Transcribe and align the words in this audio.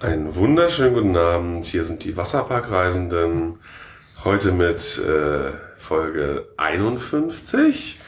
Einen 0.00 0.36
wunderschönen 0.36 0.94
guten 0.94 1.16
Abend. 1.16 1.64
Hier 1.64 1.82
sind 1.82 2.04
die 2.04 2.16
Wasserparkreisenden. 2.16 3.58
Heute 4.22 4.52
mit 4.52 4.98
äh, 4.98 5.50
Folge 5.76 6.46
51 6.56 7.98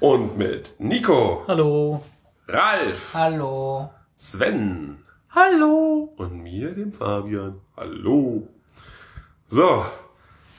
und 0.00 0.36
mit 0.36 0.74
Nico, 0.78 1.44
Hallo. 1.48 2.04
Ralf, 2.46 3.14
Hallo. 3.14 3.90
Sven 4.18 4.98
Hallo. 5.30 6.12
und 6.18 6.42
mir, 6.42 6.72
dem 6.72 6.92
Fabian. 6.92 7.60
Hallo. 7.74 8.46
So, 9.46 9.86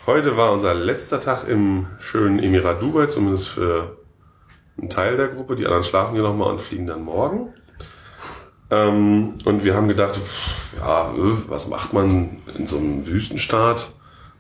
heute 0.07 0.35
war 0.35 0.51
unser 0.51 0.73
letzter 0.73 1.21
Tag 1.21 1.47
im 1.47 1.85
schönen 1.99 2.39
Emirat 2.39 2.81
Dubai, 2.81 3.05
zumindest 3.05 3.49
für 3.49 3.97
einen 4.79 4.89
Teil 4.89 5.15
der 5.17 5.27
Gruppe. 5.27 5.55
Die 5.55 5.65
anderen 5.65 5.83
schlafen 5.83 6.13
hier 6.15 6.23
nochmal 6.23 6.49
und 6.51 6.61
fliegen 6.61 6.87
dann 6.87 7.03
morgen. 7.03 7.53
Ähm, 8.71 9.37
und 9.45 9.63
wir 9.63 9.75
haben 9.75 9.87
gedacht, 9.87 10.15
pff, 10.15 10.77
ja, 10.79 11.11
äh, 11.11 11.49
was 11.49 11.67
macht 11.67 11.93
man 11.93 12.41
in 12.57 12.67
so 12.67 12.77
einem 12.77 13.05
Wüstenstaat? 13.05 13.91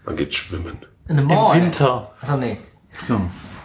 Man 0.05 0.15
geht 0.15 0.33
schwimmen. 0.33 0.77
In 1.07 1.19
einem 1.19 1.29
Im. 1.29 1.53
Winter. 1.53 2.11
Achso, 2.21 2.37
nee. 2.37 2.57
So. 3.07 3.19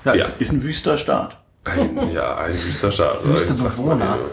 Ja, 0.04 0.14
Ja. 0.14 0.24
Ist, 0.24 0.40
ist 0.40 0.52
ein 0.52 0.62
wüster 0.62 0.98
Staat. 0.98 1.38
Ein, 1.64 2.12
ja, 2.12 2.36
ein 2.36 2.52
wüster 2.52 2.92
Staat. 2.92 3.26
Wüste 3.26 3.54
Bewohner. 3.54 4.18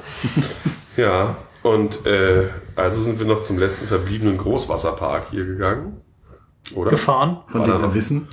Ja, 0.95 1.35
und 1.63 2.05
äh, 2.05 2.49
also 2.75 3.01
sind 3.01 3.17
wir 3.17 3.25
noch 3.25 3.41
zum 3.41 3.57
letzten 3.57 3.87
verbliebenen 3.87 4.37
Großwasserpark 4.37 5.31
hier 5.31 5.43
gegangen. 5.43 6.01
Oder? 6.75 6.91
Gefahren. 6.91 7.39
Von 7.51 7.61
War 7.61 7.67
dem 7.67 7.77
da 7.77 7.81
wir 7.81 7.93
wissen. 7.95 8.27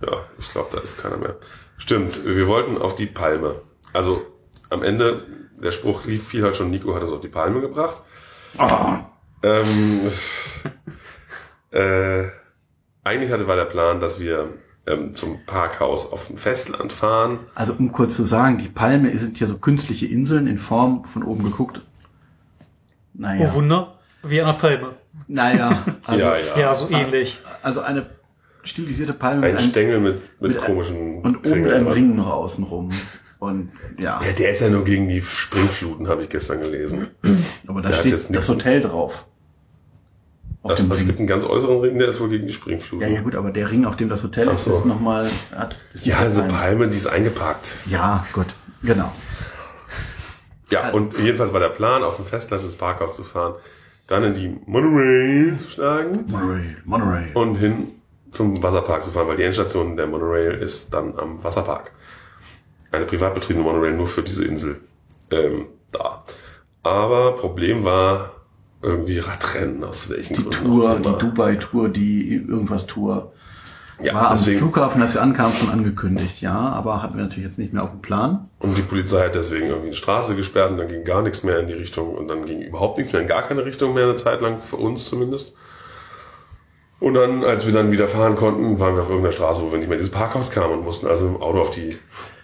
Ja, 0.00 0.16
ich 0.38 0.50
glaube, 0.50 0.68
da 0.72 0.80
ist 0.80 0.96
keiner 0.96 1.18
mehr. 1.18 1.36
Stimmt, 1.76 2.24
wir 2.24 2.46
wollten 2.46 2.78
auf 2.78 2.96
die 2.96 3.04
Palme. 3.04 3.56
Also 3.92 4.22
am 4.70 4.82
Ende, 4.82 5.24
der 5.62 5.72
Spruch 5.72 6.04
lief 6.04 6.26
viel 6.28 6.42
halt 6.42 6.56
schon, 6.56 6.70
Nico 6.70 6.94
hat 6.94 7.02
uns 7.02 7.12
auf 7.12 7.20
die 7.20 7.28
Palme 7.28 7.60
gebracht. 7.60 8.02
Ähm, 9.42 10.08
äh, 11.70 12.24
eigentlich 13.04 13.30
hatte 13.32 13.46
war 13.46 13.56
der 13.56 13.64
Plan, 13.66 14.00
dass 14.00 14.18
wir 14.20 14.54
ähm, 14.86 15.12
zum 15.12 15.44
Parkhaus 15.46 16.12
auf 16.12 16.28
dem 16.28 16.38
Festland 16.38 16.92
fahren. 16.92 17.40
Also 17.54 17.74
um 17.78 17.92
kurz 17.92 18.16
zu 18.16 18.24
sagen, 18.24 18.58
die 18.58 18.68
Palme 18.68 19.16
sind 19.18 19.38
ja 19.40 19.46
so 19.46 19.58
künstliche 19.58 20.06
Inseln 20.06 20.46
in 20.46 20.58
Form 20.58 21.04
von 21.04 21.22
oben 21.22 21.44
geguckt. 21.44 21.80
Naja. 23.14 23.48
Oh 23.50 23.54
Wunder. 23.54 23.98
Wie 24.22 24.40
eine 24.40 24.52
Palme. 24.52 24.96
naja. 25.28 25.84
Also, 26.06 26.20
ja, 26.24 26.36
ja. 26.38 26.58
Ja, 26.58 26.74
so 26.74 26.88
ähnlich. 26.90 27.40
also 27.62 27.80
eine 27.80 28.06
stilisierte 28.62 29.12
Palme 29.12 29.46
Ein 29.46 29.52
mit 29.52 29.60
einem, 29.60 29.70
Stängel 29.70 30.00
mit, 30.00 30.40
mit, 30.40 30.52
mit- 30.52 30.58
komischen 30.58 31.22
und 31.22 31.46
oben 31.46 31.62
mit 31.62 31.72
einem. 31.72 31.88
Ring 31.88 32.14
noch 32.16 32.30
außenrum. 32.30 32.90
Und 33.38 33.70
ja, 33.98 34.20
Ja, 34.24 34.32
der 34.32 34.50
ist 34.50 34.60
ja 34.60 34.68
nur 34.70 34.84
gegen 34.84 35.08
die 35.08 35.20
Springfluten, 35.20 36.08
habe 36.08 36.22
ich 36.22 36.28
gestern 36.28 36.60
gelesen. 36.60 37.08
aber 37.66 37.82
da 37.82 37.88
der 37.90 37.96
steht 37.96 38.12
jetzt 38.12 38.34
das 38.34 38.48
Hotel 38.48 38.80
drauf. 38.80 39.26
Auf 40.62 40.70
Also, 40.72 40.92
es 40.92 41.00
Ring. 41.00 41.06
gibt 41.06 41.18
einen 41.20 41.28
ganz 41.28 41.44
äußeren 41.44 41.80
Ring, 41.80 41.98
der 41.98 42.08
ist 42.08 42.18
wohl 42.20 42.28
gegen 42.30 42.46
die 42.46 42.52
Springfluten. 42.52 43.06
Ja, 43.08 43.14
ja 43.14 43.20
gut, 43.20 43.34
aber 43.36 43.50
der 43.52 43.70
Ring, 43.70 43.84
auf 43.84 43.96
dem 43.96 44.08
das 44.08 44.22
Hotel 44.24 44.48
ist, 44.48 44.64
so. 44.64 44.72
ist 44.72 44.84
nochmal... 44.86 45.28
Ja, 46.02 46.24
diese 46.24 46.42
ein- 46.42 46.48
Palme, 46.48 46.88
die 46.88 46.96
ist 46.96 47.06
eingeparkt. 47.06 47.74
Ja, 47.86 48.26
gut, 48.32 48.46
genau. 48.82 49.12
Ja, 50.70 50.90
und 50.90 51.16
jedenfalls 51.18 51.52
war 51.52 51.60
der 51.60 51.68
Plan, 51.68 52.02
auf 52.02 52.16
dem 52.16 52.24
Festland 52.24 52.64
des 52.64 52.74
Parkhaus 52.74 53.14
zu 53.14 53.22
fahren, 53.22 53.54
dann 54.08 54.24
in 54.24 54.34
die 54.34 54.56
Monorail 54.66 55.56
zu 55.58 55.70
schlagen 55.70 56.24
Monorail, 56.28 56.76
Monorail. 56.84 57.30
und 57.34 57.54
hin 57.56 57.88
zum 58.32 58.60
Wasserpark 58.62 59.04
zu 59.04 59.10
fahren, 59.12 59.28
weil 59.28 59.36
die 59.36 59.44
Endstation 59.44 59.96
der 59.96 60.06
Monorail 60.08 60.54
ist 60.54 60.92
dann 60.92 61.16
am 61.18 61.42
Wasserpark. 61.44 61.92
Eine 62.92 63.04
privat 63.04 63.34
betriebene 63.34 63.64
Monorail 63.64 63.92
nur 63.92 64.06
für 64.06 64.22
diese 64.22 64.44
Insel 64.44 64.80
ähm, 65.30 65.66
da. 65.92 66.24
Aber 66.82 67.32
Problem 67.32 67.84
war 67.84 68.30
irgendwie 68.82 69.18
Radrennen, 69.18 69.82
aus 69.84 70.08
welchen 70.10 70.36
die 70.36 70.42
Gründen 70.42 70.64
Tour, 70.64 70.98
die. 70.98 71.18
Dubai-Tour, 71.18 71.88
die 71.88 72.36
irgendwas 72.36 72.86
Tour. 72.86 73.32
Ja, 74.00 74.14
war 74.14 74.30
am 74.30 74.36
deswegen, 74.36 74.58
Flughafen, 74.58 75.00
als 75.00 75.14
wir 75.14 75.22
ankamen, 75.22 75.54
schon 75.54 75.70
angekündigt, 75.70 76.42
ja, 76.42 76.52
aber 76.52 77.02
hatten 77.02 77.16
wir 77.16 77.24
natürlich 77.24 77.48
jetzt 77.48 77.58
nicht 77.58 77.72
mehr 77.72 77.82
auf 77.82 77.90
dem 77.90 78.02
Plan. 78.02 78.50
Und 78.58 78.76
die 78.76 78.82
Polizei 78.82 79.24
hat 79.24 79.34
deswegen 79.34 79.68
irgendwie 79.68 79.88
eine 79.88 79.96
Straße 79.96 80.36
gesperrt 80.36 80.70
und 80.70 80.76
dann 80.76 80.88
ging 80.88 81.02
gar 81.02 81.22
nichts 81.22 81.42
mehr 81.42 81.60
in 81.60 81.66
die 81.66 81.72
Richtung 81.72 82.14
und 82.14 82.28
dann 82.28 82.44
ging 82.44 82.60
überhaupt 82.60 82.98
nichts 82.98 83.14
mehr 83.14 83.22
in 83.22 83.28
gar 83.28 83.42
keine 83.42 83.64
Richtung 83.64 83.94
mehr 83.94 84.04
eine 84.04 84.14
Zeit 84.14 84.42
lang, 84.42 84.60
für 84.60 84.76
uns 84.76 85.06
zumindest. 85.06 85.54
Und 87.00 87.14
dann, 87.14 87.42
als 87.42 87.66
wir 87.66 87.72
dann 87.72 87.90
wieder 87.90 88.06
fahren 88.06 88.36
konnten, 88.36 88.78
waren 88.80 88.94
wir 88.94 89.02
auf 89.02 89.08
irgendeiner 89.08 89.32
Straße, 89.32 89.62
wo 89.62 89.70
wir 89.70 89.78
nicht 89.78 89.88
mehr 89.88 89.96
in 89.96 90.02
dieses 90.04 90.12
Parkhaus 90.12 90.50
kamen 90.50 90.74
und 90.74 90.84
mussten 90.84 91.06
also 91.06 91.26
im 91.26 91.42
Auto 91.42 91.60
auf 91.60 91.70
die 91.70 91.98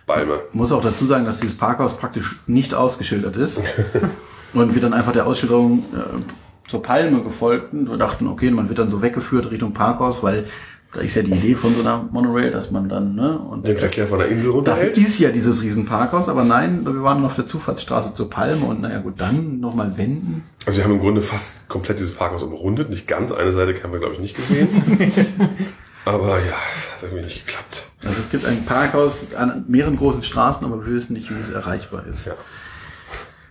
Palme. 0.07 0.41
Muss 0.53 0.73
auch 0.73 0.83
dazu 0.83 1.05
sagen, 1.07 1.25
dass 1.25 1.41
dieses 1.41 1.57
Parkhaus 1.57 1.97
praktisch 1.97 2.41
nicht 2.47 2.75
ausgeschildert 2.75 3.37
ist. 3.37 3.61
und 4.53 4.75
wir 4.75 4.83
dann 4.83 4.93
einfach 4.93 5.13
der 5.13 5.27
Ausschilderung 5.27 5.85
äh, 5.95 6.69
zur 6.69 6.83
Palme 6.83 7.23
gefolgten. 7.23 7.89
Wir 7.89 7.97
dachten, 7.97 8.27
okay, 8.27 8.51
man 8.51 8.69
wird 8.69 8.79
dann 8.79 8.91
so 8.91 9.03
weggeführt 9.03 9.51
Richtung 9.51 9.73
Parkhaus, 9.73 10.23
weil 10.23 10.47
da 10.93 11.01
ist 11.01 11.15
ja 11.15 11.23
die 11.23 11.33
Idee 11.33 11.55
von 11.55 11.73
so 11.73 11.81
einer 11.81 12.07
Monorail, 12.13 12.51
dass 12.51 12.71
man 12.71 12.89
dann, 12.89 13.15
ne, 13.15 13.39
und 13.39 13.67
Den 13.67 13.79
Verkehr 13.79 14.07
von 14.07 14.19
der 14.19 14.29
Insel 14.29 14.49
Dafür 14.49 14.57
runterhält. 14.57 14.99
ist 14.99 15.19
ja 15.19 15.31
dieses 15.31 15.63
Riesenparkhaus, 15.63 16.29
aber 16.29 16.45
nein, 16.45 16.85
wir 16.85 17.03
waren 17.03 17.25
auf 17.25 17.35
der 17.35 17.47
Zufahrtsstraße 17.47 18.15
zur 18.15 18.29
Palme 18.29 18.67
und 18.67 18.83
naja 18.83 18.99
gut, 18.99 19.15
dann 19.17 19.59
nochmal 19.59 19.97
wenden. 19.97 20.45
Also 20.67 20.79
wir 20.79 20.85
haben 20.85 20.93
im 20.93 21.01
Grunde 21.01 21.23
fast 21.23 21.67
komplett 21.69 21.99
dieses 21.99 22.15
Parkhaus 22.15 22.43
umrundet. 22.43 22.91
Nicht 22.91 23.09
ganz, 23.09 23.33
eine 23.33 23.53
Seite 23.53 23.83
haben 23.83 23.93
wir 23.93 24.01
glaube 24.01 24.15
ich 24.15 24.21
nicht 24.21 24.37
gesehen. 24.37 24.69
Aber 26.05 26.37
ja, 26.37 26.57
es 26.71 26.93
hat 26.95 27.03
irgendwie 27.05 27.25
nicht 27.25 27.47
geklappt. 27.47 27.82
Also 28.05 28.21
es 28.21 28.31
gibt 28.31 28.45
ein 28.45 28.65
Parkhaus 28.65 29.33
an 29.35 29.65
mehreren 29.69 29.97
großen 29.97 30.23
Straßen, 30.25 30.65
aber 30.67 30.85
wir 30.85 30.93
wissen 30.93 31.13
nicht, 31.15 31.31
wie 31.31 31.39
es 31.41 31.51
erreichbar 31.51 32.05
ist. 32.07 32.27
Ja. 32.27 32.35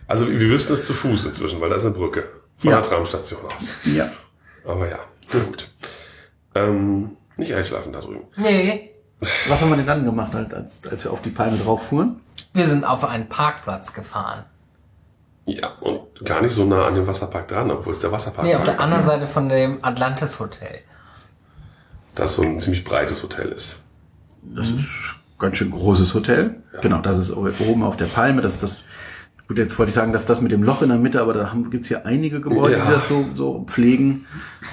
Also 0.08 0.28
wir 0.30 0.40
wüssten 0.50 0.74
es 0.74 0.86
zu 0.86 0.94
Fuß 0.94 1.26
inzwischen, 1.26 1.62
weil 1.62 1.70
da 1.70 1.78
ist 1.78 1.86
eine 1.86 1.94
Brücke 1.94 2.24
von 2.58 2.70
Ja. 2.72 2.82
der 2.82 2.90
Tramstation 2.90 3.40
aus. 3.46 3.76
Ja. 3.86 4.10
Aber 4.66 4.90
ja, 4.90 5.00
gut. 5.32 5.70
Ähm, 6.54 7.12
nicht 7.38 7.54
einschlafen 7.54 7.94
da 7.94 8.02
drüben. 8.02 8.24
Nee. 8.36 8.90
Was 9.48 9.62
haben 9.62 9.70
wir 9.70 9.78
denn 9.78 9.86
dann 9.88 10.04
gemacht, 10.04 10.34
halt, 10.34 10.54
als, 10.54 10.82
als 10.90 11.04
wir 11.04 11.12
auf 11.12 11.22
die 11.22 11.30
Palme 11.30 11.58
drauf 11.58 11.88
fuhren? 11.88 12.20
Wir 12.54 12.68
sind 12.68 12.84
auf 12.84 13.04
einen 13.06 13.30
Parkplatz 13.30 13.94
gefahren. 13.94 14.44
Ja, 15.46 15.70
und 15.82 16.26
gar 16.26 16.42
nicht 16.42 16.54
so 16.54 16.66
nah 16.66 16.88
an 16.88 16.96
dem 16.96 17.08
Wasserpark 17.08 17.48
dran, 17.48 17.72
obwohl 17.72 17.94
es 17.94 18.00
der 18.00 18.12
Wasserpark 18.12 18.46
Nee, 18.46 18.56
auf 18.56 18.64
der 18.64 18.80
anderen 18.80 19.06
Seite 19.06 19.28
von 19.28 19.48
dem 19.48 19.84
Atlantis 19.84 20.40
Hotel. 20.40 20.80
Das 22.16 22.36
so 22.36 22.42
ein 22.42 22.60
ziemlich 22.60 22.84
breites 22.84 23.24
Hotel 23.24 23.50
ist. 23.50 23.81
Das 24.44 24.70
ist 24.70 24.86
ganz 25.40 25.58
schön 25.58 25.72
großes 25.72 26.14
Hotel. 26.14 26.56
Genau, 26.82 27.00
das 27.02 27.18
ist 27.20 27.32
oben 27.36 27.84
auf 27.84 27.98
der 27.98 28.06
Palme. 28.06 28.42
Das 28.42 28.54
ist 28.56 28.64
das. 28.64 28.84
Gut, 29.48 29.58
jetzt 29.58 29.78
wollte 29.78 29.90
ich 29.90 29.96
sagen, 29.96 30.14
dass 30.14 30.26
das 30.26 30.40
mit 30.42 30.52
dem 30.54 30.64
Loch 30.64 30.82
in 30.82 30.90
der 30.90 30.98
Mitte, 30.98 31.22
aber 31.22 31.34
da 31.34 31.54
gibt 31.70 31.82
es 31.84 31.90
hier 31.90 32.06
einige 32.06 32.40
Gebäude, 32.40 32.78
Ja. 32.78 32.86
die 32.86 32.92
das 32.92 33.08
so, 33.10 33.26
so 33.36 33.64
pflegen. 33.68 34.26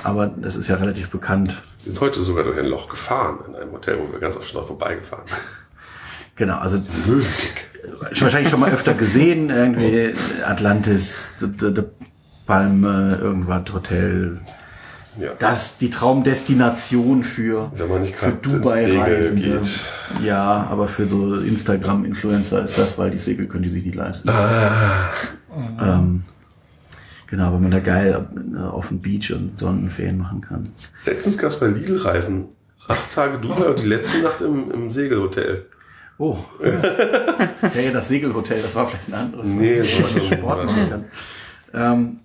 Aber 0.04 0.28
das 0.28 0.54
ist 0.54 0.68
ja 0.68 0.76
relativ 0.76 1.10
bekannt. 1.10 1.62
Wir 1.84 1.92
sind 1.92 2.00
heute 2.00 2.22
sogar 2.22 2.44
durch 2.44 2.58
ein 2.58 2.66
Loch 2.66 2.88
gefahren, 2.88 3.38
in 3.48 3.56
einem 3.56 3.72
Hotel, 3.72 3.98
wo 3.98 4.12
wir 4.12 4.20
ganz 4.20 4.36
oft 4.36 4.48
schon 4.48 4.64
vorbeigefahren 4.64 5.24
sind. 5.26 5.38
Genau, 6.36 6.58
also 6.58 6.80
wahrscheinlich 8.20 8.50
schon 8.50 8.60
mal 8.60 8.70
öfter 8.70 8.94
gesehen, 8.94 9.50
irgendwie 9.50 10.14
Atlantis, 10.44 11.30
the, 11.40 11.46
the, 11.58 11.72
the 11.74 11.82
Palme, 12.46 13.18
irgendwas 13.20 13.72
Hotel. 13.72 14.40
Ja. 15.18 15.32
Das 15.38 15.78
die 15.78 15.90
Traumdestination 15.90 17.22
für, 17.24 17.70
Wenn 17.74 17.88
man 17.88 18.02
nicht 18.02 18.14
für 18.16 18.30
Dubai 18.32 18.98
Reisende. 18.98 19.60
geht. 19.60 19.80
Ja, 20.24 20.66
aber 20.70 20.86
für 20.88 21.08
so 21.08 21.36
Instagram-Influencer 21.36 22.62
ist 22.64 22.78
das, 22.78 22.98
weil 22.98 23.10
die 23.10 23.18
Segel 23.18 23.46
können 23.46 23.64
die 23.64 23.68
sich 23.68 23.84
nicht 23.84 23.96
leisten. 23.96 24.28
Ah, 24.28 25.10
Ähm, 25.80 26.22
genau, 27.26 27.52
wenn 27.54 27.62
man 27.62 27.70
da 27.70 27.80
geil 27.80 28.26
äh, 28.54 28.58
auf 28.60 28.88
dem 28.88 29.00
Beach 29.00 29.32
und 29.32 29.58
Sonnenferien 29.58 30.18
machen 30.18 30.40
kann. 30.40 30.62
letztens 31.04 31.36
gab 31.38 31.50
es 31.50 31.58
bei 31.58 31.66
Lidl 31.66 31.98
Reisen 31.98 32.46
acht 32.86 33.12
Tage 33.12 33.38
Dubai 33.38 33.66
und 33.68 33.78
die 33.80 33.86
letzte 33.86 34.18
Nacht 34.22 34.40
im, 34.40 34.70
im 34.70 34.88
Segelhotel. 34.90 35.66
Oh. 36.18 36.36
ja, 36.64 37.80
ja, 37.80 37.90
das 37.92 38.08
Segelhotel, 38.08 38.60
das 38.62 38.74
war 38.74 38.86
vielleicht 38.88 39.08
ein 39.08 39.14
anderes. 39.14 39.48
Nee, 39.48 39.78
das 39.78 40.02
war 40.02 40.08
Sport 40.38 40.64
machen 40.66 40.90
kann. 40.90 41.04
Ähm, 41.74 42.18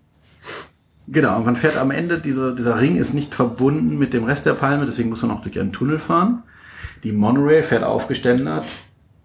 genau, 1.08 1.38
und 1.38 1.46
man 1.46 1.55
fährt 1.55 1.78
am 1.78 1.91
Ende, 1.91 2.20
dieser, 2.20 2.53
dieser 2.55 2.79
Ring 2.79 2.96
ist 2.96 3.14
nicht 3.14 3.35
verbunden 3.35 3.97
mit 3.97 4.14
dem 4.14 4.23
Rest 4.23 4.46
der 4.46 4.53
Palme, 4.53 4.85
deswegen 4.85 5.09
muss 5.09 5.22
man 5.22 5.32
auch 5.32 5.41
durch 5.41 5.59
einen 5.59 5.73
Tunnel 5.73 6.00
fahren. 6.00 6.44
Die 7.03 7.11
Monorail 7.11 7.64
fährt 7.64 7.84
aufgeständert. 7.84 8.66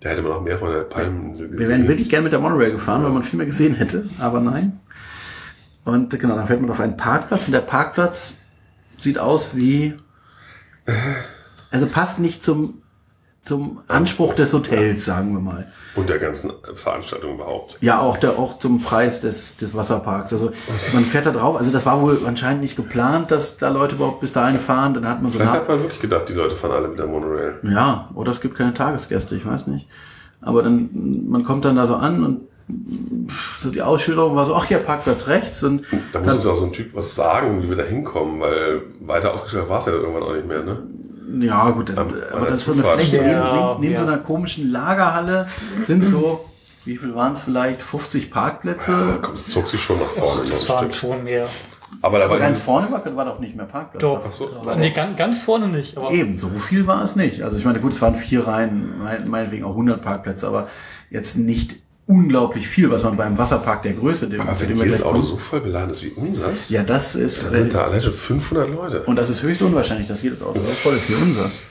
Da 0.01 0.11
hätte 0.11 0.23
man 0.23 0.33
noch 0.33 0.43
mehr 0.43 0.59
von 0.59 0.73
der 0.73 0.81
Palmeninsel 0.81 1.49
gesehen. 1.49 1.61
Wir 1.61 1.69
wären 1.69 1.89
wirklich 1.89 2.09
gerne 2.09 2.25
mit 2.25 2.33
der 2.33 2.41
Monorail 2.41 2.73
gefahren, 2.73 3.03
weil 3.05 3.11
man 3.11 3.23
viel 3.23 3.37
mehr 3.37 3.47
gesehen 3.47 3.75
hätte, 3.75 4.09
aber 4.19 4.41
nein. 4.41 4.81
Und 5.85 6.19
genau, 6.19 6.37
dann 6.37 6.47
fährt 6.47 6.61
man 6.61 6.71
auf 6.71 6.81
einen 6.81 6.97
Parkplatz 6.97 7.47
und 7.47 7.53
der 7.53 7.61
Parkplatz 7.61 8.37
sieht 8.99 9.19
aus 9.19 9.57
wie, 9.57 9.95
also 11.71 11.87
passt 11.87 12.21
nicht 12.21 12.45
zum, 12.45 12.83
zum 13.49 13.81
Anspruch 13.89 14.35
des 14.35 14.53
Hotels, 14.53 15.05
sagen 15.05 15.33
wir 15.33 15.41
mal. 15.41 15.73
Und 15.97 16.09
der 16.09 16.19
ganzen 16.19 16.53
Veranstaltung 16.75 17.35
überhaupt. 17.35 17.79
Ja, 17.81 18.01
auch 18.01 18.19
der, 18.19 18.39
auch 18.39 18.59
zum 18.61 18.81
Preis 18.81 19.21
des, 19.21 19.57
des 19.57 19.75
Wasserparks. 19.75 20.33
Also 20.33 20.53
man 20.95 21.03
fährt 21.03 21.27
da 21.27 21.33
drauf. 21.33 21.57
Also 21.57 21.73
das 21.73 21.85
war 21.87 22.01
wohl 22.01 22.21
anscheinend 22.27 22.63
nicht 22.63 22.77
geplant, 22.77 23.31
dass 23.31 23.57
da 23.57 23.71
Leute 23.71 23.97
überhaupt 23.97 24.21
bis 24.21 24.33
dahin 24.33 24.61
fahren. 24.61 24.95
Dann 24.95 25.09
hat 25.09 25.23
man 25.23 25.33
so 25.33 25.39
Vielleicht 25.39 25.55
hat 25.55 25.69
man 25.69 25.81
wirklich 25.81 26.01
gedacht, 26.01 26.29
die 26.29 26.35
Leute 26.35 26.55
fahren 26.55 26.73
alle 26.73 26.89
mit 26.89 26.99
der 26.99 27.07
Monorail. 27.07 27.55
ja, 27.65 28.11
oder 28.15 28.31
es 28.31 28.41
gibt 28.41 28.57
keine 28.57 28.75
Tagesgäste, 28.75 29.35
ich 29.35 29.45
weiß 29.45 29.67
nicht. 29.67 29.89
Aber 30.41 30.63
dann, 30.63 30.91
man 31.29 31.43
kommt 31.43 31.65
dann 31.65 31.75
da 31.75 31.87
so 31.87 31.97
an 31.97 32.25
und 32.25 32.41
so 33.59 33.71
die 33.71 33.83
Ausschilderung 33.83 34.37
war 34.37 34.45
so, 34.45 34.55
ach 34.55 34.69
ja, 34.69 34.79
Parkplatz 34.79 35.27
rechts 35.27 35.63
und 35.65 35.85
Da 36.13 36.21
muss 36.21 36.35
uns 36.35 36.47
auch 36.47 36.57
so 36.57 36.67
ein 36.67 36.73
Typ 36.73 36.95
was 36.95 37.15
sagen, 37.15 37.63
wie 37.63 37.71
wir 37.71 37.77
da 37.77 37.83
hinkommen, 37.83 38.41
weil 38.41 38.83
weiter 39.01 39.33
ausgestellt 39.33 39.69
war 39.69 39.79
es 39.79 39.87
ja 39.87 39.93
dann 39.93 40.03
irgendwann 40.03 40.23
auch 40.23 40.35
nicht 40.35 40.47
mehr, 40.47 40.63
ne? 40.63 40.83
Ja, 41.41 41.71
gut, 41.71 41.91
dann, 41.91 41.99
Am- 41.99 42.09
aber 42.09 42.33
an 42.37 42.41
der 42.43 42.51
das 42.53 42.61
ist 42.61 42.67
so 42.67 42.73
eine 42.73 42.83
Fläche 42.85 43.17
neben, 43.17 43.29
Ja, 43.29 43.77
neben, 43.79 43.81
neben 43.81 43.97
so 43.97 44.05
ja. 44.05 44.13
einer 44.13 44.23
komischen 44.23 44.71
Lagerhalle 44.71 45.47
sind 45.85 46.05
so, 46.05 46.49
wie 46.85 46.97
viel 46.97 47.15
waren 47.15 47.33
es 47.33 47.43
vielleicht? 47.43 47.83
50 47.83 48.31
Parkplätze. 48.31 48.93
Da 48.93 49.17
kommt- 49.19 49.37
es 49.37 49.47
zog 49.49 49.67
sich 49.69 49.81
schon 49.81 49.99
nach 49.99 50.07
vorne 50.07 50.49
Das 50.49 50.67
noch 50.69 50.77
waren 50.77 50.93
schon 50.93 51.25
mehr. 51.25 51.47
Aber 52.03 52.19
da 52.19 52.25
war 52.25 52.31
Aber 52.33 52.39
ganz 52.39 52.53
dieses- 52.59 52.65
vorne 52.65 52.91
war, 52.91 53.17
war 53.17 53.25
doch 53.25 53.39
nicht 53.41 53.57
mehr 53.57 53.67
Parkplatz. 53.67 54.01
Doch. 54.01 54.23
Ach 54.27 54.33
so. 54.33 54.49
Nee, 54.77 54.91
ganz, 54.91 55.17
ganz 55.17 55.43
vorne 55.43 55.69
nicht. 55.69 55.97
Aber 55.97 56.11
Eben, 56.11 56.39
so 56.39 56.49
viel 56.51 56.87
war 56.87 57.03
es 57.03 57.17
nicht. 57.17 57.43
Also 57.43 57.57
ich 57.59 57.65
meine, 57.65 57.81
gut, 57.81 57.93
es 57.93 58.01
waren 58.03 58.15
vier 58.15 58.47
Reihen, 58.47 58.95
mein- 59.03 59.29
meinetwegen 59.29 59.65
auch 59.65 59.75
100 59.75 60.03
Parkplätze, 60.03 60.47
aber 60.47 60.69
jetzt 61.11 61.37
nicht 61.37 61.77
unglaublich 62.09 62.67
viel, 62.67 62.91
was 62.91 63.05
man 63.05 63.17
beim 63.17 63.37
Wasserpark 63.37 63.83
der 63.83 63.93
Größe, 63.93 64.29
dem, 64.29 64.41
aber 64.41 64.59
wenn 64.59 64.77
jedes 64.77 65.03
Auto 65.03 65.21
so 65.21 65.37
voll 65.37 65.61
beladen 65.61 65.91
ist 65.91 66.03
wie 66.03 66.09
unseres, 66.09 66.71
Ja, 66.71 66.83
das 66.83 67.15
ist, 67.15 67.45
dann 67.45 67.55
sind 67.55 67.75
da 67.75 67.85
allein 67.85 68.01
schon 68.01 68.15
500 68.15 68.69
Leute. 68.71 69.03
und 69.03 69.17
das 69.17 69.29
ist 69.29 69.43
höchst 69.43 69.61
unwahrscheinlich, 69.63 70.09
dass 70.09 70.23
jedes 70.23 70.43
Auto 70.43 70.59
so 70.59 70.67
voll 70.67 70.95
ist 70.95 71.11
wie 71.11 71.23
unseres. 71.23 71.63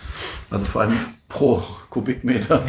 Also 0.49 0.65
vor 0.65 0.83
allem 0.83 0.93
pro 1.27 1.63
Kubikmeter. 1.89 2.63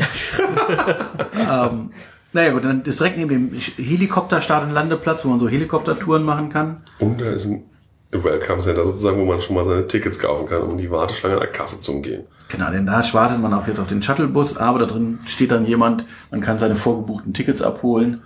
ähm, 1.38 1.90
naja, 2.32 2.52
gut, 2.52 2.64
dann 2.64 2.82
ist 2.82 3.00
direkt 3.00 3.18
neben 3.18 3.30
dem 3.30 3.50
Helikopterstart- 3.52 4.64
und 4.64 4.72
Landeplatz, 4.72 5.24
wo 5.24 5.28
man 5.28 5.38
so 5.38 5.48
Helikoptertouren 5.48 6.22
machen 6.22 6.50
kann. 6.50 6.82
Und 6.98 7.20
da 7.20 7.30
ist 7.30 7.46
ein 7.46 7.64
Welcome 8.10 8.60
Center 8.60 8.84
sozusagen, 8.84 9.18
wo 9.18 9.24
man 9.26 9.40
schon 9.42 9.54
mal 9.54 9.64
seine 9.64 9.86
Tickets 9.86 10.18
kaufen 10.18 10.48
kann, 10.48 10.62
um 10.62 10.78
die 10.78 10.90
Warteschlange 10.90 11.34
an 11.34 11.40
der 11.40 11.52
Kasse 11.52 11.80
zu 11.80 11.92
umgehen. 11.92 12.24
Genau, 12.48 12.70
denn 12.70 12.86
da 12.86 13.02
wartet 13.12 13.40
man 13.40 13.52
auch 13.52 13.66
jetzt 13.66 13.78
auf 13.78 13.88
den 13.88 14.02
Shuttlebus, 14.02 14.56
aber 14.56 14.78
da 14.78 14.86
drin 14.86 15.18
steht 15.26 15.50
dann 15.50 15.66
jemand, 15.66 16.06
man 16.30 16.40
kann 16.40 16.58
seine 16.58 16.76
vorgebuchten 16.76 17.34
Tickets 17.34 17.60
abholen, 17.60 18.22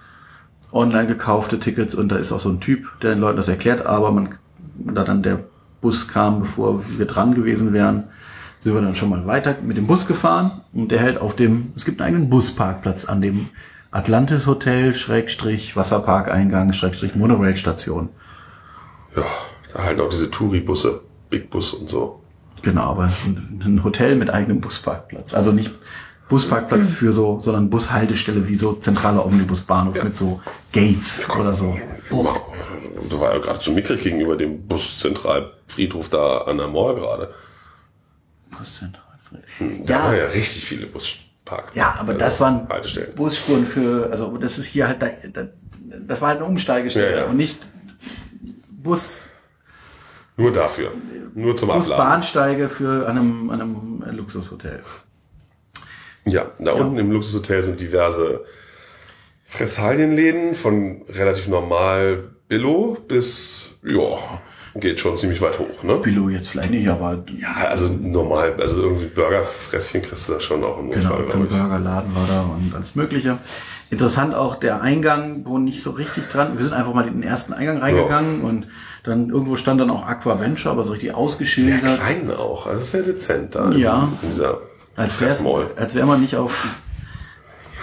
online 0.71 1.09
gekaufte 1.09 1.59
Tickets 1.59 1.97
und 1.97 2.11
da 2.11 2.17
ist 2.17 2.31
auch 2.31 2.39
so 2.39 2.49
ein 2.49 2.61
Typ, 2.61 2.87
der 3.01 3.11
den 3.15 3.19
Leuten 3.19 3.37
das 3.37 3.49
erklärt, 3.49 3.85
aber 3.85 4.13
man, 4.13 4.37
da 4.77 5.03
dann 5.03 5.25
der 5.25 5.41
Bus 5.81 6.07
kam, 6.07 6.43
bevor 6.43 6.85
wir 6.87 7.07
dran 7.07 7.35
gewesen 7.35 7.73
wären, 7.73 8.05
sind 8.61 8.75
wir 8.75 8.81
dann 8.81 8.95
schon 8.95 9.09
mal 9.09 9.27
weiter 9.27 9.57
mit 9.63 9.77
dem 9.77 9.89
Bus 9.89 10.07
gefahren 10.07 10.61
und 10.73 10.93
der 10.93 11.01
hält 11.01 11.21
auf 11.21 11.35
dem, 11.35 11.73
es 11.75 11.85
gibt 11.85 12.01
einen 12.01 12.15
eigenen 12.15 12.31
Busparkplatz 12.31 13.05
an 13.05 13.21
dem 13.21 13.49
Atlantis 13.91 14.47
Hotel, 14.47 14.95
Schrägstrich, 14.95 15.75
Wasserparkeingang, 15.75 16.73
Schrägstrich, 16.73 17.17
Monorail 17.17 17.57
Station. 17.57 18.11
Ja, 19.17 19.25
da 19.75 19.83
halten 19.85 20.01
auch 20.01 20.09
diese 20.11 20.31
Touri-Busse, 20.31 21.03
Big 21.31 21.51
Bus 21.51 21.75
und 21.75 21.89
so. 21.89 22.21
Genau, 22.63 22.91
aber 22.93 23.05
ein 23.65 23.81
Hotel 23.83 24.15
mit 24.17 24.31
eigenem 24.31 24.61
Busparkplatz. 24.61 25.35
Also 25.35 25.53
nicht 25.53 25.71
Busparkplatz 26.29 26.89
für 26.89 27.13
so, 27.13 27.41
sondern 27.41 27.69
Bushaltestelle 27.71 28.47
wie 28.49 28.55
so 28.55 28.75
zentraler 28.75 29.27
Omnibusbahnhof 29.27 30.03
mit 30.05 30.17
so 30.17 30.41
Gates 30.73 31.23
oder 31.39 31.55
so. 31.55 31.77
Du 32.11 33.21
war 33.21 33.33
ja 33.33 33.39
gerade 33.39 33.59
zu 33.61 33.73
mickrig 33.73 34.03
gegenüber 34.03 34.37
dem 34.37 34.67
Buszentralfriedhof 34.67 36.09
da 36.09 36.39
an 36.43 36.59
der 36.59 36.69
Mall 36.69 36.95
gerade. 36.95 37.35
Buszentral. 38.57 39.03
Da 39.85 39.93
Ja. 39.95 40.05
waren 40.05 40.17
ja 40.17 40.25
richtig 40.27 40.65
viele 40.65 40.87
Buspark. 40.87 41.75
Ja, 41.75 41.97
aber 41.99 42.11
also 42.13 42.19
das 42.21 42.41
waren 42.41 42.69
Haltestellen. 42.69 43.15
Busspuren 43.15 43.67
für, 43.67 44.09
also 44.11 44.37
das 44.37 44.59
ist 44.59 44.67
hier 44.67 44.89
halt, 44.89 45.03
da, 45.03 45.09
da, 45.33 45.49
das 46.07 46.21
war 46.21 46.29
halt 46.29 46.39
eine 46.39 46.47
Umsteigestelle 46.49 47.11
Ja, 47.13 47.19
ja. 47.25 47.25
und 47.27 47.37
nicht 47.37 47.59
Bus, 48.71 49.27
Nur 50.43 50.53
dafür. 50.53 50.93
Nur 51.35 51.57
zum 51.57 51.71
Abladen. 51.71 51.89
Busbahnsteige 51.89 52.69
für 52.69 53.09
einem, 53.09 53.51
einem 53.51 54.05
Luxushotel. 54.11 54.83
Ja, 56.25 56.47
da 56.59 56.73
unten 56.73 56.99
im 56.99 57.11
Luxushotel 57.11 57.63
sind 57.63 57.81
diverse 57.81 58.45
Fressalienläden 59.45 60.55
von 60.55 61.03
relativ 61.09 61.49
normal 61.49 62.25
Billo 62.49 62.97
bis, 63.09 63.71
ja, 63.85 64.19
geht 64.75 65.01
schon 65.01 65.19
ziemlich 65.19 65.41
weit 65.41 65.59
hoch, 65.59 65.83
ne? 65.83 65.97
Billo 65.97 66.29
jetzt 66.29 66.49
vielleicht 66.51 66.71
nicht, 66.71 66.89
aber 66.89 67.25
Ja, 67.39 67.67
also 67.69 67.89
normal, 67.89 68.55
also 68.61 68.83
irgendwie 68.83 69.07
Burgerfresschen 69.07 70.03
kriegst 70.03 70.29
du 70.29 70.35
da 70.35 70.41
schon 70.41 70.63
auch 70.65 70.79
im 70.79 70.91
Genau, 70.91 71.19
Notfall, 71.19 71.45
ich. 71.45 71.51
Burgerladen 71.51 72.15
war 72.15 72.27
da 72.29 72.43
und 72.43 72.75
alles 72.75 72.95
Mögliche. 72.95 73.39
Interessant 73.91 74.35
auch 74.35 74.55
der 74.55 74.81
Eingang, 74.81 75.43
wo 75.45 75.59
nicht 75.59 75.83
so 75.83 75.91
richtig 75.91 76.29
dran. 76.31 76.57
Wir 76.57 76.65
sind 76.65 76.73
einfach 76.73 76.95
mal 76.95 77.07
in 77.07 77.15
den 77.15 77.23
ersten 77.23 77.53
Eingang 77.53 77.79
reingegangen 77.79 78.41
und 78.41 78.69
dann 79.05 79.31
irgendwo 79.31 79.57
stand 79.57 79.81
dann 79.81 79.91
auch 79.91 80.07
Aquaventure, 80.07 80.73
aber 80.73 80.85
so 80.85 80.93
richtig 80.93 81.11
Sehr 81.11 81.17
ausgeschildert. 81.19 82.01
klein 82.01 82.31
auch, 82.31 82.67
also 82.67 82.83
sehr 82.85 83.03
dezent 83.03 83.55
da 83.55 83.71
Ja. 83.73 84.09
in 84.23 84.29
dieser 84.29 84.59
Als 84.97 85.21
wäre 85.21 85.67
als 85.77 85.95
wär 85.95 86.07
man 86.07 86.21
nicht 86.21 86.37
auf 86.37 86.79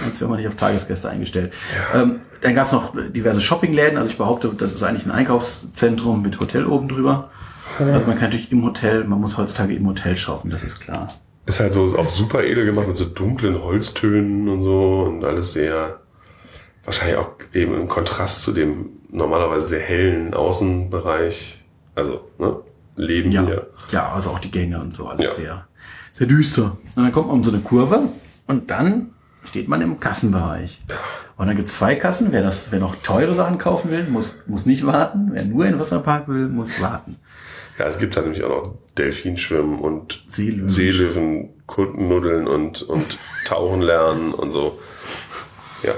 als 0.05 0.21
wäre 0.21 0.29
man 0.29 0.39
nicht 0.39 0.47
auf 0.47 0.55
Tagesgäste 0.55 1.09
eingestellt. 1.09 1.51
Ähm, 1.93 2.21
dann 2.41 2.55
gab 2.55 2.67
es 2.67 2.71
noch 2.71 2.93
diverse 3.11 3.41
Shoppingläden. 3.41 3.97
Also 3.97 4.09
ich 4.11 4.17
behaupte, 4.17 4.49
das 4.57 4.71
ist 4.71 4.81
eigentlich 4.81 5.05
ein 5.05 5.11
Einkaufszentrum 5.11 6.21
mit 6.21 6.39
Hotel 6.39 6.65
oben 6.65 6.87
drüber. 6.87 7.31
Also 7.79 8.07
man 8.07 8.15
kann 8.17 8.29
natürlich 8.29 8.51
im 8.53 8.63
Hotel, 8.63 9.03
man 9.03 9.19
muss 9.19 9.37
heutzutage 9.37 9.75
im 9.75 9.85
Hotel 9.87 10.15
shoppen, 10.15 10.49
das 10.51 10.63
ist 10.63 10.79
klar. 10.79 11.09
Ist 11.45 11.59
halt 11.59 11.73
so 11.73 11.83
auf 11.97 12.09
super 12.11 12.43
edel 12.43 12.65
gemacht 12.65 12.87
mit 12.87 12.95
so 12.97 13.05
dunklen 13.05 13.61
Holztönen 13.61 14.47
und 14.47 14.61
so 14.61 15.01
und 15.07 15.23
alles 15.25 15.53
sehr, 15.53 15.99
wahrscheinlich 16.89 17.17
auch 17.17 17.29
eben 17.53 17.75
im 17.75 17.87
Kontrast 17.87 18.41
zu 18.41 18.51
dem 18.51 18.89
normalerweise 19.11 19.67
sehr 19.67 19.79
hellen 19.81 20.33
Außenbereich. 20.33 21.63
Also, 21.95 22.21
ne? 22.39 22.57
Leben 22.95 23.31
Ja, 23.31 23.45
hier. 23.45 23.67
ja, 23.91 24.11
also 24.11 24.31
auch 24.31 24.39
die 24.39 24.51
Gänge 24.51 24.79
und 24.81 24.93
so, 24.93 25.07
alles 25.07 25.25
Ja. 25.29 25.35
sehr, 25.35 25.67
sehr 26.13 26.27
düster. 26.27 26.77
Und 26.95 27.03
dann 27.03 27.11
kommt 27.11 27.27
man 27.27 27.37
um 27.37 27.43
so 27.43 27.51
eine 27.51 27.61
Kurve 27.61 28.01
und 28.47 28.69
dann 28.71 29.11
steht 29.47 29.67
man 29.69 29.81
im 29.81 29.99
Kassenbereich. 29.99 30.81
Und 31.37 31.47
dann 31.47 31.55
gibt's 31.55 31.73
zwei 31.75 31.95
Kassen. 31.95 32.27
Wer 32.31 32.41
das, 32.43 32.71
wer 32.71 32.79
noch 32.79 32.95
teure 32.97 33.33
Sachen 33.35 33.57
kaufen 33.57 33.89
will, 33.91 34.03
muss, 34.03 34.43
muss 34.47 34.65
nicht 34.65 34.85
warten. 34.85 35.29
Wer 35.31 35.45
nur 35.45 35.65
in 35.65 35.71
den 35.73 35.79
Wasserpark 35.79 36.27
will, 36.27 36.49
muss 36.49 36.81
warten. 36.81 37.15
Ja, 37.77 37.85
es 37.85 37.97
gibt 37.97 38.17
da 38.17 38.21
nämlich 38.21 38.43
auch 38.43 38.49
noch 38.49 38.75
Delfinschwimmen 38.97 39.79
und 39.79 40.23
Seelöwen. 40.27 40.69
Seelöwen, 40.69 41.49
Kundennudeln 41.65 42.47
und, 42.47 42.81
und 42.81 43.17
Tauchen 43.45 43.81
lernen 43.81 44.33
und 44.33 44.51
so. 44.51 44.79
Ja. 45.83 45.93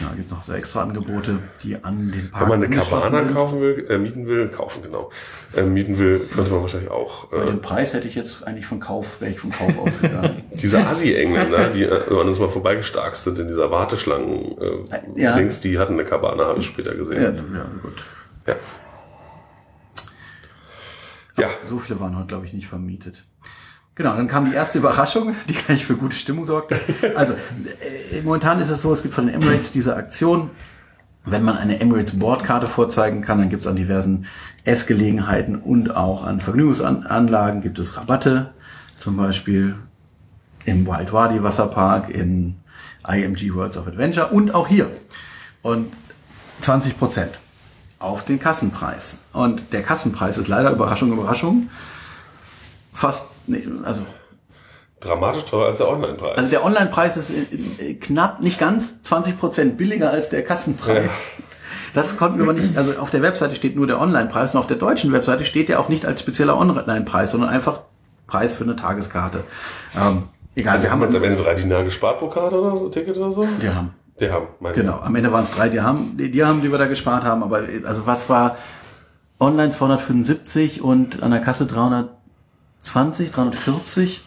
Ja, 0.00 0.12
gibt 0.14 0.30
noch 0.30 0.42
so 0.42 0.52
extra 0.52 0.82
Angebote, 0.82 1.38
die 1.62 1.82
an 1.82 2.12
den 2.12 2.30
Park 2.30 2.42
Wenn 2.42 2.48
man 2.48 2.64
eine 2.64 2.76
Cabana 2.76 3.22
kaufen 3.22 3.60
will, 3.60 3.86
äh, 3.88 3.98
mieten 3.98 4.26
will, 4.26 4.48
kaufen, 4.48 4.82
genau. 4.82 5.10
Äh, 5.56 5.62
mieten 5.62 5.98
will, 5.98 6.20
könnte 6.34 6.50
man 6.52 6.62
wahrscheinlich 6.62 6.90
auch. 6.90 7.26
Bei 7.28 7.38
Äh, 7.38 7.46
dem 7.46 7.62
Preis 7.62 7.94
hätte 7.94 8.06
ich 8.08 8.14
jetzt 8.14 8.46
eigentlich 8.46 8.66
von 8.66 8.78
Kauf, 8.80 9.20
wäre 9.20 9.32
ich 9.32 9.40
von 9.40 9.50
Kauf 9.50 9.78
ausgegangen. 9.78 10.42
diese 10.52 10.86
Asi-Engländer, 10.86 11.70
die 11.70 11.84
äh, 11.84 11.92
an 12.10 12.28
uns 12.28 12.38
mal 12.38 12.48
vorbeigestarkt 12.50 13.16
sind 13.16 13.38
in 13.38 13.48
dieser 13.48 13.70
Warteschlangen, 13.70 14.58
äh, 14.58 15.20
Ja. 15.20 15.36
links, 15.36 15.60
die 15.60 15.78
hatten 15.78 15.94
eine 15.94 16.04
Cabana, 16.04 16.44
habe 16.46 16.58
ich 16.60 16.66
später 16.66 16.94
gesehen. 16.94 17.22
ja, 17.22 17.30
ja, 17.58 17.66
gut. 17.82 18.04
Ja. 18.46 18.54
Ja, 21.38 21.48
So 21.66 21.78
viele 21.78 22.00
waren 22.00 22.16
heute, 22.16 22.28
glaube 22.28 22.46
ich, 22.46 22.52
nicht 22.52 22.66
vermietet. 22.66 23.24
Genau, 23.96 24.14
dann 24.14 24.28
kam 24.28 24.44
die 24.44 24.54
erste 24.54 24.78
Überraschung, 24.78 25.34
die 25.48 25.54
gleich 25.54 25.84
für 25.84 25.96
gute 25.96 26.14
Stimmung 26.14 26.44
sorgte. 26.44 26.78
Also, 27.16 27.32
äh, 27.32 28.20
momentan 28.22 28.60
ist 28.60 28.70
es 28.70 28.82
so, 28.82 28.92
es 28.92 29.02
gibt 29.02 29.14
von 29.14 29.26
den 29.26 29.34
Emirates 29.34 29.72
diese 29.72 29.96
Aktion, 29.96 30.50
wenn 31.24 31.42
man 31.42 31.56
eine 31.56 31.80
Emirates 31.80 32.18
Bordkarte 32.18 32.66
vorzeigen 32.68 33.20
kann, 33.22 33.38
dann 33.38 33.48
gibt 33.48 33.62
es 33.62 33.66
an 33.66 33.74
diversen 33.74 34.26
Essgelegenheiten 34.64 35.56
und 35.56 35.96
auch 35.96 36.24
an 36.24 36.40
Vergnügungsanlagen 36.40 37.62
gibt 37.62 37.78
es 37.78 37.96
Rabatte. 37.96 38.52
Zum 39.00 39.16
Beispiel 39.16 39.76
im 40.64 40.86
Wild 40.86 41.12
Wadi 41.12 41.42
Wasserpark, 41.42 42.10
in 42.10 42.56
IMG 43.08 43.54
Worlds 43.54 43.76
of 43.76 43.88
Adventure 43.88 44.28
und 44.28 44.54
auch 44.54 44.68
hier. 44.68 44.90
Und 45.62 45.92
20 46.60 46.98
Prozent 46.98 47.32
auf 47.98 48.24
den 48.24 48.38
Kassenpreis. 48.38 49.18
Und 49.32 49.72
der 49.72 49.82
Kassenpreis 49.82 50.38
ist 50.38 50.48
leider 50.48 50.70
Überraschung, 50.70 51.12
Überraschung. 51.12 51.70
Fast, 52.96 53.28
also, 53.84 54.06
dramatisch 55.00 55.44
teurer 55.44 55.66
als 55.66 55.76
der 55.76 55.88
Online-Preis. 55.88 56.38
also 56.38 56.50
der 56.50 56.64
Online-Preis 56.64 57.18
ist 57.18 57.30
äh, 57.30 57.90
äh, 57.90 57.94
knapp, 57.94 58.40
nicht 58.40 58.58
ganz 58.58 59.02
20 59.02 59.38
Prozent 59.38 59.76
billiger 59.76 60.10
als 60.10 60.30
der 60.30 60.42
Kassenpreis. 60.42 61.26
Das 61.92 62.16
konnten 62.16 62.38
wir 62.38 62.44
aber 62.44 62.54
nicht, 62.54 62.76
also 62.76 62.98
auf 62.98 63.10
der 63.10 63.22
Webseite 63.22 63.54
steht 63.54 63.76
nur 63.76 63.86
der 63.86 64.00
Online-Preis 64.00 64.54
und 64.54 64.60
auf 64.60 64.66
der 64.66 64.78
deutschen 64.78 65.12
Webseite 65.12 65.44
steht 65.44 65.68
der 65.68 65.78
auch 65.78 65.90
nicht 65.90 66.06
als 66.06 66.20
spezieller 66.20 66.58
Online-Preis, 66.58 67.32
sondern 67.32 67.50
einfach 67.50 67.80
Preis 68.26 68.54
für 68.54 68.64
eine 68.64 68.76
Tageskarte. 68.76 69.44
Ähm, 69.94 70.24
egal, 70.54 70.72
also 70.72 70.84
wir 70.84 70.90
haben 70.90 71.02
jetzt 71.02 71.14
am 71.14 71.22
Ende 71.22 71.42
drei 71.42 71.54
Dinar 71.54 71.84
gespart 71.84 72.18
pro 72.18 72.28
Karte 72.28 72.58
oder 72.58 72.76
so, 72.76 72.88
Ticket 72.88 73.16
oder 73.18 73.30
so? 73.30 73.46
Wir 73.60 73.74
haben. 73.74 73.94
Die 74.18 74.30
haben, 74.30 74.46
meine 74.60 74.74
Genau, 74.74 75.00
am 75.00 75.14
Ende 75.14 75.30
waren 75.32 75.44
es 75.44 75.50
drei, 75.50 75.68
die 75.68 75.82
haben, 75.82 76.16
die, 76.16 76.30
die 76.30 76.42
haben, 76.42 76.62
die 76.62 76.72
wir 76.72 76.78
da 76.78 76.86
gespart 76.86 77.24
haben, 77.24 77.42
aber 77.42 77.62
also 77.84 78.06
was 78.06 78.30
war 78.30 78.56
online 79.38 79.70
275 79.70 80.80
und 80.82 81.22
an 81.22 81.30
der 81.30 81.40
Kasse 81.40 81.66
320, 82.86 83.32
340? 83.32 84.22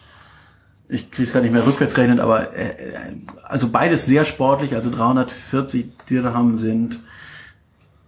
Ich 0.88 1.10
krieg's 1.10 1.32
gar 1.32 1.40
nicht 1.40 1.52
mehr 1.52 1.64
rückwärts 1.66 1.96
rechnen, 1.96 2.18
aber 2.20 2.52
äh, 2.54 2.68
äh, 2.70 2.96
also 3.44 3.68
beides 3.68 4.06
sehr 4.06 4.24
sportlich, 4.24 4.74
also 4.74 4.90
340 4.90 5.86
Dirham 6.08 6.56
sind 6.56 6.98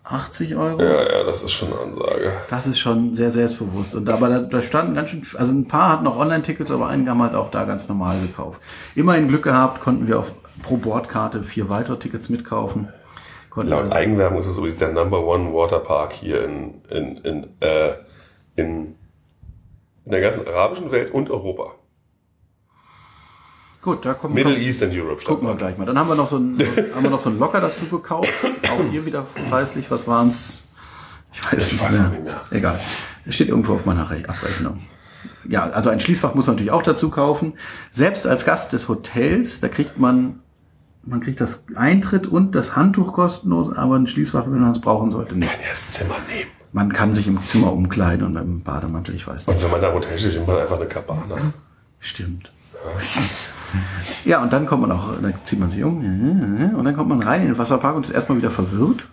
80 0.05 0.57
Euro. 0.57 0.83
Ja, 0.83 1.03
ja, 1.19 1.23
das 1.23 1.45
ist 1.45 1.53
schon 1.53 1.69
eine 1.73 1.81
Ansage. 1.81 2.33
Das 2.51 2.67
ist 2.67 2.79
schon 2.81 3.15
sehr 3.15 3.31
selbstbewusst. 3.31 3.95
Und 3.95 4.11
aber 4.11 4.29
da, 4.29 4.39
da 4.41 4.61
standen 4.61 4.95
ganz 4.95 5.11
schön, 5.11 5.25
also 5.37 5.53
ein 5.53 5.69
paar 5.69 5.91
hatten 5.91 6.05
noch 6.05 6.19
Online-Tickets, 6.19 6.73
aber 6.73 6.89
einige 6.89 7.11
haben 7.11 7.23
halt 7.23 7.35
auch 7.37 7.51
da 7.53 7.65
ganz 7.65 7.89
normal 7.89 8.17
gekauft. 8.21 8.61
Immerhin 8.97 9.29
Glück 9.29 9.45
gehabt, 9.45 9.81
konnten 9.81 10.09
wir 10.09 10.19
auf 10.19 10.33
pro 10.65 10.77
Bordkarte 10.77 11.45
vier 11.45 11.69
weitere 11.69 11.99
Tickets 11.99 12.29
mitkaufen. 12.29 12.89
konnten 13.49 13.71
Laut 13.71 13.85
das- 13.85 13.93
Eigenwerbung 13.93 14.41
ist 14.41 14.47
es 14.49 14.57
übrigens 14.57 14.79
der 14.79 14.93
Number 14.93 15.25
One 15.25 15.53
Waterpark 15.53 16.13
hier 16.13 16.45
in, 16.45 16.83
in, 16.91 17.17
in, 17.19 17.47
äh, 17.61 17.93
in, 18.57 18.97
in 20.05 20.11
der 20.13 20.21
ganzen 20.21 20.47
arabischen 20.47 20.91
Welt 20.91 21.11
und 21.13 21.31
Europa. 21.31 21.73
Gut, 23.81 24.05
da 24.05 24.15
kommen 24.15 24.35
Middle 24.35 24.55
wir. 24.57 24.63
East 24.63 24.83
and 24.83 24.95
Europe. 24.95 25.25
Gucken 25.25 25.49
wir 25.49 25.57
gleich 25.57 25.77
mal. 25.77 25.85
Dann 25.85 25.99
haben 25.99 26.09
wir 26.09 26.15
noch 26.15 26.29
so 26.29 26.37
ein, 26.37 26.57
haben 26.95 27.03
wir 27.03 27.11
noch 27.11 27.19
so 27.19 27.31
ein 27.31 27.39
Locker 27.39 27.61
dazu 27.61 27.85
gekauft. 27.87 28.29
Auch 28.71 28.91
hier 28.91 29.05
wieder 29.05 29.23
preislich. 29.49 29.91
Was 29.91 30.07
waren's? 30.07 30.63
Ich 31.33 31.45
weiß, 31.45 31.67
Ich 31.67 31.73
nicht, 31.73 31.83
weiß 31.83 31.99
mehr. 31.99 32.09
nicht 32.11 32.25
mehr. 32.25 32.41
Egal. 32.51 32.79
Das 33.25 33.35
steht 33.35 33.49
irgendwo 33.49 33.75
auf 33.75 33.85
meiner 33.85 34.09
Re- 34.09 34.25
Abrechnung. 34.29 34.79
Ja, 35.49 35.69
also 35.71 35.91
ein 35.91 35.99
Schließfach 35.99 36.35
muss 36.35 36.47
man 36.47 36.55
natürlich 36.57 36.71
auch 36.73 36.83
dazu 36.85 37.11
kaufen. 37.11 37.55
Selbst 37.91 38.27
als 38.27 38.45
Gast 38.45 38.73
des 38.73 38.89
Hotels, 38.89 39.59
da 39.61 39.69
kriegt 39.69 39.99
man, 39.99 40.41
man 41.05 41.21
kriegt 41.21 41.41
das 41.41 41.65
Eintritt 41.75 42.27
und 42.29 42.55
das 42.55 42.77
Handtuch 42.77 43.13
kostenlos, 43.15 43.73
aber 43.73 43.97
ein 43.97 44.07
Schließfach, 44.07 44.45
wenn 44.47 44.61
man 44.61 44.71
es 44.73 44.81
brauchen 44.81 45.11
sollte, 45.11 45.35
nicht. 45.35 45.51
Kann 45.51 45.61
ja 45.61 45.69
das 45.71 45.91
Zimmer 45.91 46.17
nehmen. 46.29 46.51
Man 46.73 46.93
kann 46.93 47.15
sich 47.15 47.27
im 47.27 47.43
Zimmer 47.43 47.73
umkleiden 47.73 48.25
und 48.27 48.33
mit 48.35 48.43
dem 48.43 48.63
Bademantel, 48.63 49.15
ich 49.15 49.27
weiß 49.27 49.47
nicht. 49.47 49.57
Und 49.57 49.63
wenn 49.63 49.71
man 49.71 49.81
da 49.83 49.93
Hotel 49.93 50.19
steht, 50.19 50.35
nimmt 50.35 50.47
man 50.47 50.57
einfach 50.59 50.77
eine 50.77 50.87
Cabana. 50.87 51.37
Stimmt. 52.01 52.51
Ja, 54.25 54.43
und 54.43 54.53
dann 54.53 54.67
kommt 54.67 54.83
man 54.83 54.93
auch, 54.93 55.13
dann 55.21 55.35
zieht 55.45 55.61
man 55.61 55.71
sich 55.71 55.83
um 55.85 55.99
und 56.77 56.85
dann 56.85 56.97
kommt 56.97 57.09
man 57.09 57.23
rein 57.23 57.43
in 57.43 57.49
den 57.49 57.59
Wasserpark 57.59 57.95
und 57.97 58.07
ist 58.07 58.15
erstmal 58.15 58.39
wieder 58.39 58.51
verwirrt. 58.51 59.07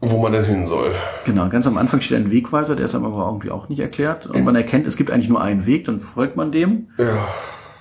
Wo 0.00 0.18
man 0.22 0.32
denn 0.32 0.44
hin 0.44 0.64
soll. 0.64 0.94
Genau, 1.24 1.48
ganz 1.48 1.66
am 1.66 1.76
Anfang 1.76 2.00
steht 2.00 2.18
ein 2.18 2.30
Wegweiser, 2.30 2.76
der 2.76 2.84
ist 2.84 2.94
aber 2.94 3.08
irgendwie 3.08 3.50
auch 3.50 3.68
nicht 3.68 3.80
erklärt. 3.80 4.26
Und 4.26 4.44
man 4.44 4.54
erkennt, 4.54 4.86
es 4.86 4.96
gibt 4.96 5.10
eigentlich 5.10 5.28
nur 5.28 5.40
einen 5.40 5.66
Weg, 5.66 5.86
dann 5.86 6.00
folgt 6.00 6.36
man 6.36 6.52
dem 6.52 6.88
Ja. 6.98 7.26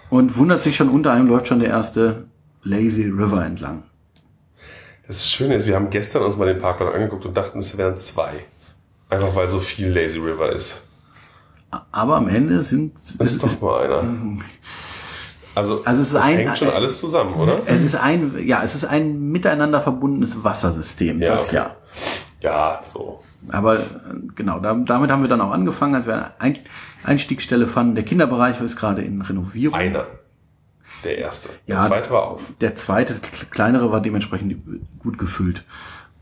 und 0.10 0.36
wundert 0.38 0.64
sich 0.64 0.76
schon, 0.76 0.90
unter 0.90 1.12
einem 1.12 1.28
läuft 1.28 1.48
schon 1.48 1.60
der 1.60 1.70
erste 1.70 2.26
Lazy 2.64 3.04
River 3.04 3.46
entlang. 3.46 3.84
Das 5.06 5.30
Schöne 5.30 5.56
ist, 5.56 5.68
wir 5.68 5.76
haben 5.76 5.90
gestern 5.92 6.24
uns 6.24 6.38
mal 6.38 6.46
den 6.48 6.58
Parkplan 6.58 6.92
angeguckt 6.92 7.26
und 7.26 7.38
dachten, 7.38 7.60
es 7.60 7.78
wären 7.78 8.00
zwei. 8.00 8.46
Einfach 9.10 9.36
weil 9.36 9.48
so 9.48 9.60
viel 9.60 9.88
Lazy 9.90 10.20
River 10.20 10.52
ist. 10.52 10.84
Aber 11.92 12.16
am 12.18 12.28
Ende 12.28 12.64
sind 12.64 12.94
Das 13.18 13.32
ist 13.34 13.44
doch 13.44 13.62
nur 13.62 13.82
einer. 13.82 14.04
Also, 15.56 15.82
Also 15.86 16.02
es 16.02 16.08
ist 16.08 16.14
das 16.16 16.24
ein- 16.26 16.38
hängt 16.38 16.58
schon 16.58 16.70
alles 16.70 17.00
zusammen, 17.00 17.34
oder? 17.34 17.62
es 17.66 17.82
ist 17.82 17.96
ein, 17.96 18.36
ja, 18.46 18.62
es 18.64 18.76
ist 18.76 18.86
ein 18.86 19.32
miteinander 19.32 19.82
verbundenes 19.82 20.44
Wassersystem, 20.44 21.22
Ja, 21.22 21.34
das 21.34 21.48
okay. 21.48 21.56
ja. 21.56 21.76
Ja, 22.40 22.80
so. 22.84 23.22
Aber 23.50 23.80
äh, 23.80 23.84
genau, 24.36 24.60
da, 24.60 24.76
damit 24.76 25.10
haben 25.10 25.24
wir 25.24 25.28
dann 25.30 25.42
auch 25.42 25.52
angefangen, 25.52 25.96
als 25.96 26.06
wir 26.06 26.14
eine 26.16 26.32
Ein 26.40 26.60
Einstiegsstelle 27.04 27.66
fanden. 27.66 27.96
Der 27.96 28.04
Kinderbereich 28.06 28.62
ist 28.62 28.76
gerade 28.76 29.02
in 29.02 29.22
Renovierung. 29.22 29.76
Einer. 29.78 30.06
Der 31.04 31.18
erste. 31.18 31.50
Ja. 31.66 31.80
Der 31.80 31.88
zweite 31.88 32.10
war 32.12 32.24
auf. 32.24 32.42
Der 32.62 32.76
zweite, 32.76 33.14
kle- 33.16 33.46
kleinere, 33.50 33.92
war 33.92 34.02
dementsprechend 34.02 34.58
gut 35.00 35.18
gefüllt. 35.18 35.64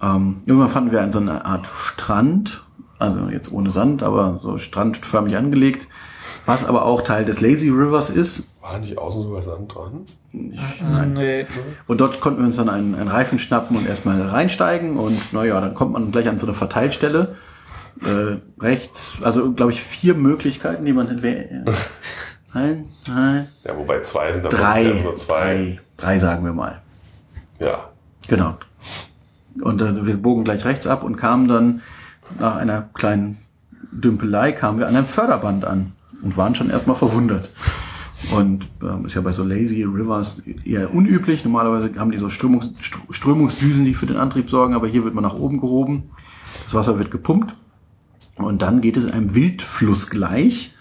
Ähm, 0.02 0.42
irgendwann 0.46 0.70
fanden 0.70 0.92
wir 0.92 1.12
so 1.12 1.20
eine 1.20 1.44
Art 1.46 1.68
Strand, 1.68 2.65
also 3.00 3.30
jetzt 3.30 3.52
ohne 3.52 3.72
Sand, 3.72 4.04
aber 4.04 4.40
so 4.42 4.58
strandförmig 4.58 5.36
angelegt, 5.36 5.88
was 6.46 6.66
aber 6.66 6.86
auch 6.86 7.02
Teil 7.02 7.26
des 7.26 7.42
Lazy 7.42 7.70
Rivers 7.70 8.10
ist. 8.10 8.50
War 8.62 8.80
nicht 8.80 8.98
außen 8.98 9.24
sogar 9.24 9.44
Sand 9.44 9.74
dran? 9.74 10.06
Nee. 10.32 11.46
Und 11.88 12.02
dort 12.02 12.20
konnten 12.20 12.40
wir 12.40 12.46
uns 12.46 12.58
dann 12.58 12.70
einen, 12.70 12.96
einen 12.96 13.08
Reifen 13.08 13.40
schnappen 13.40 13.78
und 13.78 13.88
erstmal 13.88 14.22
reinsteigen 14.22 14.98
und 14.98 15.34
naja, 15.34 15.60
dann 15.62 15.74
kommt 15.74 15.94
man 15.94 16.12
gleich 16.12 16.28
an 16.28 16.40
so 16.40 16.46
eine 16.48 16.56
Verteilstelle. 16.56 17.36
Äh, 18.02 18.38
rechts, 18.62 19.20
also 19.22 19.54
glaube 19.54 19.72
ich 19.72 19.82
vier 19.82 20.16
Möglichkeiten, 20.16 20.84
die 20.84 20.92
man 20.94 21.08
hätte. 21.08 21.64
Ein, 22.54 22.86
zwei, 23.06 23.48
Ja, 23.66 23.78
wobei 23.78 24.02
zwei 24.02 24.34
sind 24.34 24.46
dann 24.46 24.52
drei, 24.52 24.84
nur 25.04 25.16
zwei. 25.16 25.36
drei, 25.36 25.80
drei 25.98 26.20
sagen 26.20 26.46
wir 26.46 26.54
mal. 26.54 26.82
Ja. 27.60 27.90
Genau. 28.28 28.58
Und 29.62 29.82
äh, 29.82 30.06
wir 30.06 30.18
bogen 30.18 30.44
gleich 30.44 30.66
rechts 30.66 30.88
ab 30.88 31.04
und 31.04 31.16
kamen 31.18 31.48
dann 31.48 31.82
nach 32.40 32.56
einer 32.56 32.90
kleinen 32.94 33.38
Dümpelei 33.92 34.52
kamen 34.52 34.80
wir 34.80 34.88
an 34.88 34.96
einem 34.96 35.06
Förderband 35.06 35.66
an 35.66 35.94
und 36.22 36.38
waren 36.38 36.56
schon 36.56 36.70
erstmal 36.70 36.96
verwundert. 36.96 37.50
Und 38.36 38.66
ähm, 38.82 39.06
ist 39.06 39.14
ja 39.14 39.22
bei 39.22 39.32
so 39.32 39.44
Lazy 39.44 39.84
Rivers 39.84 40.40
eher 40.66 40.94
unüblich. 40.94 41.44
Normalerweise 41.44 41.94
haben 41.98 42.12
die 42.12 42.18
so 42.18 42.30
Strömungs 42.30 42.72
Str- 42.82 43.14
Strömungsdüsen, 43.14 43.86
die 43.86 43.94
für 43.94 44.08
den 44.08 44.18
Antrieb 44.18 44.50
sorgen, 44.50 44.74
aber 44.74 44.88
hier 44.88 45.04
wird 45.04 45.14
man 45.14 45.24
nach 45.24 45.36
oben 45.36 45.62
gehoben. 45.62 46.10
Das 46.64 46.74
Wasser 46.74 46.98
wird 46.98 47.12
gepumpt. 47.12 47.54
Und 48.36 48.62
dann 48.62 48.82
geht 48.82 48.98
es 48.98 49.10
einem 49.10 49.36
Wildfluss 49.36 50.10
gleich, 50.10 50.76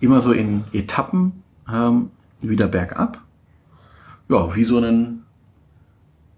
immer 0.00 0.20
so 0.20 0.32
in 0.32 0.64
Etappen 0.72 1.42
ähm, 1.70 2.10
wieder 2.40 2.68
bergab. 2.68 3.18
Ja, 4.28 4.54
wie 4.54 4.64
so 4.64 4.78
einen 4.78 5.25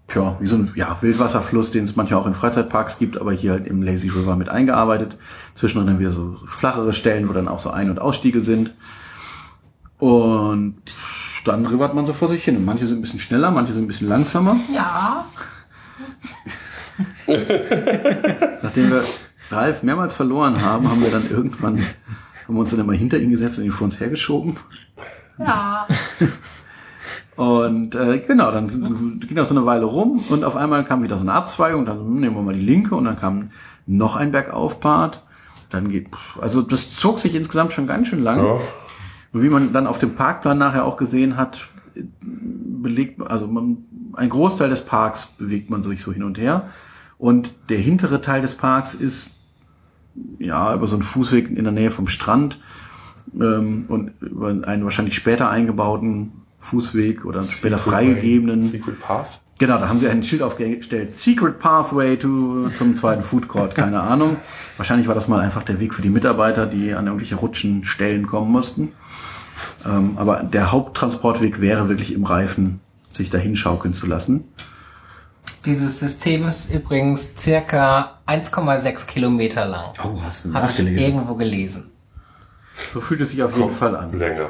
Tja, 0.09 0.35
wie 0.39 0.47
so 0.47 0.55
ein 0.55 0.71
ja, 0.75 0.97
Wildwasserfluss, 1.01 1.71
den 1.71 1.83
es 1.83 1.95
manchmal 1.95 2.19
auch 2.19 2.25
in 2.25 2.33
Freizeitparks 2.33 2.97
gibt, 2.97 3.17
aber 3.17 3.31
hier 3.31 3.51
halt 3.51 3.67
im 3.67 3.83
Lazy 3.83 4.09
River 4.09 4.35
mit 4.35 4.49
eingearbeitet. 4.49 5.17
Zwischendrin 5.53 5.87
dann 5.87 5.99
wieder 5.99 6.11
so 6.11 6.37
flachere 6.47 6.93
Stellen, 6.93 7.29
wo 7.29 7.33
dann 7.33 7.47
auch 7.47 7.59
so 7.59 7.69
Ein- 7.69 7.91
und 7.91 7.99
Ausstiege 7.99 8.41
sind. 8.41 8.73
Und 9.99 10.81
dann 11.45 11.65
rivert 11.65 11.93
man 11.93 12.07
so 12.07 12.13
vor 12.13 12.27
sich 12.27 12.43
hin. 12.43 12.57
Und 12.57 12.65
manche 12.65 12.87
sind 12.87 12.97
ein 12.97 13.01
bisschen 13.01 13.19
schneller, 13.19 13.51
manche 13.51 13.73
sind 13.73 13.83
ein 13.83 13.87
bisschen 13.87 14.09
langsamer. 14.09 14.55
Ja. 14.73 15.25
Nachdem 18.63 18.91
wir 18.91 19.03
Ralf 19.51 19.83
mehrmals 19.83 20.15
verloren 20.15 20.61
haben, 20.61 20.89
haben 20.89 21.01
wir 21.01 21.11
dann 21.11 21.29
irgendwann, 21.29 21.77
haben 21.77 22.55
wir 22.55 22.61
uns 22.61 22.71
dann 22.71 22.79
immer 22.79 22.93
hinter 22.93 23.19
ihn 23.19 23.29
gesetzt 23.29 23.59
und 23.59 23.65
ihn 23.65 23.71
vor 23.71 23.85
uns 23.85 23.99
hergeschoben. 23.99 24.57
Ja. 25.37 25.87
Und 27.39 27.95
äh, 27.95 28.19
genau, 28.19 28.51
dann 28.51 29.21
ging 29.21 29.37
das 29.37 29.47
so 29.47 29.55
eine 29.55 29.65
Weile 29.65 29.85
rum 29.85 30.21
und 30.27 30.43
auf 30.43 30.57
einmal 30.57 30.83
kam 30.83 31.03
wieder 31.03 31.17
so 31.17 31.21
eine 31.21 31.31
Abzweigung, 31.31 31.85
dann 31.85 31.99
hm, 31.99 32.19
nehmen 32.19 32.35
wir 32.35 32.41
mal 32.41 32.53
die 32.53 32.59
linke 32.59 32.95
und 32.95 33.05
dann 33.05 33.15
kam 33.15 33.51
noch 33.87 34.17
ein 34.17 34.33
Bergaufpart. 34.33 35.23
Dann 35.69 35.87
geht, 35.87 36.07
also 36.41 36.61
das 36.61 36.93
zog 36.93 37.17
sich 37.17 37.35
insgesamt 37.35 37.71
schon 37.71 37.87
ganz 37.87 38.09
schön 38.09 38.21
lang. 38.23 38.45
ja. 38.45 38.59
Und 39.31 39.41
wie 39.41 39.47
man 39.47 39.71
dann 39.71 39.87
auf 39.87 39.99
dem 39.99 40.15
Parkplan 40.15 40.57
nachher 40.57 40.83
auch 40.83 40.97
gesehen 40.97 41.37
hat, 41.37 41.69
belegt, 42.19 43.21
also 43.21 43.47
man, 43.47 43.85
ein 44.15 44.27
Großteil 44.27 44.69
des 44.69 44.83
Parks 44.83 45.27
bewegt 45.37 45.69
man 45.69 45.81
sich 45.81 46.03
so 46.03 46.11
hin 46.11 46.23
und 46.23 46.37
her. 46.37 46.71
Und 47.17 47.55
der 47.69 47.77
hintere 47.77 48.19
Teil 48.19 48.41
des 48.41 48.55
Parks 48.55 48.93
ist 48.93 49.31
ja 50.39 50.75
über 50.75 50.87
so 50.87 50.97
einen 50.97 51.03
Fußweg 51.03 51.49
in 51.49 51.63
der 51.63 51.71
Nähe 51.71 51.91
vom 51.91 52.09
Strand 52.09 52.59
ähm, 53.33 53.85
und 53.87 54.11
über 54.19 54.49
einen 54.49 54.83
wahrscheinlich 54.83 55.15
später 55.15 55.49
eingebauten 55.49 56.33
Fußweg 56.59 57.25
oder 57.25 57.43
später 57.43 57.77
freigegebenen. 57.77 58.61
Secret 58.61 58.99
Path? 59.01 59.39
Genau, 59.59 59.77
da 59.77 59.89
haben 59.89 59.99
sie 59.99 60.07
ein 60.07 60.23
Schild 60.23 60.41
aufgestellt. 60.41 61.17
Secret 61.17 61.59
Pathway 61.59 62.15
to, 62.15 62.69
zum 62.77 62.95
zweiten 62.95 63.23
Food 63.23 63.49
Court, 63.49 63.75
keine 63.75 63.99
Ahnung. 64.01 64.37
Wahrscheinlich 64.77 65.07
war 65.07 65.15
das 65.15 65.27
mal 65.27 65.41
einfach 65.41 65.63
der 65.63 65.81
Weg 65.81 65.93
für 65.93 66.01
die 66.01 66.09
Mitarbeiter, 66.09 66.65
die 66.65 66.93
an 66.93 67.07
irgendwelche 67.07 67.35
Rutschenstellen 67.35 68.25
kommen 68.25 68.51
mussten. 68.51 68.93
Ähm, 69.85 70.13
aber 70.15 70.43
der 70.43 70.71
Haupttransportweg 70.71 71.59
wäre 71.59 71.89
wirklich 71.89 72.13
im 72.13 72.23
Reifen, 72.23 72.79
sich 73.11 73.29
dahin 73.29 73.57
schaukeln 73.57 73.93
zu 73.93 74.07
lassen. 74.07 74.45
Dieses 75.65 75.99
System 75.99 76.47
ist 76.47 76.73
übrigens 76.73 77.33
circa 77.37 78.19
1,6 78.27 79.07
Kilometer 79.07 79.65
lang. 79.65 79.93
Oh, 80.01 80.17
hast 80.23 80.45
du 80.45 80.53
Habe 80.53 80.71
ich 80.71 80.79
irgendwo 80.79 81.35
gelesen. 81.35 81.91
So 82.93 83.01
fühlt 83.01 83.19
es 83.19 83.31
sich 83.31 83.43
auf 83.43 83.57
jeden 83.57 83.73
Fall 83.73 83.93
an. 83.95 84.17
Länger. 84.17 84.49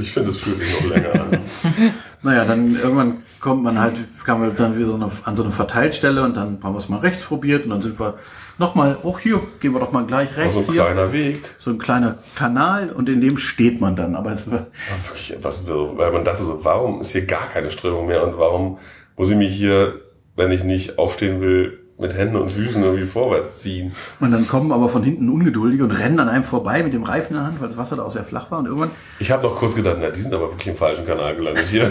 Ich 0.00 0.12
finde, 0.12 0.30
es 0.30 0.38
fühlt 0.40 0.58
sich 0.58 0.80
noch 0.80 0.90
länger 0.90 1.12
an. 1.14 1.38
Naja, 2.24 2.44
dann 2.44 2.76
irgendwann 2.76 3.24
kommt 3.40 3.64
man 3.64 3.80
halt, 3.80 3.94
kam 4.24 4.40
man 4.42 4.54
dann 4.54 4.76
wieder 4.76 4.86
so 4.86 4.94
eine, 4.94 5.10
an 5.24 5.34
so 5.34 5.42
eine 5.42 5.50
Verteilstelle 5.50 6.22
und 6.22 6.36
dann 6.36 6.60
haben 6.62 6.72
wir 6.72 6.78
es 6.78 6.88
mal 6.88 7.00
rechts 7.00 7.24
probiert 7.24 7.64
und 7.64 7.70
dann 7.70 7.80
sind 7.82 7.98
wir 7.98 8.14
nochmal, 8.58 8.96
oh 9.02 9.18
hier, 9.18 9.40
gehen 9.58 9.72
wir 9.72 9.80
doch 9.80 9.90
mal 9.90 10.06
gleich 10.06 10.36
rechts 10.36 10.54
Also 10.54 10.70
ein 10.70 10.74
hier. 10.74 10.84
kleiner 10.84 11.12
Weg. 11.12 11.40
So 11.58 11.70
ein 11.70 11.78
kleiner 11.78 12.18
Kanal 12.36 12.90
und 12.90 13.08
in 13.08 13.20
dem 13.20 13.38
steht 13.38 13.80
man 13.80 13.96
dann. 13.96 14.14
Aber 14.14 14.30
es 14.30 14.48
war, 14.48 14.58
War 14.60 15.04
wirklich 15.08 15.32
etwas 15.32 15.66
wirr, 15.66 15.98
weil 15.98 16.12
man 16.12 16.24
dachte 16.24 16.44
so, 16.44 16.64
warum 16.64 17.00
ist 17.00 17.10
hier 17.10 17.26
gar 17.26 17.48
keine 17.48 17.72
Strömung 17.72 18.06
mehr 18.06 18.24
und 18.24 18.38
warum 18.38 18.78
muss 19.16 19.28
ich 19.30 19.36
mich 19.36 19.52
hier, 19.52 20.00
wenn 20.36 20.52
ich 20.52 20.62
nicht 20.62 20.98
aufstehen 21.00 21.40
will, 21.40 21.80
mit 22.02 22.14
Händen 22.14 22.36
und 22.36 22.50
Füßen 22.50 22.82
irgendwie 22.82 23.06
vorwärts 23.06 23.60
ziehen? 23.60 23.92
Und 24.20 24.30
dann 24.30 24.46
kommen 24.46 24.72
aber 24.72 24.90
von 24.90 25.02
hinten 25.02 25.30
Ungeduldige 25.30 25.84
und 25.84 25.92
rennen 25.92 26.20
an 26.20 26.28
einem 26.28 26.44
vorbei 26.44 26.82
mit 26.82 26.92
dem 26.92 27.04
Reifen 27.04 27.32
in 27.32 27.38
der 27.38 27.46
Hand, 27.46 27.60
weil 27.60 27.68
das 27.68 27.78
Wasser 27.78 27.96
da 27.96 28.02
auch 28.02 28.10
sehr 28.10 28.24
flach 28.24 28.50
war. 28.50 28.58
Und 28.58 28.66
irgendwann, 28.66 28.90
Ich 29.18 29.30
habe 29.30 29.42
noch 29.42 29.56
kurz 29.56 29.74
gedacht, 29.74 29.96
na, 30.00 30.10
die 30.10 30.20
sind 30.20 30.34
aber 30.34 30.50
wirklich 30.50 30.68
im 30.68 30.76
falschen 30.76 31.06
Kanal 31.06 31.34
gelandet 31.34 31.66
hier. 31.68 31.90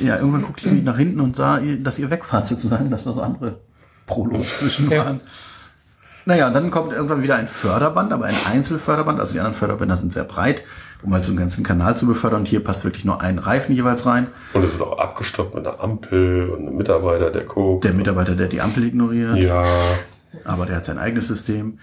ja, 0.00 0.16
irgendwann 0.16 0.42
guckte 0.42 0.66
ich 0.66 0.72
mich 0.72 0.82
nach 0.82 0.96
hinten 0.96 1.20
und 1.20 1.36
sah, 1.36 1.60
dass 1.78 1.98
ihr 1.98 2.10
wegfahrt 2.10 2.48
sozusagen, 2.48 2.90
dass 2.90 3.04
da 3.04 3.12
so 3.12 3.22
andere 3.22 3.60
Prolos 4.06 4.58
zwischen 4.60 4.90
waren. 4.90 5.20
Naja, 6.24 6.48
und 6.48 6.54
dann 6.54 6.72
kommt 6.72 6.92
irgendwann 6.92 7.22
wieder 7.22 7.36
ein 7.36 7.46
Förderband, 7.46 8.12
aber 8.12 8.24
ein 8.24 8.34
Einzelförderband. 8.50 9.20
Also 9.20 9.34
die 9.34 9.38
anderen 9.38 9.56
Förderbänder 9.56 9.96
sind 9.96 10.12
sehr 10.12 10.24
breit, 10.24 10.64
um 11.06 11.14
halt 11.14 11.24
so 11.24 11.30
einen 11.30 11.38
ganzen 11.38 11.64
Kanal 11.64 11.96
zu 11.96 12.06
befördern. 12.06 12.40
Und 12.40 12.48
hier 12.48 12.62
passt 12.62 12.84
wirklich 12.84 13.04
nur 13.04 13.20
ein 13.20 13.38
Reifen 13.38 13.74
jeweils 13.74 14.04
rein. 14.04 14.26
Und 14.52 14.64
es 14.64 14.72
wird 14.72 14.82
auch 14.82 14.98
abgestoppt 14.98 15.54
mit 15.54 15.66
einer 15.66 15.80
Ampel 15.82 16.50
und 16.50 16.66
einem 16.66 16.76
Mitarbeiter, 16.76 17.30
der 17.30 17.44
guckt. 17.44 17.84
Der 17.84 17.94
Mitarbeiter, 17.94 18.34
der 18.34 18.48
die 18.48 18.60
Ampel 18.60 18.84
ignoriert. 18.84 19.36
ja, 19.36 19.64
Aber 20.44 20.66
der 20.66 20.76
hat 20.76 20.86
sein 20.86 20.98
eigenes 20.98 21.28
System. 21.28 21.78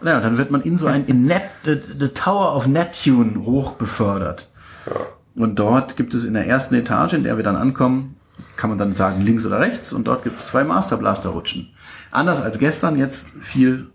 Naja, 0.00 0.20
dann 0.20 0.38
wird 0.38 0.50
man 0.50 0.62
in 0.62 0.76
so 0.76 0.86
ein 0.86 1.04
in 1.06 1.22
Net, 1.22 1.42
the, 1.64 1.76
the 2.00 2.08
Tower 2.08 2.56
of 2.56 2.66
Neptune 2.66 3.44
hoch 3.44 3.72
befördert. 3.72 4.48
ja. 4.86 4.96
Und 5.34 5.58
dort 5.58 5.96
gibt 5.96 6.12
es 6.12 6.24
in 6.24 6.34
der 6.34 6.46
ersten 6.46 6.74
Etage, 6.74 7.14
in 7.14 7.24
der 7.24 7.38
wir 7.38 7.44
dann 7.44 7.56
ankommen, 7.56 8.16
kann 8.56 8.68
man 8.68 8.78
dann 8.78 8.94
sagen 8.96 9.22
links 9.22 9.46
oder 9.46 9.60
rechts 9.60 9.92
und 9.94 10.06
dort 10.06 10.24
gibt 10.24 10.38
es 10.38 10.48
zwei 10.48 10.62
Master 10.62 10.98
Blaster 10.98 11.30
Rutschen. 11.30 11.70
Anders 12.10 12.42
als 12.42 12.58
gestern 12.58 12.98
jetzt 12.98 13.28
viel, 13.40 13.86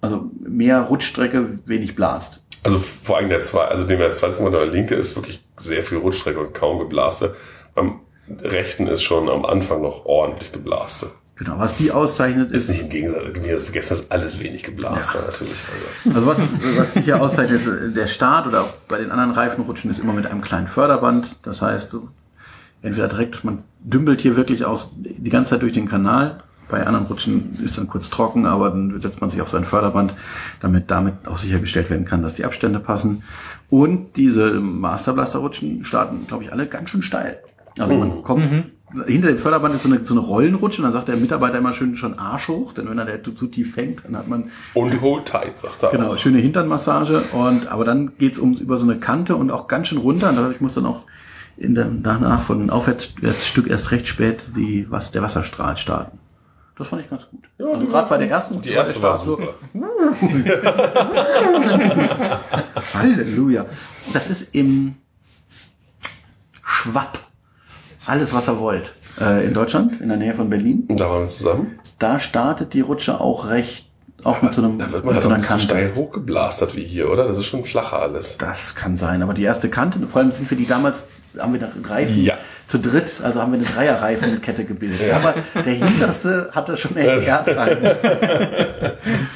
also 0.00 0.30
mehr 0.38 0.82
Rutschstrecke, 0.82 1.58
wenig 1.66 1.96
Blast. 1.96 2.44
Also 2.62 2.78
vor 2.78 3.16
allem 3.16 3.28
der 3.28 3.42
zwei, 3.42 3.64
also 3.64 3.84
dem 3.84 3.98
der 3.98 4.10
zweite 4.10 4.42
Mal 4.42 4.50
der 4.50 4.66
linke 4.66 4.94
ist 4.94 5.16
wirklich 5.16 5.42
sehr 5.56 5.82
viel 5.82 5.98
Rutschstrecke 5.98 6.40
und 6.40 6.54
kaum 6.54 6.78
geblaste. 6.78 7.34
Beim 7.74 8.00
rechten 8.42 8.86
ist 8.86 9.02
schon 9.02 9.28
am 9.28 9.44
Anfang 9.44 9.82
noch 9.82 10.04
ordentlich 10.04 10.52
geblaste. 10.52 11.10
Genau, 11.36 11.58
was 11.58 11.74
die 11.78 11.90
auszeichnet 11.90 12.52
Ist 12.52 12.64
ist, 12.64 12.68
nicht 12.68 12.82
im 12.82 12.88
Gegensatz, 12.90 13.22
mir 13.40 13.56
ist 13.56 13.72
gestern 13.72 13.96
ist 13.96 14.12
alles 14.12 14.40
wenig 14.40 14.62
geblaster 14.62 15.22
natürlich. 15.24 15.56
Also. 16.04 16.18
also 16.18 16.26
was, 16.26 16.78
was 16.78 16.92
die 16.92 17.00
hier 17.00 17.20
auszeichnet, 17.20 17.62
ist, 17.62 17.96
der 17.96 18.06
Start 18.08 18.46
oder 18.46 18.60
auch 18.60 18.72
bei 18.88 18.98
den 18.98 19.10
anderen 19.10 19.30
Reifenrutschen 19.30 19.90
ist 19.90 20.00
immer 20.00 20.12
mit 20.12 20.26
einem 20.26 20.42
kleinen 20.42 20.68
Förderband. 20.68 21.36
Das 21.42 21.62
heißt, 21.62 21.96
entweder 22.82 23.08
direkt, 23.08 23.42
man 23.42 23.64
dümpelt 23.78 24.20
hier 24.20 24.36
wirklich 24.36 24.66
aus 24.66 24.94
die 24.98 25.30
ganze 25.30 25.52
Zeit 25.52 25.62
durch 25.62 25.72
den 25.72 25.88
Kanal. 25.88 26.42
Bei 26.70 26.86
anderen 26.86 27.06
Rutschen 27.06 27.58
ist 27.62 27.78
dann 27.78 27.88
kurz 27.88 28.10
trocken, 28.10 28.46
aber 28.46 28.70
dann 28.70 29.00
setzt 29.00 29.20
man 29.20 29.30
sich 29.30 29.40
auf 29.42 29.48
so 29.48 29.56
ein 29.56 29.64
Förderband, 29.64 30.14
damit 30.60 30.90
damit 30.90 31.14
auch 31.26 31.36
sichergestellt 31.38 31.90
werden 31.90 32.04
kann, 32.04 32.22
dass 32.22 32.34
die 32.34 32.44
Abstände 32.44 32.78
passen. 32.80 33.22
Und 33.68 34.16
diese 34.16 34.52
Masterblaster-Rutschen 34.60 35.84
starten, 35.84 36.26
glaube 36.26 36.44
ich, 36.44 36.52
alle 36.52 36.66
ganz 36.66 36.90
schön 36.90 37.02
steil. 37.02 37.38
Also 37.78 37.94
man 37.96 38.22
kommt, 38.22 38.44
hinter 39.06 39.28
dem 39.28 39.38
Förderband 39.38 39.74
ist 39.74 39.84
so 39.84 39.88
eine, 39.88 40.04
so 40.04 40.14
eine 40.14 40.20
Rollenrutsche 40.22 40.78
und 40.78 40.84
dann 40.84 40.92
sagt 40.92 41.08
der 41.08 41.16
Mitarbeiter 41.16 41.58
immer 41.58 41.72
schön 41.72 41.96
schon 41.96 42.18
Arsch 42.18 42.48
hoch, 42.48 42.72
denn 42.72 42.90
wenn 42.90 42.98
er 42.98 43.04
der 43.04 43.22
zu, 43.22 43.46
tief 43.46 43.74
fängt, 43.74 44.04
dann 44.04 44.16
hat 44.16 44.26
man 44.28 44.50
Und 44.74 45.00
hold 45.00 45.26
tight, 45.26 45.58
sagt 45.58 45.82
er 45.84 45.90
Genau, 45.90 46.12
auch. 46.12 46.18
schöne 46.18 46.38
Hinternmassage 46.38 47.22
und 47.32 47.68
aber 47.68 47.84
dann 47.84 48.12
geht's 48.18 48.38
ums 48.38 48.60
über 48.60 48.76
so 48.78 48.90
eine 48.90 48.98
Kante 48.98 49.36
und 49.36 49.50
auch 49.50 49.68
ganz 49.68 49.88
schön 49.88 49.98
runter. 49.98 50.30
Und 50.30 50.36
dadurch 50.36 50.60
muss 50.60 50.74
dann 50.74 50.86
auch 50.86 51.02
in 51.56 51.74
der, 51.74 51.86
danach 52.02 52.40
von 52.40 52.58
dem 52.58 52.70
Aufwärtsstück 52.70 53.68
erst 53.68 53.92
recht 53.92 54.08
spät 54.08 54.40
die, 54.56 54.86
was, 54.90 55.12
der 55.12 55.22
Wasserstrahl 55.22 55.76
starten. 55.76 56.18
Das 56.80 56.88
fand 56.88 57.02
ich 57.02 57.10
ganz 57.10 57.28
gut. 57.28 57.44
also 57.58 57.86
gerade 57.88 58.08
bei 58.08 58.16
der 58.16 58.30
ersten 58.30 58.62
Die 58.62 58.70
erste 58.70 59.02
war 59.02 59.18
so, 59.18 59.36
super. 59.36 59.52
Halleluja. 62.94 63.66
Das 64.14 64.30
ist 64.30 64.54
im 64.54 64.94
Schwapp. 66.64 67.18
Alles, 68.06 68.32
was 68.32 68.48
ihr 68.48 68.58
wollt. 68.58 68.94
Äh, 69.20 69.44
in 69.46 69.52
Deutschland, 69.52 70.00
in 70.00 70.08
der 70.08 70.16
Nähe 70.16 70.34
von 70.34 70.48
Berlin. 70.48 70.84
Und 70.88 70.98
da 70.98 71.10
waren 71.10 71.20
wir 71.20 71.28
zusammen. 71.28 71.78
Da 71.98 72.18
startet 72.18 72.72
die 72.72 72.80
Rutsche 72.80 73.20
auch 73.20 73.48
recht, 73.50 73.84
auch 74.24 74.40
mit 74.40 74.54
so 74.54 74.62
einem, 74.62 74.78
Da 74.78 74.90
wird 74.90 75.04
man 75.04 75.14
mit 75.14 75.16
halt 75.16 75.22
so 75.22 75.28
einer 75.28 75.36
nicht 75.36 75.48
so 75.48 75.52
Kante. 75.52 75.64
steil 75.66 75.92
hochgeblastert 75.94 76.76
wie 76.76 76.84
hier, 76.84 77.10
oder? 77.10 77.28
Das 77.28 77.36
ist 77.36 77.44
schon 77.44 77.66
flacher 77.66 78.00
alles. 78.00 78.38
Das 78.38 78.74
kann 78.74 78.96
sein, 78.96 79.22
aber 79.22 79.34
die 79.34 79.42
erste 79.42 79.68
Kante, 79.68 79.98
vor 80.08 80.22
allem 80.22 80.32
sind 80.32 80.50
wir 80.50 80.56
die 80.56 80.66
damals, 80.66 81.04
haben 81.38 81.52
wir 81.52 81.60
eine 81.60 81.72
Reifen 81.90 82.22
Ja. 82.22 82.38
Zu 82.70 82.78
dritt, 82.78 83.20
also 83.20 83.42
haben 83.42 83.50
wir 83.50 83.58
eine 83.58 83.66
Dreierreifenkette 83.66 84.64
gebildet. 84.64 85.12
Aber 85.12 85.34
der 85.56 85.72
hinterste 85.72 86.50
hatte 86.52 86.76
schon 86.76 86.96
echt 86.96 87.26
Erdreifen. 87.26 87.82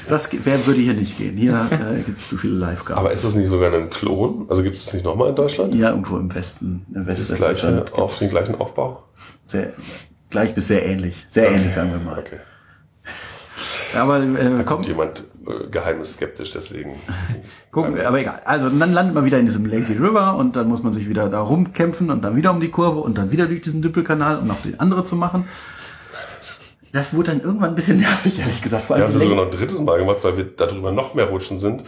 Das 0.08 0.28
wer 0.30 0.64
würde 0.66 0.80
hier 0.80 0.94
nicht 0.94 1.18
gehen. 1.18 1.36
Hier 1.36 1.68
äh, 1.72 2.00
gibt 2.02 2.20
es 2.20 2.28
zu 2.28 2.36
viele 2.36 2.54
Live-Gaben. 2.54 3.00
Aber 3.00 3.10
ist 3.10 3.24
das 3.24 3.34
nicht 3.34 3.48
sogar 3.48 3.74
ein 3.74 3.90
Klon? 3.90 4.46
Also 4.48 4.62
gibt 4.62 4.76
es 4.76 4.84
das 4.84 4.94
nicht 4.94 5.04
nochmal 5.04 5.30
in 5.30 5.34
Deutschland? 5.34 5.74
Ja, 5.74 5.90
irgendwo 5.90 6.16
im 6.16 6.32
Westen, 6.32 6.86
im 6.94 7.06
Westen 7.08 7.26
Das 7.30 7.38
gleiche, 7.38 7.86
auf 7.90 8.16
den 8.20 8.30
gleichen 8.30 8.54
Aufbau? 8.54 9.02
sehr, 9.46 9.72
gleich 10.30 10.54
bis 10.54 10.68
sehr 10.68 10.86
ähnlich. 10.86 11.26
Sehr 11.28 11.50
ähnlich, 11.50 11.74
sagen 11.74 11.90
wir 11.90 11.98
mal. 11.98 12.20
Okay. 12.20 12.38
Aber 13.96 14.20
äh, 14.20 14.24
Kommt 14.24 14.66
kommt, 14.66 14.86
jemand 14.86 15.24
äh, 15.46 15.68
geheimes 15.70 16.14
skeptisch, 16.14 16.50
deswegen. 16.52 16.94
gucken, 17.70 18.00
aber 18.00 18.20
egal. 18.20 18.40
Also 18.44 18.70
dann 18.70 18.92
landet 18.92 19.14
man 19.14 19.24
wieder 19.24 19.38
in 19.38 19.46
diesem 19.46 19.66
Lazy 19.66 19.94
River 19.94 20.36
und 20.36 20.56
dann 20.56 20.68
muss 20.68 20.82
man 20.82 20.92
sich 20.92 21.08
wieder 21.08 21.28
da 21.28 21.40
rumkämpfen 21.40 22.10
und 22.10 22.22
dann 22.22 22.36
wieder 22.36 22.50
um 22.50 22.60
die 22.60 22.70
Kurve 22.70 23.00
und 23.00 23.18
dann 23.18 23.30
wieder 23.32 23.46
durch 23.46 23.62
diesen 23.62 23.82
Düppelkanal, 23.82 24.38
um 24.38 24.46
noch 24.46 24.62
die 24.62 24.78
andere 24.78 25.04
zu 25.04 25.16
machen. 25.16 25.46
Das 26.92 27.12
wurde 27.12 27.32
dann 27.32 27.40
irgendwann 27.40 27.70
ein 27.70 27.74
bisschen 27.74 27.98
nervig, 27.98 28.38
ehrlich 28.38 28.62
gesagt. 28.62 28.84
Vor 28.84 28.96
Wir 28.96 29.04
allem 29.04 29.12
haben 29.12 29.18
es 29.18 29.22
sogar 29.22 29.36
noch 29.36 29.52
ein 29.52 29.58
drittes 29.58 29.80
Mal 29.80 29.98
gemacht, 29.98 30.18
weil 30.22 30.36
wir 30.36 30.44
darüber 30.44 30.92
noch 30.92 31.14
mehr 31.14 31.26
Rutschen 31.26 31.58
sind, 31.58 31.82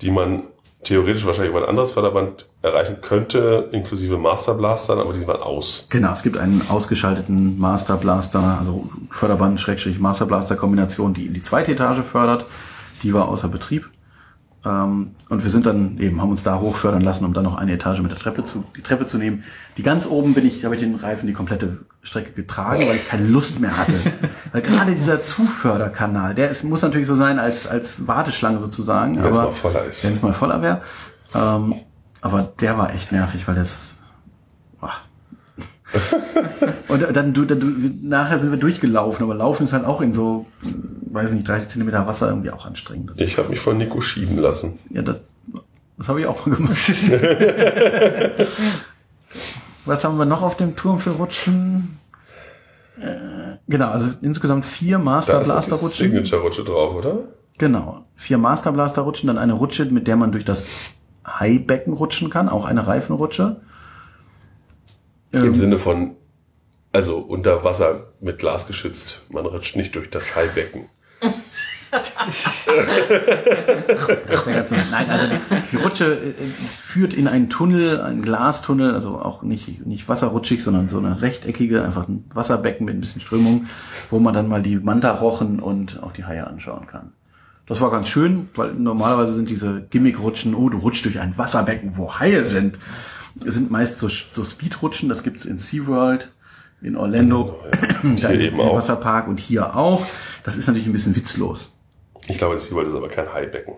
die 0.00 0.10
man 0.10 0.44
theoretisch 0.84 1.26
wahrscheinlich 1.26 1.50
über 1.50 1.62
ein 1.62 1.68
anderes 1.68 1.90
Förderband 1.90 2.48
erreichen 2.62 2.98
könnte, 3.00 3.68
inklusive 3.72 4.16
Master 4.16 4.54
Blastern, 4.54 4.98
aber 4.98 5.12
die 5.12 5.26
waren 5.26 5.42
aus. 5.42 5.86
Genau, 5.88 6.12
es 6.12 6.22
gibt 6.22 6.36
einen 6.36 6.62
ausgeschalteten 6.68 7.58
Master 7.58 7.96
Blaster, 7.96 8.56
also 8.58 8.88
Förderband 9.10 9.60
Schrägstrich 9.60 9.98
Master 9.98 10.26
Blaster 10.26 10.56
Kombination, 10.56 11.14
die 11.14 11.26
in 11.26 11.34
die 11.34 11.42
zweite 11.42 11.72
Etage 11.72 12.04
fördert. 12.04 12.46
Die 13.02 13.12
war 13.12 13.28
außer 13.28 13.48
Betrieb. 13.48 13.88
Ähm, 14.64 15.12
und 15.28 15.44
wir 15.44 15.50
sind 15.50 15.66
dann 15.66 15.98
eben, 15.98 16.20
haben 16.20 16.30
uns 16.30 16.42
da 16.42 16.58
hochfördern 16.60 17.00
lassen, 17.00 17.24
um 17.24 17.32
dann 17.32 17.44
noch 17.44 17.56
eine 17.56 17.72
Etage 17.72 18.00
mit 18.00 18.10
der 18.10 18.18
Treppe 18.18 18.44
zu, 18.44 18.64
die 18.76 18.82
Treppe 18.82 19.06
zu 19.06 19.18
nehmen. 19.18 19.44
Die 19.76 19.82
ganz 19.82 20.06
oben 20.06 20.34
bin 20.34 20.46
ich, 20.46 20.64
habe 20.64 20.74
ich 20.74 20.80
den 20.80 20.96
Reifen 20.96 21.26
die 21.26 21.32
komplette 21.32 21.78
Strecke 22.02 22.32
getragen, 22.32 22.82
weil 22.88 22.96
ich 22.96 23.08
keine 23.08 23.26
Lust 23.26 23.60
mehr 23.60 23.76
hatte. 23.76 23.92
weil 24.58 24.72
gerade 24.72 24.94
dieser 24.94 25.22
Zuförderkanal, 25.22 26.34
der 26.34 26.50
ist, 26.50 26.64
muss 26.64 26.82
natürlich 26.82 27.06
so 27.06 27.14
sein 27.14 27.38
als, 27.38 27.68
als 27.68 28.08
Warteschlange 28.08 28.60
sozusagen. 28.60 29.16
Wenn 29.16 29.24
es 29.24 29.30
aber 29.30 29.44
mal 29.44 29.52
voller 29.52 29.84
ist. 29.84 30.04
Wenn 30.04 30.12
es 30.14 30.22
mal 30.22 30.32
voller 30.32 30.62
wäre. 30.62 30.80
Ähm, 31.34 31.74
aber 32.20 32.52
der 32.60 32.76
war 32.78 32.92
echt 32.92 33.12
nervig, 33.12 33.46
weil 33.46 33.54
das. 33.54 33.98
Boah. 34.80 34.94
Und 36.88 37.16
dann, 37.16 37.32
du, 37.32 37.44
dann, 37.44 37.60
du, 37.60 37.66
nachher 38.02 38.40
sind 38.40 38.50
wir 38.50 38.58
durchgelaufen, 38.58 39.22
aber 39.24 39.34
Laufen 39.34 39.62
ist 39.62 39.72
halt 39.72 39.84
auch 39.84 40.00
in 40.00 40.12
so, 40.12 40.46
weiß 41.12 41.32
nicht, 41.32 41.46
30 41.46 41.68
Zentimeter 41.68 42.06
Wasser 42.06 42.28
irgendwie 42.28 42.50
auch 42.50 42.66
anstrengend. 42.66 43.12
Ich 43.16 43.38
habe 43.38 43.50
mich 43.50 43.60
von 43.60 43.78
Nico 43.78 44.00
schieben 44.00 44.38
lassen. 44.38 44.78
Ja, 44.90 45.02
das, 45.02 45.20
das 45.96 46.08
habe 46.08 46.20
ich 46.20 46.26
auch 46.26 46.44
mal 46.46 46.56
gemacht. 46.56 46.76
Was 49.84 50.04
haben 50.04 50.18
wir 50.18 50.24
noch 50.24 50.42
auf 50.42 50.56
dem 50.56 50.74
Turm 50.76 50.98
für 50.98 51.10
Rutschen? 51.10 51.98
Äh, 53.00 53.47
genau, 53.68 53.90
also 53.90 54.10
insgesamt 54.22 54.66
vier 54.66 54.98
Master 54.98 55.34
Da 55.34 55.40
ist 55.40 55.48
noch 55.48 55.60
die 55.60 55.68
Blaster 55.68 55.86
Rutschen. 55.86 56.06
Signature-Rutsche 56.12 56.64
drauf, 56.64 56.94
oder? 56.94 57.18
Genau. 57.58 58.04
Vier 58.16 58.38
Master 58.38 58.72
Blaster 58.72 59.02
Rutschen, 59.02 59.26
dann 59.28 59.38
eine 59.38 59.52
Rutsche, 59.52 59.84
mit 59.86 60.06
der 60.06 60.16
man 60.16 60.32
durch 60.32 60.44
das 60.44 60.68
Haibecken 61.26 61.92
rutschen 61.92 62.30
kann, 62.30 62.48
auch 62.48 62.64
eine 62.64 62.86
Reifenrutsche. 62.86 63.60
Im 65.32 65.44
Ähm, 65.44 65.54
Sinne 65.54 65.76
von, 65.76 66.16
also 66.92 67.18
unter 67.18 67.64
Wasser 67.64 68.12
mit 68.20 68.38
Glas 68.38 68.66
geschützt. 68.66 69.26
Man 69.30 69.44
rutscht 69.44 69.76
nicht 69.76 69.94
durch 69.94 70.08
das 70.10 70.34
Haibecken. 70.36 70.88
Nein, 74.90 75.10
also 75.10 75.26
die, 75.72 75.76
Rutsche 75.76 76.14
äh, 76.14 76.32
führt 76.34 77.14
in 77.14 77.28
einen 77.28 77.48
Tunnel, 77.48 78.00
einen 78.00 78.22
Glastunnel, 78.22 78.94
also 78.94 79.20
auch 79.20 79.42
nicht, 79.42 79.86
nicht 79.86 80.08
wasserrutschig, 80.08 80.62
sondern 80.62 80.88
so 80.88 80.98
eine 80.98 81.22
rechteckige, 81.22 81.82
einfach 81.82 82.08
ein 82.08 82.24
Wasserbecken 82.32 82.84
mit 82.84 82.96
ein 82.96 83.00
bisschen 83.00 83.20
Strömung, 83.20 83.66
wo 84.10 84.18
man 84.18 84.34
dann 84.34 84.48
mal 84.48 84.62
die 84.62 84.76
Manta-Rochen 84.76 85.60
und 85.60 86.02
auch 86.02 86.12
die 86.12 86.24
Haie 86.24 86.46
anschauen 86.46 86.86
kann. 86.86 87.12
Das 87.66 87.80
war 87.80 87.90
ganz 87.90 88.08
schön, 88.08 88.48
weil 88.54 88.72
normalerweise 88.72 89.32
sind 89.32 89.50
diese 89.50 89.82
Gimmick-Rutschen, 89.90 90.54
oh, 90.54 90.70
du 90.70 90.78
rutschst 90.78 91.04
durch 91.04 91.20
ein 91.20 91.36
Wasserbecken, 91.36 91.96
wo 91.96 92.18
Haie 92.18 92.44
sind. 92.44 92.78
Es 93.44 93.54
sind 93.54 93.70
meist 93.70 93.98
so, 93.98 94.08
so 94.08 94.42
Speed-Rutschen, 94.42 95.08
das 95.08 95.22
gibt's 95.22 95.44
in 95.44 95.58
SeaWorld, 95.58 96.32
in 96.80 96.96
Orlando, 96.96 97.60
Und 98.02 98.22
da 98.22 98.28
im-. 98.30 98.58
Wasserpark 98.58 99.28
und 99.28 99.38
hier 99.38 99.76
auch. 99.76 100.04
Das 100.44 100.56
ist 100.56 100.66
natürlich 100.66 100.86
ein 100.86 100.92
bisschen 100.92 101.14
witzlos. 101.14 101.77
Ich 102.26 102.38
glaube, 102.38 102.54
das 102.54 102.66
hier 102.68 102.82
ist 102.82 102.94
aber 102.94 103.08
kein 103.08 103.32
Haibecken. 103.32 103.74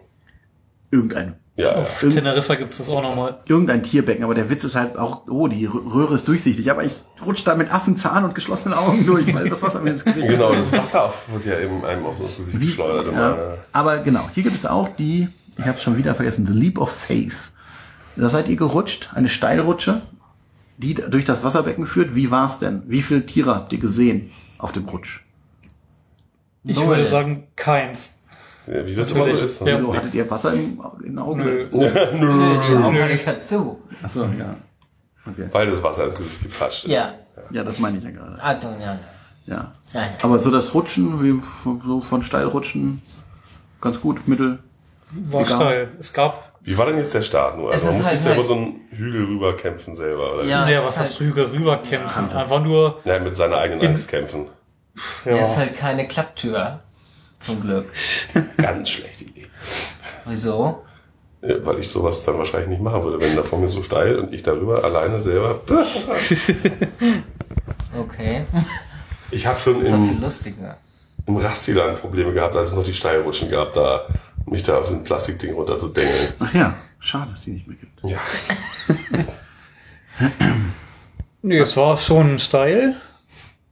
Irgendein 0.91 1.37
Ja, 1.57 1.67
ja. 1.73 1.75
Auf 1.83 2.01
Teneriffa 2.01 2.57
gibt's 2.57 2.79
das 2.79 2.89
auch 2.89 3.01
nochmal. 3.03 3.39
irgendein 3.47 3.83
Tierbecken, 3.85 4.25
aber 4.25 4.35
der 4.35 4.51
Witz 4.51 4.65
ist 4.65 4.75
halt 4.75 4.97
auch, 4.97 5.29
oh, 5.29 5.47
die 5.47 5.69
Rö- 5.69 5.95
Röhre 5.95 6.15
ist 6.15 6.27
durchsichtig, 6.27 6.69
aber 6.71 6.83
ich 6.85 7.01
rutsche 7.25 7.45
da 7.45 7.55
mit 7.55 7.73
Affenzahn 7.73 8.25
und 8.25 8.35
geschlossenen 8.35 8.77
Augen 8.77 9.07
durch, 9.07 9.33
weil 9.35 9.49
das 9.49 9.63
Wasser 9.63 9.81
mir 9.81 9.91
ins 9.91 10.05
Gesicht 10.05 10.27
Genau, 10.27 10.53
das 10.53 10.73
Wasser 10.73 11.13
wird 11.29 11.45
ja 11.45 11.61
eben 11.61 11.85
einem 11.85 12.05
auch 12.07 12.17
so 12.17 12.25
ins 12.25 12.37
Gesicht 12.37 12.61
geschleudert. 12.61 13.09
Immer. 13.09 13.21
ja. 13.37 13.55
Aber 13.73 13.99
genau, 13.99 14.29
hier 14.35 14.43
gibt 14.43 14.57
es 14.57 14.67
auch 14.67 14.89
die, 14.97 15.29
ich 15.59 15.65
habe 15.67 15.79
schon 15.79 15.97
wieder 15.97 16.15
vergessen, 16.17 16.47
The 16.47 16.53
Leap 16.55 16.79
of 16.79 16.91
Faith. 16.91 17.53
Da 18.17 18.29
seid 18.29 18.49
ihr 18.49 18.57
gerutscht, 18.57 19.11
eine 19.15 19.29
Steilrutsche, 19.29 20.03
die 20.79 20.95
durch 20.95 21.25
das 21.25 21.45
Wasserbecken 21.45 21.87
führt. 21.87 22.17
Wie 22.17 22.31
war's 22.33 22.59
denn? 22.59 22.83
Wie 22.89 23.03
viele 23.03 23.25
Tiere 23.27 23.55
habt 23.55 23.73
ihr 23.73 23.79
gesehen 23.79 24.31
auf 24.59 24.73
dem 24.73 24.87
Rutsch? 24.87 25.21
Ich 26.65 26.77
Null. 26.77 26.89
würde 26.89 27.05
sagen, 27.07 27.47
keins. 27.55 28.20
Ja, 28.73 28.87
wie 28.87 28.95
das 28.95 29.09
Also 29.13 29.25
immer 29.25 29.35
so 29.37 29.45
ist. 29.45 29.61
ja. 29.61 29.67
Wieso 29.67 29.95
hattet 29.97 30.15
ihr 30.15 30.31
Wasser 30.31 30.53
im, 30.53 30.81
in 31.01 31.07
den 31.11 31.19
Augen? 31.19 31.41
Nö. 31.43 31.65
Nö, 31.73 31.89
die 32.69 32.77
Augen 32.77 32.95
Nö. 32.95 33.03
hatte 33.03 33.13
ich 33.15 33.27
halt 33.27 33.47
zu. 33.47 33.81
Achso, 34.03 34.25
ja. 34.39 34.55
Okay. 35.27 35.49
Weil 35.51 35.71
das 35.71 35.83
Wasser 35.83 36.05
ins 36.07 36.15
Gesicht 36.15 36.43
gepatscht 36.45 36.85
ist. 36.85 36.91
Ja. 36.93 37.15
Ja, 37.51 37.65
das 37.65 37.79
meine 37.81 37.99
ich 37.99 38.05
ja 38.05 38.11
gerade. 38.11 38.39
Ah, 38.41 38.55
du, 38.55 38.69
ja. 38.69 38.99
Ja. 39.47 39.73
Ja, 39.93 40.01
ja. 40.03 40.07
Aber 40.23 40.39
so 40.39 40.51
das 40.51 40.73
Rutschen, 40.75 41.21
wie 41.23 41.41
von- 41.43 41.83
so 41.85 42.01
von 42.01 42.23
Steilrutschen, 42.23 43.03
ganz 43.81 44.01
gut, 44.01 44.29
mittel. 44.29 44.59
War 45.11 45.41
Egal. 45.43 45.57
steil. 45.57 45.89
Es 45.99 46.13
gab, 46.13 46.53
Wie 46.63 46.79
war 46.79 46.87
denn 46.87 46.99
jetzt 46.99 47.13
der 47.15 47.23
Start 47.23 47.57
nur? 47.59 47.73
Also 47.73 47.89
man 47.89 47.97
muss 47.97 48.07
halt 48.07 48.17
sich 48.19 48.23
selber 48.23 48.37
halt- 48.43 48.47
so 48.47 48.55
einen 48.55 48.81
Hügel 48.91 49.25
rüberkämpfen 49.25 49.97
selber, 49.97 50.35
oder? 50.35 50.45
Ja. 50.45 50.69
ist 50.69 50.77
was 50.79 50.85
halt- 50.97 51.09
heißt 51.09 51.19
Hügel 51.21 51.45
rüberkämpfen? 51.47 52.31
Einfach 52.31 52.63
nur, 52.63 53.01
Ja, 53.05 53.19
mit 53.19 53.37
seiner 53.37 53.57
eigenen 53.57 53.85
Angst 53.85 54.09
kämpfen. 54.09 54.47
ja. 55.25 55.33
Hier 55.33 55.43
ist 55.43 55.57
halt 55.57 55.77
keine 55.77 56.07
Klapptür. 56.07 56.81
Zum 57.41 57.61
Glück. 57.61 57.87
Ganz 58.57 58.91
schlechte 58.91 59.25
Idee. 59.25 59.47
Wieso? 60.27 60.85
Ja, 61.43 61.67
weil 61.67 61.81
ich 61.81 61.89
sowas 61.89 62.23
dann 62.25 62.39
wahrscheinlich 62.39 62.69
nicht 62.69 62.83
machen 62.83 63.03
würde, 63.03 63.21
wenn 63.21 63.35
da 63.35 63.43
vor 63.43 63.59
mir 63.59 63.69
so 63.69 63.83
steil 63.83 64.19
und 64.19 64.33
ich 64.33 64.43
darüber 64.43 64.85
alleine 64.85 65.19
selber. 65.19 65.61
Okay. 67.93 68.45
Ich 69.33 69.45
habe 69.47 69.59
schon 69.59 69.83
Das 69.83 70.39
im, 70.47 70.65
im 71.27 71.37
Rastiland 71.39 72.01
Probleme 72.01 72.33
gehabt, 72.33 72.55
als 72.55 72.69
es 72.69 72.75
noch 72.75 72.85
die 72.85 72.95
Steilrutschen 72.95 73.51
gab, 73.51 73.73
da 73.73 74.07
mich 74.47 74.63
da 74.63 74.79
auf 74.79 74.85
diesem 74.85 75.03
Plastikding 75.03 75.55
runter 75.55 75.77
zu 75.77 75.89
dengeln. 75.89 76.35
Ach 76.39 76.55
ja, 76.55 76.77
schade, 77.01 77.33
dass 77.33 77.43
die 77.43 77.51
nicht 77.51 77.67
mehr 77.67 77.77
gibt. 77.77 78.01
Ja. 78.05 78.19
Nee, 81.43 81.59
es 81.59 81.75
war 81.75 81.97
schon 81.97 82.39
steil. 82.39 82.97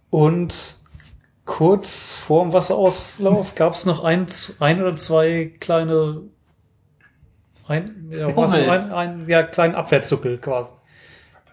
Und 0.08 0.77
kurz 1.48 2.12
vorm 2.14 2.52
Wasserauslauf 2.52 3.54
gab 3.54 3.72
es 3.72 3.86
noch 3.86 4.04
ein, 4.04 4.26
ein 4.60 4.82
oder 4.82 4.94
zwei 4.96 5.50
kleine 5.58 6.20
ein, 7.66 8.08
ja, 8.10 8.26
ein, 8.28 8.92
ein 8.92 9.24
ja, 9.28 9.42
kleinen 9.42 9.74
Abwärtszuckel 9.74 10.38
quasi. 10.38 10.70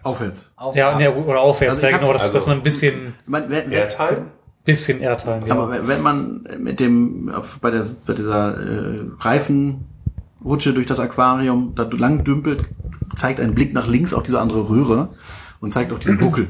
Aufwärts. 0.02 0.52
Auf, 0.56 0.76
Ja, 0.76 0.96
nee, 0.96 1.08
oder 1.08 1.40
aufwärts, 1.40 1.78
Also 1.78 1.90
ja, 1.90 1.96
genau, 1.98 2.12
dass, 2.12 2.24
dass 2.24 2.34
also- 2.34 2.46
man 2.46 2.58
ein 2.58 2.62
bisschen, 2.62 3.14
Man, 3.26 3.50
wenn, 3.50 3.64
wenn, 3.70 3.72
Airtime? 3.72 4.26
bisschen 4.64 5.00
Airtime, 5.00 5.46
ja. 5.46 5.54
aber 5.54 5.70
wenn- 5.70 5.88
wenn 5.88 6.02
man 6.02 6.46
mit 6.58 6.78
dem, 6.78 7.30
auf, 7.34 7.58
bei, 7.60 7.70
der, 7.70 7.84
bei 8.06 8.12
dieser 8.14 8.58
äh, 8.60 9.00
Reifenrutsche 9.18 10.74
durch 10.74 10.86
das 10.86 11.00
Aquarium 11.00 11.74
da 11.74 11.84
lang 11.84 12.22
dümpelt, 12.24 12.64
zeigt 13.16 13.40
ein 13.40 13.54
Blick 13.54 13.72
nach 13.72 13.86
links 13.86 14.12
auf 14.14 14.22
diese 14.22 14.40
andere 14.40 14.68
Röhre 14.68 15.08
und 15.60 15.72
zeigt 15.72 15.90
auch 15.92 15.98
diesen 15.98 16.18
Buckel. 16.18 16.48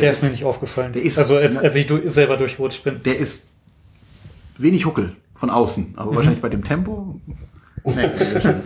Der 0.00 0.10
ist 0.12 0.22
mir 0.22 0.30
nicht 0.30 0.44
aufgefallen. 0.44 0.92
der 0.92 1.02
ist- 1.02 1.18
also 1.18 1.36
als, 1.36 1.58
als 1.58 1.74
ich 1.76 1.86
du, 1.86 2.08
selber 2.08 2.36
durchrutscht 2.36 2.82
bin. 2.84 3.02
Der 3.02 3.18
ist 3.18 3.46
wenig 4.58 4.84
Huckel 4.86 5.16
von 5.34 5.50
außen, 5.50 5.94
aber 5.96 6.14
wahrscheinlich 6.16 6.40
bei 6.40 6.48
dem 6.48 6.64
Tempo. 6.64 7.20
Nee, 7.84 7.92
an 8.04 8.12
der 8.18 8.40
Stelle. 8.40 8.62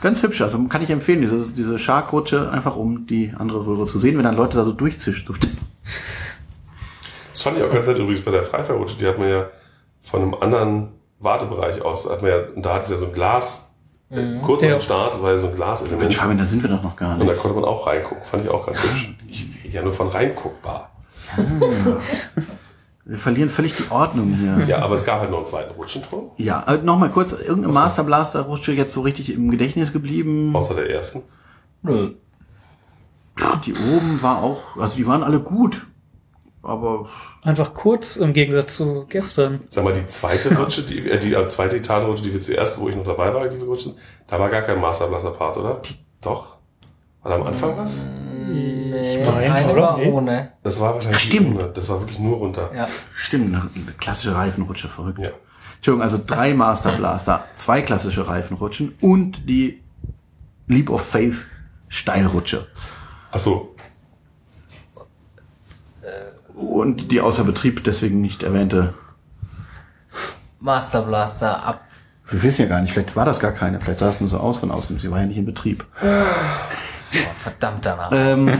Ganz 0.00 0.22
hübsch, 0.22 0.40
also 0.42 0.62
kann 0.64 0.82
ich 0.82 0.90
empfehlen, 0.90 1.20
diese, 1.20 1.36
diese 1.54 1.78
Shark-Rutsche, 1.78 2.50
einfach 2.50 2.76
um 2.76 3.06
die 3.06 3.32
andere 3.36 3.66
Röhre 3.66 3.86
zu 3.86 3.98
sehen, 3.98 4.16
wenn 4.16 4.24
dann 4.24 4.36
Leute 4.36 4.56
da 4.56 4.64
so 4.64 4.72
durchzischen. 4.72 5.26
So. 5.26 5.34
Das 7.32 7.42
fand 7.42 7.58
ich 7.58 7.64
auch 7.64 7.70
ganz 7.70 7.86
nett 7.86 7.98
übrigens 7.98 8.22
bei 8.22 8.30
der 8.30 8.42
Freifallrutsche. 8.44 8.96
Die 8.98 9.06
hat 9.06 9.18
man 9.18 9.28
ja 9.28 9.46
von 10.04 10.22
einem 10.22 10.34
anderen 10.34 10.88
Wartebereich 11.20 11.82
aus, 11.82 12.08
hat 12.08 12.22
man 12.22 12.30
ja, 12.30 12.38
und 12.54 12.64
da 12.64 12.74
hat 12.74 12.84
es 12.84 12.90
ja 12.90 12.96
so 12.98 13.06
ein 13.06 13.12
Glas, 13.12 13.67
äh, 14.10 14.38
kurz 14.42 14.62
Ja. 14.62 14.74
am 14.74 14.80
Start 14.80 15.14
ja 15.22 15.38
so 15.38 15.48
ein 15.48 15.54
Glaselement. 15.54 16.00
Mensch, 16.00 16.16
Fabian, 16.16 16.38
da 16.38 16.46
sind 16.46 16.62
wir 16.62 16.70
doch 16.70 16.82
noch 16.82 16.96
gar 16.96 17.14
Und 17.14 17.20
da 17.26 17.32
nicht. 17.32 17.40
konnte 17.40 17.54
man 17.54 17.64
auch 17.64 17.86
reingucken. 17.86 18.24
Fand 18.24 18.44
ich 18.44 18.50
auch 18.50 18.66
ganz 18.66 18.82
hübsch. 18.82 19.14
Ich 19.28 19.48
rede 19.64 19.74
ja 19.74 19.82
nur 19.82 19.92
von 19.92 20.08
reinguckbar. 20.08 20.90
Wir 23.04 23.18
verlieren 23.18 23.48
völlig 23.48 23.74
die 23.76 23.90
Ordnung 23.90 24.34
hier. 24.34 24.64
Ja, 24.66 24.82
aber 24.82 24.94
es 24.94 25.04
gab 25.04 25.20
halt 25.20 25.30
noch 25.30 25.38
einen 25.38 25.46
zweiten 25.46 25.72
Rutschenturm, 25.74 26.30
Ja, 26.36 26.62
äh, 26.66 26.76
nochmal 26.78 27.08
kurz, 27.10 27.32
irgendeine 27.32 27.72
Master 27.72 28.04
Blaster 28.04 28.42
Rutsche 28.42 28.72
jetzt 28.72 28.92
so 28.92 29.00
richtig 29.00 29.32
im 29.32 29.50
Gedächtnis 29.50 29.92
geblieben. 29.92 30.54
außer 30.54 30.74
der 30.74 30.90
ersten. 30.90 31.22
Nö. 31.82 32.10
Die 33.64 33.72
oben 33.72 34.20
war 34.20 34.42
auch, 34.42 34.76
also 34.78 34.96
die 34.96 35.06
waren 35.06 35.22
alle 35.22 35.40
gut. 35.40 35.86
Aber 36.62 37.08
Einfach 37.42 37.72
kurz 37.72 38.16
im 38.16 38.32
Gegensatz 38.32 38.74
zu 38.76 39.06
gestern. 39.08 39.60
Sag 39.70 39.84
mal, 39.84 39.92
die 39.92 40.06
zweite 40.08 40.56
Rutsche, 40.56 40.82
die, 40.82 41.08
äh, 41.08 41.18
die 41.18 41.32
äh, 41.34 41.48
zweite 41.48 41.76
Etagenrutsche, 41.76 42.24
die 42.24 42.32
wir 42.32 42.40
zuerst, 42.40 42.78
wo 42.80 42.88
ich 42.88 42.96
noch 42.96 43.04
dabei 43.04 43.32
war, 43.32 43.48
die 43.48 43.56
wir 43.56 43.64
gerutscht 43.64 43.84
sind, 43.84 43.96
da 44.26 44.38
war 44.38 44.50
gar 44.50 44.62
kein 44.62 44.80
Masterblaster-Part, 44.80 45.56
oder? 45.58 45.80
Doch? 46.20 46.56
War 47.22 47.30
da 47.32 47.36
am 47.36 47.46
Anfang 47.46 47.76
was? 47.76 48.00
Nee, 48.48 49.24
Nein, 49.24 49.52
eine 49.52 49.72
oder? 49.72 49.82
war 49.82 49.98
ohne. 49.98 50.52
Das 50.62 50.80
war 50.80 50.94
wahrscheinlich 50.94 51.20
Ach, 51.20 51.26
stimmt. 51.26 51.56
ohne. 51.56 51.68
Das 51.68 51.88
war 51.88 52.00
wirklich 52.00 52.18
nur 52.18 52.36
runter. 52.38 52.70
Ja. 52.74 52.88
stimmt, 53.14 53.54
eine 53.54 53.92
klassische 53.98 54.34
Reifenrutsche, 54.34 54.88
verrückt. 54.88 55.18
Ja. 55.20 55.30
Entschuldigung, 55.76 56.02
also 56.02 56.18
drei 56.26 56.54
Master 56.54 56.92
Blaster, 56.92 57.44
zwei 57.56 57.82
klassische 57.82 58.26
Reifenrutschen 58.26 58.96
und 59.00 59.48
die 59.48 59.80
Leap 60.66 60.90
of 60.90 61.02
Faith 61.02 61.46
Steilrutsche. 61.88 62.66
Ach 63.30 63.38
so. 63.38 63.74
Und 66.58 67.12
die 67.12 67.20
außer 67.20 67.44
Betrieb 67.44 67.84
deswegen 67.84 68.20
nicht 68.20 68.42
erwähnte. 68.42 68.94
Master 70.58 71.02
Blaster 71.02 71.64
ab. 71.64 71.80
Wir 72.28 72.42
wissen 72.42 72.62
ja 72.62 72.68
gar 72.68 72.80
nicht, 72.82 72.92
vielleicht 72.92 73.14
war 73.14 73.24
das 73.24 73.38
gar 73.38 73.52
keine, 73.52 73.80
vielleicht 73.80 74.00
sah 74.00 74.10
es 74.10 74.20
nur 74.20 74.28
so 74.28 74.38
aus 74.38 74.58
von 74.58 74.70
außen, 74.70 74.98
sie 74.98 75.10
war 75.10 75.20
ja 75.20 75.26
nicht 75.26 75.38
in 75.38 75.46
Betrieb. 75.46 75.86
Verdammt 77.38 77.86
danach. 77.86 78.10
Ähm, 78.12 78.50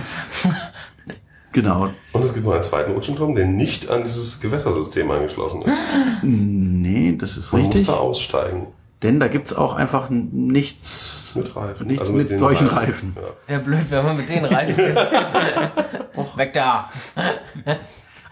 genau. 1.53 1.91
Und 2.13 2.23
es 2.23 2.33
gibt 2.33 2.47
noch 2.47 2.55
einen 2.55 2.63
zweiten 2.63 2.93
Rutschenturm, 2.93 3.35
der 3.35 3.47
nicht 3.47 3.91
an 3.91 4.05
dieses 4.05 4.41
Gewässersystem 4.41 5.11
angeschlossen 5.11 5.63
ist. 5.63 5.77
Nee, 6.23 7.17
das 7.21 7.37
ist 7.37 7.53
Man 7.53 7.63
richtig. 7.63 7.87
muss 7.87 7.95
da 7.95 8.01
aussteigen. 8.01 8.69
Denn 9.03 9.21
da 9.21 9.29
gibt's 9.29 9.53
auch 9.53 9.75
einfach 9.77 10.11
nichts. 10.11 11.33
Mit 11.37 11.55
Reifen. 11.55 11.87
Nichts 11.87 12.01
Also 12.01 12.13
mit 12.15 12.31
den 12.31 12.39
solchen 12.39 12.67
Reifen. 12.67 13.15
Ja. 13.17 13.23
Wäre 13.47 13.63
blöd, 13.63 13.91
wenn 13.91 14.05
man 14.05 14.17
mit 14.17 14.29
denen 14.29 14.47
reinfällt. 14.47 14.97
Weg 16.37 16.53
da. 16.53 16.91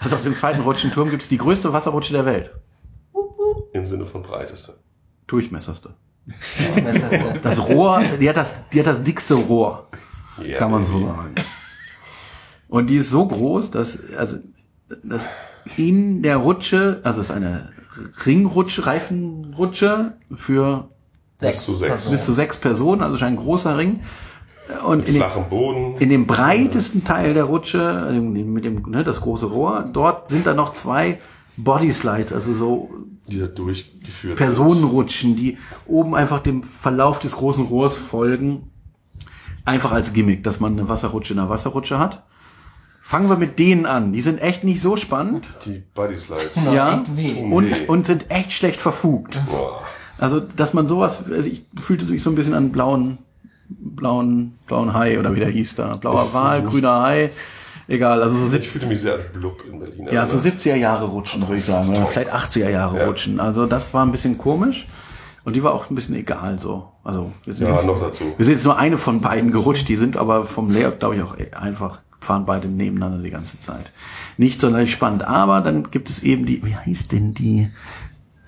Also 0.01 0.17
auf 0.17 0.23
dem 0.23 0.35
zweiten 0.35 0.61
Rutschenturm 0.63 1.11
gibt's 1.11 1.29
die 1.29 1.39
größte 1.39 1.73
Wasserrutsche 1.73 2.13
der 2.13 2.27
Welt. 2.27 2.51
Im 3.73 3.85
Sinne 3.85 4.07
von 4.07 4.23
breiteste. 4.23 4.75
Durchmesserste. 5.27 5.95
Ist 6.27 7.45
das 7.45 7.69
Rohr, 7.69 8.03
die 8.21 8.29
hat 8.29 8.37
das, 8.37 8.55
die 8.73 8.81
hat 8.81 8.87
das 8.87 9.03
dickste 9.03 9.35
Rohr, 9.35 9.89
Ja, 10.43 10.59
kann 10.59 10.73
man 10.73 10.85
so 10.85 10.99
sagen. 10.99 11.35
Und 12.69 12.89
die 12.89 12.97
ist 12.97 13.11
so 13.11 13.27
groß, 13.27 13.71
dass, 13.71 14.13
also, 14.15 14.39
dass 15.05 15.29
in 15.77 16.23
der 16.23 16.39
Rutsche, 16.39 17.01
also 17.05 17.21
es 17.21 17.31
ist 17.31 17.37
eine 17.37 17.71
Ringrutsche, 18.25 18.87
Reifenrutsche 18.87 20.19
für 20.35 20.89
Sechs. 21.39 21.67
zu 21.67 21.73
sechs. 21.75 21.91
Personen. 21.91 22.17
bis 22.17 22.27
zu 22.27 22.33
sechs 22.33 22.57
Personen, 22.57 23.03
also 23.03 23.17
schon 23.17 23.29
ein 23.29 23.37
großer 23.37 23.77
Ring. 23.77 24.01
Und 24.85 25.07
in 25.07 25.15
dem, 25.15 25.17
Flachen 25.23 25.49
Boden. 25.49 25.97
in 25.99 26.09
dem 26.09 26.27
breitesten 26.27 27.05
Teil 27.05 27.35
der 27.35 27.45
Rutsche, 27.45 28.09
äh, 28.11 28.19
mit 28.19 28.65
dem, 28.65 28.83
ne, 28.89 29.05
das 29.05 29.21
große 29.21 29.47
Rohr, 29.47 29.85
dort 29.93 30.29
sind 30.29 30.47
da 30.47 30.55
noch 30.55 30.73
zwei 30.73 31.21
Bodyslides, 31.57 32.33
also 32.33 32.53
so 32.53 32.91
die 33.29 33.39
da 33.39 33.47
durchgeführt 33.47 34.37
Personenrutschen, 34.37 35.37
die 35.37 35.59
oben 35.87 36.15
einfach 36.15 36.41
dem 36.41 36.63
Verlauf 36.63 37.19
des 37.19 37.37
großen 37.37 37.67
Rohrs 37.67 37.97
folgen. 37.97 38.71
Einfach 39.65 39.93
als 39.93 40.13
Gimmick, 40.13 40.45
dass 40.45 40.61
man 40.61 40.73
eine 40.79 40.89
Wasserrutsche 40.89 41.33
in 41.35 41.41
einer 41.41 41.49
Wasserrutsche 41.49 41.99
hat. 41.99 42.25
Fangen 43.09 43.29
wir 43.29 43.37
mit 43.37 43.61
denen 43.61 43.87
an. 43.87 44.13
Die 44.13 44.21
sind 44.21 44.43
echt 44.43 44.65
nicht 44.65 44.83
so 44.83 44.97
spannend. 44.97 45.47
Die 45.65 45.81
Body 45.95 46.17
Slides. 46.17 46.59
Ja. 46.75 46.95
echt 46.97 47.17
weh. 47.17 47.35
Tun 47.35 47.53
und, 47.53 47.89
und 47.89 48.05
sind 48.07 48.31
echt 48.33 48.53
schlecht 48.53 48.81
verfugt. 48.81 49.41
Boah. 49.49 49.83
Also, 50.19 50.41
dass 50.41 50.75
man 50.75 50.89
sowas, 50.89 51.21
also 51.31 51.49
ich 51.49 51.65
fühlte 51.81 52.05
sich 52.05 52.21
so 52.21 52.31
ein 52.31 52.35
bisschen 52.35 52.55
an 52.55 52.73
blauen, 52.73 53.19
blauen, 53.69 54.59
blauen 54.67 54.93
Hai 54.93 55.21
oder 55.21 55.37
wie 55.37 55.41
der 55.41 55.51
hieß 55.51 55.77
da. 55.77 55.95
Blauer 55.97 56.33
Wal, 56.35 56.63
grüner 56.63 57.01
Hai. 57.03 57.31
Egal, 57.87 58.23
also 58.23 58.35
so 58.37 58.47
Ich 58.47 58.51
70, 58.51 58.71
fühlte 58.73 58.87
mich 58.89 59.01
sehr 59.01 59.13
als 59.13 59.27
Blub 59.29 59.63
in 59.71 59.79
Berlin. 59.79 60.09
ja, 60.11 60.27
so 60.27 60.39
erinnert. 60.39 60.61
70er 60.63 60.75
Jahre 60.75 61.05
Rutschen, 61.05 61.43
würde 61.43 61.59
ich 61.59 61.65
sagen. 61.65 61.91
Oder 61.91 62.07
vielleicht 62.07 62.35
80er 62.35 62.71
Jahre 62.71 62.99
Ja. 62.99 63.07
Rutschen. 63.07 63.39
Also 63.39 63.67
das 63.67 63.95
war 63.95 64.05
ein 64.05 64.11
bisschen 64.11 64.37
komisch. 64.37 64.89
Und 65.45 65.55
die 65.55 65.63
war 65.63 65.73
auch 65.75 65.91
ein 65.91 65.95
bisschen 65.95 66.17
egal 66.17 66.59
so. 66.59 66.89
Also 67.05 67.31
wir 67.45 67.55
sind, 67.55 67.69
Ja, 67.69 67.75
jetzt, 67.77 67.87
noch 67.87 68.01
dazu. 68.01 68.25
wir 68.37 68.45
sind 68.45 68.55
jetzt 68.55 68.65
nur 68.65 68.77
eine 68.79 68.99
von 68.99 69.21
beiden 69.21 69.53
gerutscht. 69.53 69.89
Die 69.89 69.95
sind 69.95 70.17
aber 70.17 70.45
vom 70.45 70.71
Layout, 70.73 70.99
glaube 70.99 71.15
ich, 71.15 71.23
auch 71.23 71.37
einfach, 71.63 72.01
fahren 72.21 72.47
beide 72.47 72.69
nebeneinander 72.69 73.23
die 73.23 73.31
ganze 73.31 73.61
Zeit. 73.61 73.93
Nicht 74.37 74.61
sonderlich 74.61 74.91
spannend. 74.93 75.23
Aber 75.25 75.61
dann 75.61 75.91
gibt 75.91 76.11
es 76.11 76.23
eben 76.23 76.47
die, 76.47 76.65
wie 76.65 76.75
heißt 76.77 77.13
denn 77.13 77.35
die? 77.35 77.71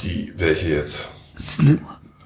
Die, 0.03 0.33
welche 0.37 0.71
jetzt? 0.71 1.09
Sli 1.39 1.79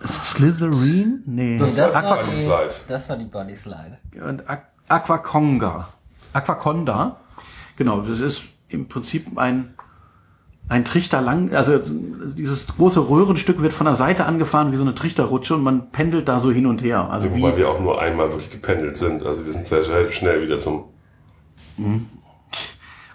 Slytherin? 0.04 1.22
Nee. 1.26 1.42
Nee, 1.54 1.58
das, 1.58 1.78
Aqua 1.94 2.10
war 2.10 2.16
Body 2.24 2.30
die, 2.30 2.36
Slide. 2.36 2.74
das 2.88 3.08
war 3.08 3.16
die 3.16 3.24
Body 3.24 3.54
Slide. 3.54 3.98
und 4.26 4.42
Aqu- 4.48 4.62
Aquaconga. 4.88 5.88
Aquaconda. 6.32 7.16
Genau, 7.76 8.00
das 8.00 8.20
ist 8.20 8.42
im 8.68 8.88
Prinzip 8.88 9.38
ein, 9.38 9.74
ein 10.68 10.84
Trichter 10.84 11.20
lang, 11.20 11.54
also 11.54 11.78
dieses 11.78 12.66
große 12.66 13.08
Röhrenstück 13.08 13.62
wird 13.62 13.72
von 13.72 13.86
der 13.86 13.94
Seite 13.94 14.24
angefahren 14.26 14.72
wie 14.72 14.76
so 14.76 14.82
eine 14.84 14.94
Trichterrutsche 14.94 15.54
und 15.54 15.62
man 15.62 15.90
pendelt 15.90 16.28
da 16.28 16.40
so 16.40 16.50
hin 16.50 16.66
und 16.66 16.82
her. 16.82 17.08
Also 17.10 17.30
Wobei 17.30 17.52
wie, 17.54 17.58
wir 17.58 17.68
auch 17.68 17.80
nur 17.80 18.00
einmal 18.00 18.30
wirklich 18.30 18.50
gependelt 18.50 18.96
sind. 18.96 19.22
Also 19.24 19.44
wir 19.44 19.52
sind 19.52 19.66
sehr 19.66 19.84
schnell, 19.84 20.10
schnell 20.10 20.42
wieder 20.42 20.58
zum. 20.58 20.84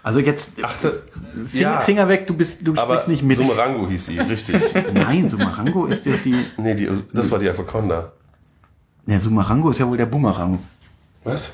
Also 0.02 0.20
jetzt 0.20 0.52
Ach, 0.62 0.74
da, 0.80 0.90
Finger, 1.46 1.80
Finger 1.80 2.08
weg, 2.08 2.26
du 2.26 2.36
bist, 2.36 2.58
du 2.66 2.72
aber 2.72 2.94
sprichst 2.94 3.08
nicht 3.08 3.22
mit. 3.22 3.36
Sumerango 3.36 3.88
hieß 3.88 4.06
sie, 4.06 4.18
richtig. 4.18 4.62
Nein, 4.92 5.28
Sumarango 5.28 5.86
ist 5.86 6.06
ja 6.06 6.14
die, 6.24 6.44
nee, 6.56 6.74
die, 6.74 6.90
das 7.12 7.30
war 7.30 7.38
die 7.38 7.48
Aquaconda. 7.48 8.12
der 9.06 9.20
Sumarango 9.20 9.70
ist 9.70 9.78
ja 9.78 9.88
wohl 9.88 9.96
der 9.96 10.06
Bumerang. 10.06 10.58
Was? 11.24 11.52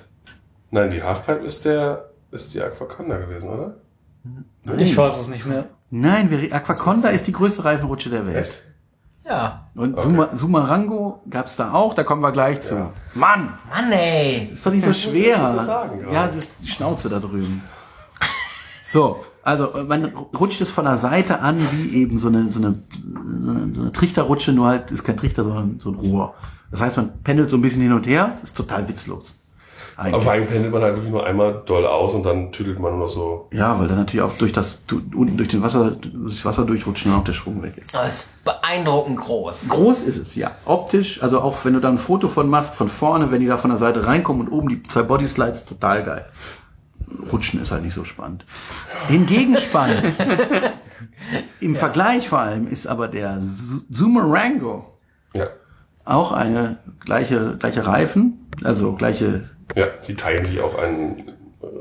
Nein, 0.71 0.91
die 0.91 1.03
Halfpipe 1.03 1.45
ist 1.45 1.65
der, 1.65 2.11
ist 2.31 2.55
die 2.55 2.61
Aquaconda 2.61 3.19
gewesen, 3.19 3.49
oder? 3.49 3.77
Ich 4.79 4.97
weiß 4.97 5.19
es 5.21 5.29
nicht 5.29 5.47
mehr. 5.47 5.67
Nein, 5.91 6.31
wir, 6.31 6.53
Aquaconda 6.53 7.11
ist 7.11 7.27
die 7.27 7.33
größte 7.33 7.65
Reifenrutsche 7.65 8.11
der 8.11 8.27
Welt. 8.27 8.37
Echt? 8.37 8.63
Ja. 9.27 9.67
Und 9.75 9.99
Suma, 10.01 10.37
Sumarango 10.37 11.23
gab's 11.29 11.57
da 11.57 11.73
auch, 11.73 11.95
da 11.95 12.05
kommen 12.05 12.21
wir 12.21 12.33
gleich 12.33 12.61
zu. 12.61 12.93
Mann! 13.15 13.55
Mann, 13.71 13.93
ey. 13.93 14.51
Ist 14.53 14.67
doch 14.67 14.73
nicht 14.73 14.85
so 14.85 14.93
schwer. 14.93 15.53
das 15.57 15.67
sagen 15.67 16.07
ja, 16.13 16.27
das 16.27 16.37
ist 16.37 16.63
die 16.63 16.69
Schnauze 16.69 17.09
da 17.09 17.21
drüben. 17.21 17.63
So, 18.83 19.25
also 19.43 19.73
man 19.89 20.05
rutscht 20.39 20.61
es 20.61 20.71
von 20.71 20.85
der 20.85 20.99
Seite 20.99 21.41
an 21.41 21.59
wie 21.73 21.97
eben 21.97 22.19
so 22.19 22.29
eine, 22.29 22.51
so 22.51 22.61
eine, 22.61 22.83
so 23.41 23.51
eine, 23.51 23.75
so 23.75 23.81
eine 23.81 23.93
Trichterrutsche, 23.93 24.53
nur 24.53 24.69
halt 24.69 24.91
ist 24.91 25.05
kein 25.05 25.17
Trichter, 25.17 25.43
sondern 25.43 25.81
so 25.81 25.91
ein 25.91 25.97
Rohr. 25.97 26.35
Das 26.71 26.81
heißt, 26.81 26.97
man 26.97 27.23
pendelt 27.23 27.51
so 27.51 27.57
ein 27.57 27.63
bisschen 27.63 27.83
hin 27.83 27.93
und 27.93 28.07
her, 28.07 28.39
ist 28.43 28.57
total 28.57 28.89
witzlos. 28.89 29.44
Aber 29.97 30.07
Eigentlich. 30.09 30.23
vor 30.25 30.33
allem 30.33 30.47
pendelt 30.47 30.73
man 30.73 30.83
halt 30.83 30.97
wirklich 30.97 31.13
nur 31.13 31.25
einmal 31.25 31.63
doll 31.67 31.87
aus 31.87 32.15
und 32.15 32.25
dann 32.27 32.51
tüdelt 32.51 32.81
man 32.81 32.93
nur 32.93 33.01
noch 33.03 33.09
so. 33.09 33.49
Ja, 33.53 33.79
weil 33.79 33.87
dann 33.87 33.99
natürlich 33.99 34.25
auch 34.25 34.37
durch 34.37 34.53
das 34.53 34.85
unten 34.91 35.37
durch 35.37 35.51
den 35.51 35.63
Wasser, 35.63 35.93
durch 35.93 36.35
das 36.35 36.45
Wasser 36.45 36.65
durchrutschen 36.65 37.13
und 37.13 37.21
auch 37.21 37.25
der 37.25 37.33
Schwung 37.33 37.63
weg 37.63 37.77
ist. 37.77 37.95
Das 37.95 38.09
ist 38.09 38.45
beeindruckend 38.45 39.19
groß. 39.19 39.69
Groß 39.69 40.03
ist 40.03 40.17
es, 40.17 40.35
ja. 40.35 40.51
Optisch, 40.65 41.23
also 41.23 41.41
auch 41.41 41.65
wenn 41.65 41.75
du 41.75 41.81
da 41.81 41.89
ein 41.89 41.99
Foto 41.99 42.29
von 42.29 42.49
machst, 42.49 42.75
von 42.75 42.89
vorne, 42.89 43.31
wenn 43.31 43.41
die 43.41 43.47
da 43.47 43.57
von 43.57 43.71
der 43.71 43.79
Seite 43.79 44.07
reinkommen 44.07 44.47
und 44.49 44.53
oben 44.53 44.69
die 44.69 44.83
zwei 44.83 45.03
Bodyslides, 45.03 45.65
total 45.65 46.03
geil. 46.03 46.25
Rutschen 47.31 47.61
ist 47.61 47.71
halt 47.71 47.85
nicht 47.85 47.95
so 47.95 48.05
spannend. 48.05 48.45
Hingegen 49.09 49.57
spannend, 49.59 50.03
im 51.61 51.77
Vergleich 51.77 52.29
vor 52.29 52.41
allem, 52.41 52.67
ist 52.67 52.87
aber 52.87 53.09
der 53.09 53.41
Zoomerango. 53.93 54.87
Ja. 55.35 55.47
Auch 56.05 56.33
eine 56.33 56.79
gleiche, 57.01 57.57
gleiche 57.59 57.87
Reifen, 57.87 58.51
also 58.63 58.95
gleiche, 58.95 59.49
Ja, 59.75 59.87
die 60.07 60.15
teilen 60.15 60.45
sich 60.45 60.61
auch 60.61 60.79
eine 60.79 61.17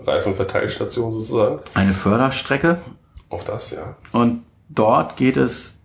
Reifenverteilstation 0.06 1.14
sozusagen. 1.14 1.60
eine 1.74 1.94
Förderstrecke. 1.94 2.80
Auch 3.30 3.44
das, 3.44 3.72
ja. 3.72 3.96
Und 4.12 4.44
dort 4.70 5.18
geht 5.18 5.38
es 5.38 5.84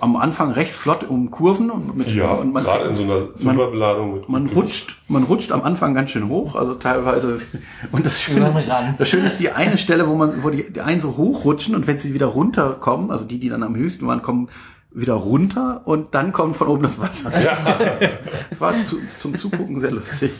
am 0.00 0.16
Anfang 0.16 0.50
recht 0.50 0.72
flott 0.72 1.04
um 1.04 1.30
Kurven 1.30 1.70
und 1.70 1.96
mit 1.96 2.08
Ja, 2.08 2.32
und 2.32 2.52
man, 2.52 2.64
gerade 2.64 2.88
in 2.88 2.94
so 2.94 3.02
einer 3.02 3.28
Fünferbeladung 3.36 4.14
mit 4.14 4.28
man 4.28 4.46
rutscht, 4.46 4.96
man 5.08 5.24
rutscht 5.24 5.52
am 5.52 5.62
Anfang 5.62 5.94
ganz 5.94 6.10
schön 6.10 6.28
hoch, 6.28 6.54
also 6.54 6.74
teilweise 6.74 7.40
und 7.92 8.04
das 8.04 8.20
Schöne, 8.20 8.52
Rand. 8.68 8.98
das 8.98 9.08
Schöne 9.08 9.26
ist 9.26 9.38
die 9.40 9.50
eine 9.50 9.78
Stelle, 9.78 10.08
wo 10.08 10.14
man 10.14 10.42
wo 10.42 10.50
die, 10.50 10.72
die 10.72 10.80
einen 10.80 11.00
so 11.00 11.16
hochrutschen 11.16 11.74
und 11.74 11.86
wenn 11.86 11.98
sie 11.98 12.14
wieder 12.14 12.26
runterkommen, 12.26 13.10
also 13.10 13.24
die, 13.24 13.38
die 13.38 13.48
dann 13.48 13.62
am 13.62 13.76
höchsten 13.76 14.06
waren, 14.06 14.22
kommen 14.22 14.48
wieder 14.94 15.14
runter 15.14 15.82
und 15.84 16.14
dann 16.14 16.32
kommt 16.32 16.56
von 16.56 16.68
oben 16.68 16.84
das 16.84 16.98
Wasser. 17.00 17.30
Ja. 17.42 17.56
Das 18.50 18.60
war 18.60 18.72
zu, 18.84 18.98
zum 19.18 19.34
Zugucken 19.34 19.80
sehr 19.80 19.90
lustig. 19.90 20.30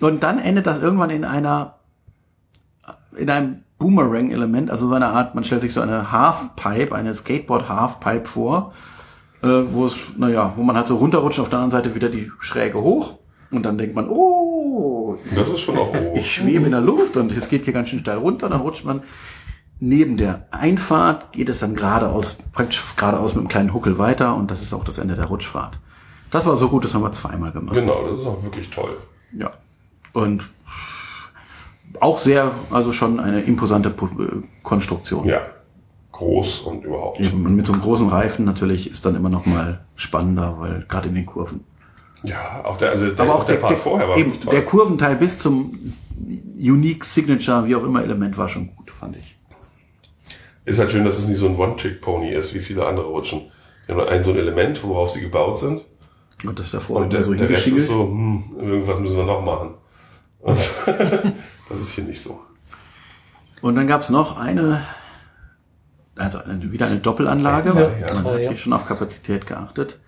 Und 0.00 0.22
dann 0.22 0.38
endet 0.38 0.66
das 0.66 0.82
irgendwann 0.82 1.10
in 1.10 1.24
einer 1.24 1.76
in 3.16 3.30
einem 3.30 3.62
Boomerang-Element, 3.78 4.70
also 4.70 4.86
so 4.86 4.94
eine 4.94 5.08
Art, 5.08 5.34
man 5.34 5.44
stellt 5.44 5.62
sich 5.62 5.72
so 5.72 5.80
eine 5.80 6.12
Halfpipe, 6.12 6.94
eine 6.94 7.14
Skateboard-Halfpipe 7.14 8.24
vor, 8.26 8.72
äh, 9.42 9.48
wo 9.48 9.86
es, 9.86 9.96
naja, 10.16 10.52
wo 10.56 10.62
man 10.62 10.76
halt 10.76 10.86
so 10.88 10.96
runterrutscht, 10.96 11.40
auf 11.40 11.50
der 11.50 11.58
anderen 11.58 11.70
Seite 11.82 11.94
wieder 11.94 12.08
die 12.08 12.30
Schräge 12.40 12.80
hoch 12.80 13.18
und 13.50 13.64
dann 13.64 13.78
denkt 13.78 13.94
man, 13.94 14.08
oh, 14.08 15.18
Das 15.34 15.50
ist 15.50 15.60
schon 15.60 15.76
auch 15.76 15.92
hoch. 15.92 16.16
ich 16.16 16.32
schwebe 16.32 16.64
in 16.64 16.70
der 16.72 16.80
Luft 16.80 17.16
und 17.16 17.32
es 17.36 17.48
geht 17.48 17.64
hier 17.64 17.72
ganz 17.74 17.90
schön 17.90 17.98
steil 17.98 18.18
runter, 18.18 18.48
dann 18.48 18.60
rutscht 18.60 18.84
man 18.84 19.02
neben 19.80 20.16
der 20.16 20.46
Einfahrt, 20.50 21.32
geht 21.32 21.48
es 21.48 21.58
dann 21.58 21.74
geradeaus, 21.74 22.38
praktisch 22.52 22.82
geradeaus 22.96 23.34
mit 23.34 23.40
einem 23.40 23.48
kleinen 23.48 23.74
Huckel 23.74 23.98
weiter 23.98 24.36
und 24.36 24.50
das 24.50 24.62
ist 24.62 24.72
auch 24.72 24.84
das 24.84 24.98
Ende 24.98 25.16
der 25.16 25.26
Rutschfahrt. 25.26 25.78
Das 26.30 26.46
war 26.46 26.56
so 26.56 26.68
gut, 26.68 26.84
das 26.84 26.94
haben 26.94 27.02
wir 27.02 27.12
zweimal 27.12 27.52
gemacht. 27.52 27.74
Genau, 27.74 28.06
das 28.08 28.20
ist 28.20 28.26
auch 28.26 28.42
wirklich 28.42 28.70
toll. 28.70 28.96
Ja. 29.36 29.50
Und 30.12 30.44
auch 32.00 32.18
sehr, 32.18 32.50
also 32.70 32.92
schon 32.92 33.20
eine 33.20 33.42
imposante 33.42 33.90
äh, 33.90 34.42
Konstruktion. 34.62 35.26
Ja. 35.26 35.40
Groß 36.12 36.60
und 36.60 36.84
überhaupt. 36.84 37.20
Eben, 37.20 37.44
Und 37.44 37.56
mit 37.56 37.66
so 37.66 37.72
einem 37.72 37.82
großen 37.82 38.08
Reifen 38.08 38.44
natürlich 38.44 38.90
ist 38.90 39.04
dann 39.04 39.14
immer 39.14 39.28
noch 39.28 39.46
mal 39.46 39.80
spannender, 39.96 40.56
weil 40.58 40.84
gerade 40.88 41.08
in 41.08 41.14
den 41.14 41.26
Kurven. 41.26 41.64
Ja, 42.22 42.64
auch 42.64 42.76
der, 42.76 42.90
also 42.90 43.10
der, 43.10 43.20
Aber 43.20 43.34
auch 43.34 43.44
der, 43.44 43.54
Part 43.54 43.72
der, 43.72 43.78
vorher 43.78 44.08
war 44.08 44.16
eben, 44.16 44.38
toll. 44.40 44.52
der 44.52 44.64
Kurventeil 44.64 45.16
bis 45.16 45.38
zum 45.38 45.78
Unique 46.56 47.04
Signature, 47.04 47.66
wie 47.66 47.74
auch 47.74 47.82
immer 47.84 48.02
Element 48.02 48.38
war 48.38 48.48
schon 48.48 48.74
gut, 48.76 48.90
fand 48.90 49.16
ich. 49.16 49.36
Ist 50.64 50.78
halt 50.78 50.90
schön, 50.90 51.04
dass 51.04 51.18
es 51.18 51.26
nicht 51.26 51.38
so 51.38 51.48
ein 51.48 51.58
One-Trick-Pony 51.58 52.30
ist, 52.30 52.54
wie 52.54 52.60
viele 52.60 52.86
andere 52.86 53.06
Rutschen. 53.06 53.50
Die 53.86 53.92
haben 53.92 53.98
nur 53.98 54.08
ein 54.08 54.22
so 54.22 54.30
ein 54.30 54.36
Element, 54.36 54.82
worauf 54.84 55.10
sie 55.10 55.20
gebaut 55.20 55.58
sind. 55.58 55.82
Und 56.44 56.58
das 56.58 56.70
davor 56.70 57.00
Und 57.00 57.12
der, 57.12 57.24
so 57.24 57.34
der 57.34 57.48
Rest 57.48 57.68
ist 57.68 57.88
so, 57.88 58.02
hm, 58.02 58.56
irgendwas 58.58 59.00
müssen 59.00 59.16
wir 59.16 59.24
noch 59.24 59.42
machen. 59.42 59.74
Und 60.40 60.58
das 61.68 61.78
ist 61.78 61.92
hier 61.92 62.04
nicht 62.04 62.20
so. 62.20 62.40
Und 63.60 63.76
dann 63.76 63.86
gab's 63.86 64.10
noch 64.10 64.38
eine, 64.38 64.82
also 66.16 66.38
eine, 66.38 66.70
wieder 66.72 66.86
eine 66.86 66.98
Doppelanlage. 66.98 67.70
Zwei, 67.70 67.80
ja. 67.80 67.88
Man 68.00 68.08
Zwei, 68.08 68.32
hat 68.32 68.40
ja. 68.42 68.48
hier 68.50 68.58
schon 68.58 68.72
auf 68.72 68.86
Kapazität 68.86 69.46
geachtet. 69.46 69.98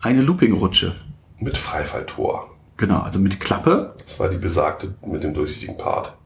Eine 0.00 0.22
Looping-Rutsche. 0.22 0.94
Mit 1.38 1.56
Freifalltor. 1.56 2.50
Genau, 2.76 3.00
also 3.00 3.20
mit 3.20 3.38
Klappe. 3.40 3.94
Das 4.04 4.18
war 4.18 4.28
die 4.28 4.36
besagte 4.36 4.94
mit 5.06 5.22
dem 5.22 5.34
durchsichtigen 5.34 5.76
Part. 5.76 6.16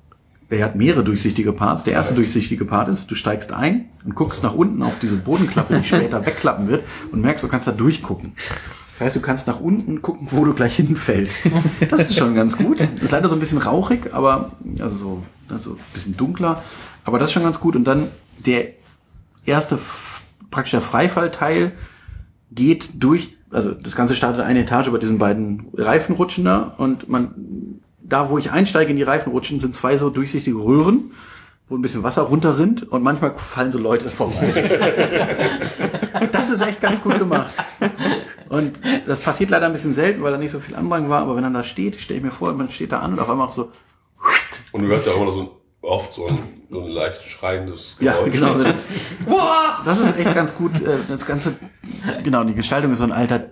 Der 0.50 0.64
hat 0.64 0.76
mehrere 0.76 1.04
durchsichtige 1.04 1.52
Parts. 1.52 1.84
Der 1.84 1.92
erste 1.92 2.14
durchsichtige 2.14 2.64
Part 2.64 2.88
ist, 2.88 3.10
du 3.10 3.14
steigst 3.14 3.52
ein 3.52 3.90
und 4.04 4.14
guckst 4.14 4.42
nach 4.42 4.54
unten 4.54 4.82
auf 4.82 4.98
diese 5.00 5.16
Bodenklappe, 5.16 5.78
die 5.78 5.84
später 5.86 6.24
wegklappen 6.24 6.68
wird 6.68 6.84
und 7.12 7.20
merkst, 7.20 7.44
du 7.44 7.48
kannst 7.48 7.66
da 7.66 7.72
durchgucken. 7.72 8.32
Das 8.92 9.00
heißt, 9.02 9.16
du 9.16 9.20
kannst 9.20 9.46
nach 9.46 9.60
unten 9.60 10.02
gucken, 10.02 10.28
wo 10.30 10.44
du 10.44 10.54
gleich 10.54 10.76
hinfällst. 10.76 11.50
Das 11.90 12.00
ist 12.00 12.16
schon 12.16 12.34
ganz 12.34 12.56
gut. 12.56 12.80
Ist 12.80 13.12
leider 13.12 13.28
so 13.28 13.36
ein 13.36 13.40
bisschen 13.40 13.58
rauchig, 13.58 14.12
aber 14.12 14.52
also 14.80 14.96
so 14.96 15.22
also 15.48 15.72
ein 15.72 15.92
bisschen 15.92 16.16
dunkler. 16.16 16.64
Aber 17.04 17.18
das 17.18 17.28
ist 17.28 17.32
schon 17.34 17.44
ganz 17.44 17.60
gut. 17.60 17.76
Und 17.76 17.84
dann 17.84 18.08
der 18.44 18.70
erste 19.44 19.78
praktisch 20.50 20.72
der 20.72 20.80
Freifallteil 20.80 21.72
geht 22.50 22.90
durch, 22.94 23.36
also 23.50 23.72
das 23.72 23.96
Ganze 23.96 24.14
startet 24.14 24.40
eine 24.40 24.62
Etage 24.62 24.88
über 24.88 24.98
diesen 24.98 25.18
beiden 25.18 25.68
Reifenrutschen 25.74 26.44
da 26.44 26.74
und 26.78 27.08
man, 27.08 27.80
da 28.08 28.30
wo 28.30 28.38
ich 28.38 28.50
einsteige 28.50 28.90
in 28.90 28.96
die 28.96 29.02
Reifenrutschen, 29.02 29.60
sind 29.60 29.74
zwei 29.74 29.96
so 29.96 30.10
durchsichtige 30.10 30.56
Röhren, 30.56 31.12
wo 31.68 31.76
ein 31.76 31.82
bisschen 31.82 32.02
Wasser 32.02 32.22
runterrinnt 32.22 32.90
und 32.90 33.02
manchmal 33.02 33.34
fallen 33.36 33.72
so 33.72 33.78
Leute 33.78 34.08
vorbei. 34.08 34.78
das 36.32 36.50
ist 36.50 36.60
echt 36.62 36.80
ganz 36.80 37.02
gut 37.02 37.18
gemacht. 37.18 37.52
Und 38.48 38.78
das 39.06 39.20
passiert 39.20 39.50
leider 39.50 39.66
ein 39.66 39.72
bisschen 39.72 39.92
selten, 39.92 40.22
weil 40.22 40.32
da 40.32 40.38
nicht 40.38 40.50
so 40.50 40.60
viel 40.60 40.74
Andrang 40.74 41.08
war, 41.10 41.20
aber 41.20 41.36
wenn 41.36 41.44
er 41.44 41.50
da 41.50 41.62
steht, 41.62 42.00
stelle 42.00 42.18
ich 42.18 42.24
mir 42.24 42.30
vor, 42.30 42.52
man 42.54 42.70
steht 42.70 42.92
da 42.92 43.00
an 43.00 43.12
und 43.12 43.20
auf 43.20 43.28
einmal 43.28 43.46
auch 43.48 43.52
so, 43.52 43.70
Und 44.72 44.82
du 44.82 44.88
hörst 44.88 45.06
ja 45.06 45.12
auch 45.12 45.16
immer 45.16 45.26
noch 45.26 45.34
so 45.34 45.60
oft 45.82 46.14
so 46.14 46.26
ein, 46.26 46.38
so 46.70 46.80
ein 46.82 46.88
leicht 46.90 47.22
schreiendes 47.22 47.96
Ja, 48.00 48.12
Geräusch. 48.14 48.32
genau. 48.32 48.54
Das, 48.58 48.86
das 49.84 50.00
ist 50.00 50.18
echt 50.18 50.34
ganz 50.34 50.54
gut. 50.56 50.74
äh, 50.82 50.96
Das 51.08 51.26
Ganze, 51.26 51.56
genau, 52.24 52.44
die 52.44 52.54
Gestaltung 52.54 52.92
ist 52.92 52.98
so 52.98 53.04
ein 53.04 53.12
alter 53.12 53.50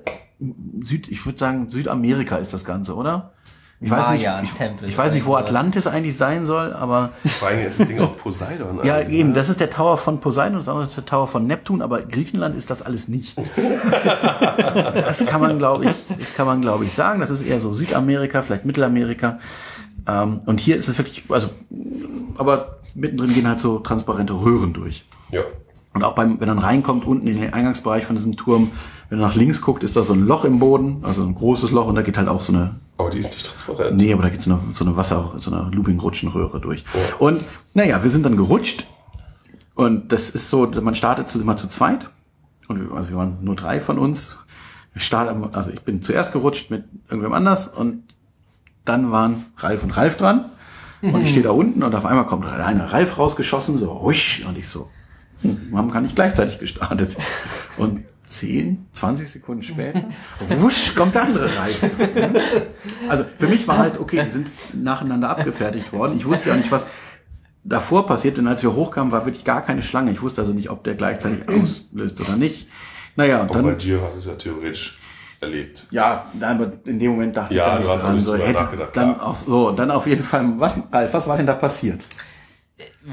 Süd, 0.82 1.08
ich 1.08 1.24
würde 1.24 1.38
sagen, 1.38 1.70
Südamerika 1.70 2.36
ist 2.36 2.52
das 2.52 2.64
Ganze, 2.64 2.94
oder? 2.94 3.32
Ich 3.78 3.90
weiß 3.90 4.10
nicht, 4.10 4.26
ich, 4.42 4.88
ich 4.88 4.96
weiß 4.96 5.12
nicht, 5.12 5.26
wo. 5.26 5.34
Atlantis 5.36 5.86
eigentlich 5.86 6.16
sein 6.16 6.46
soll, 6.46 6.72
aber 6.72 7.10
Vor 7.26 7.48
allem 7.48 7.66
ist 7.66 7.78
das 7.78 7.88
Ding 7.88 8.00
auch 8.00 8.16
Poseidon. 8.16 8.80
ja, 8.84 9.02
eben, 9.02 9.30
ne? 9.30 9.34
das 9.34 9.50
ist 9.50 9.60
der 9.60 9.68
Tower 9.68 9.98
von 9.98 10.18
Poseidon, 10.18 10.56
das 10.56 10.68
andere 10.68 10.86
ist 10.86 10.96
der 10.96 11.04
Tower 11.04 11.28
von 11.28 11.46
Neptun, 11.46 11.82
aber 11.82 12.00
Griechenland 12.00 12.56
ist 12.56 12.70
das 12.70 12.82
alles 12.82 13.08
nicht. 13.08 13.36
Das 14.94 15.24
kann 15.24 15.40
man, 15.40 15.58
glaube 15.58 15.86
ich, 15.86 15.90
das 16.18 16.34
kann 16.34 16.46
man, 16.46 16.60
glaube 16.60 16.84
ich, 16.84 16.92
sagen. 16.92 17.20
Das 17.20 17.30
ist 17.30 17.42
eher 17.42 17.60
so 17.60 17.72
Südamerika, 17.72 18.42
vielleicht 18.42 18.64
Mittelamerika. 18.64 19.38
Ähm, 20.06 20.40
und 20.46 20.60
hier 20.60 20.76
ist 20.76 20.88
es 20.88 20.98
wirklich, 20.98 21.24
also, 21.28 21.48
aber 22.36 22.78
mittendrin 22.94 23.32
gehen 23.32 23.48
halt 23.48 23.60
so 23.60 23.78
transparente 23.78 24.32
Röhren 24.32 24.72
durch. 24.72 25.04
Ja. 25.30 25.42
Und 25.94 26.02
auch 26.04 26.14
beim, 26.14 26.40
wenn 26.40 26.48
man 26.48 26.58
reinkommt, 26.58 27.06
unten 27.06 27.26
in 27.26 27.40
den 27.40 27.52
Eingangsbereich 27.52 28.04
von 28.04 28.16
diesem 28.16 28.36
Turm, 28.36 28.70
wenn 29.08 29.18
man 29.18 29.28
nach 29.28 29.36
links 29.36 29.60
guckt, 29.60 29.82
ist 29.82 29.96
da 29.96 30.02
so 30.02 30.12
ein 30.12 30.26
Loch 30.26 30.44
im 30.44 30.58
Boden, 30.58 30.98
also 31.02 31.22
ein 31.22 31.34
großes 31.34 31.70
Loch, 31.70 31.86
und 31.86 31.94
da 31.94 32.02
geht 32.02 32.18
halt 32.18 32.28
auch 32.28 32.40
so 32.40 32.52
eine, 32.52 32.74
Aber 32.98 33.10
die 33.10 33.18
ist 33.18 33.32
nicht 33.32 33.46
transparent. 33.46 33.96
nee, 33.96 34.12
aber 34.12 34.22
da 34.22 34.30
geht 34.30 34.42
so 34.42 34.52
eine, 34.52 34.60
so 34.72 34.84
eine 34.84 34.96
Wasser, 34.96 35.34
so 35.38 35.52
eine 35.52 35.70
Looping-Rutschenröhre 35.70 36.60
durch. 36.60 36.84
Und, 37.18 37.44
naja, 37.74 38.02
wir 38.02 38.10
sind 38.10 38.24
dann 38.24 38.36
gerutscht, 38.36 38.86
und 39.74 40.12
das 40.12 40.30
ist 40.30 40.48
so, 40.48 40.66
man 40.66 40.94
startet 40.94 41.34
immer 41.34 41.56
zu 41.56 41.68
zweit, 41.68 42.08
und 42.68 42.80
wir, 42.80 42.96
also 42.96 43.10
wir 43.10 43.16
waren 43.18 43.38
nur 43.42 43.54
drei 43.54 43.80
von 43.80 43.98
uns. 43.98 44.38
Wir 44.92 45.02
starten, 45.02 45.44
also 45.52 45.70
ich 45.70 45.82
bin 45.82 46.00
zuerst 46.02 46.32
gerutscht 46.32 46.70
mit 46.70 46.84
irgendwem 47.08 47.34
anders, 47.34 47.68
und 47.68 48.02
dann 48.86 49.12
waren 49.12 49.44
Ralf 49.58 49.82
und 49.82 49.96
Ralf 49.96 50.16
dran, 50.16 50.50
und 51.02 51.20
ich 51.20 51.30
stehe 51.30 51.42
da 51.42 51.50
unten, 51.50 51.82
und 51.82 51.94
auf 51.94 52.06
einmal 52.06 52.26
kommt 52.26 52.46
einer 52.46 52.92
Ralf 52.92 53.18
rausgeschossen, 53.18 53.76
so, 53.76 54.00
husch, 54.00 54.42
und 54.48 54.56
ich 54.56 54.68
so, 54.68 54.88
hm, 55.42 55.68
wir 55.70 55.78
haben 55.78 55.90
gar 55.90 56.00
nicht 56.00 56.14
gleichzeitig 56.14 56.58
gestartet. 56.58 57.16
Und 57.76 58.04
10, 58.28 58.86
20 58.92 59.30
Sekunden 59.30 59.62
später, 59.62 60.02
wusch, 60.58 60.94
kommt 60.94 61.14
der 61.14 61.22
andere 61.24 61.46
rein. 61.46 62.34
Also 63.08 63.24
für 63.38 63.46
mich 63.46 63.66
war 63.68 63.78
halt, 63.78 64.00
okay, 64.00 64.22
die 64.24 64.30
sind 64.30 64.48
nacheinander 64.74 65.30
abgefertigt 65.30 65.92
worden. 65.92 66.16
Ich 66.18 66.26
wusste 66.26 66.48
ja 66.50 66.56
nicht, 66.56 66.70
was 66.70 66.86
davor 67.64 68.06
passiert, 68.06 68.36
denn 68.38 68.46
als 68.46 68.62
wir 68.62 68.74
hochkamen, 68.74 69.12
war 69.12 69.24
wirklich 69.26 69.44
gar 69.44 69.62
keine 69.64 69.82
Schlange. 69.82 70.10
Ich 70.12 70.22
wusste 70.22 70.40
also 70.40 70.52
nicht, 70.54 70.70
ob 70.70 70.84
der 70.84 70.94
gleichzeitig 70.94 71.48
auslöst 71.48 72.20
oder 72.20 72.36
nicht. 72.36 72.68
Naja, 73.16 73.40
und 73.42 73.50
Aber 73.50 73.62
bei 73.62 73.70
dann, 73.70 73.78
dir 73.78 74.00
hast 74.02 74.14
du 74.14 74.18
es 74.20 74.26
ja 74.26 74.34
theoretisch 74.34 74.98
erlebt. 75.40 75.86
ja, 75.90 76.26
aber 76.40 76.72
in 76.84 76.98
dem 76.98 77.12
Moment 77.12 77.36
dachte 77.36 77.54
Ja, 77.54 77.64
ich 77.64 77.68
da 77.68 77.74
du 77.76 77.82
nicht 77.82 77.90
hast 77.92 78.02
dran. 78.04 78.20
So, 78.24 78.34
hätte, 78.36 78.52
nachgedacht, 78.52 78.96
dann 78.96 79.20
auch 79.20 79.36
so, 79.36 79.70
dann 79.70 79.90
auf 79.90 80.06
jeden 80.06 80.22
Fall, 80.24 80.44
was, 80.58 80.74
Ralf, 80.92 81.12
was 81.12 81.26
war 81.28 81.36
denn 81.36 81.46
da 81.46 81.54
passiert? 81.54 82.02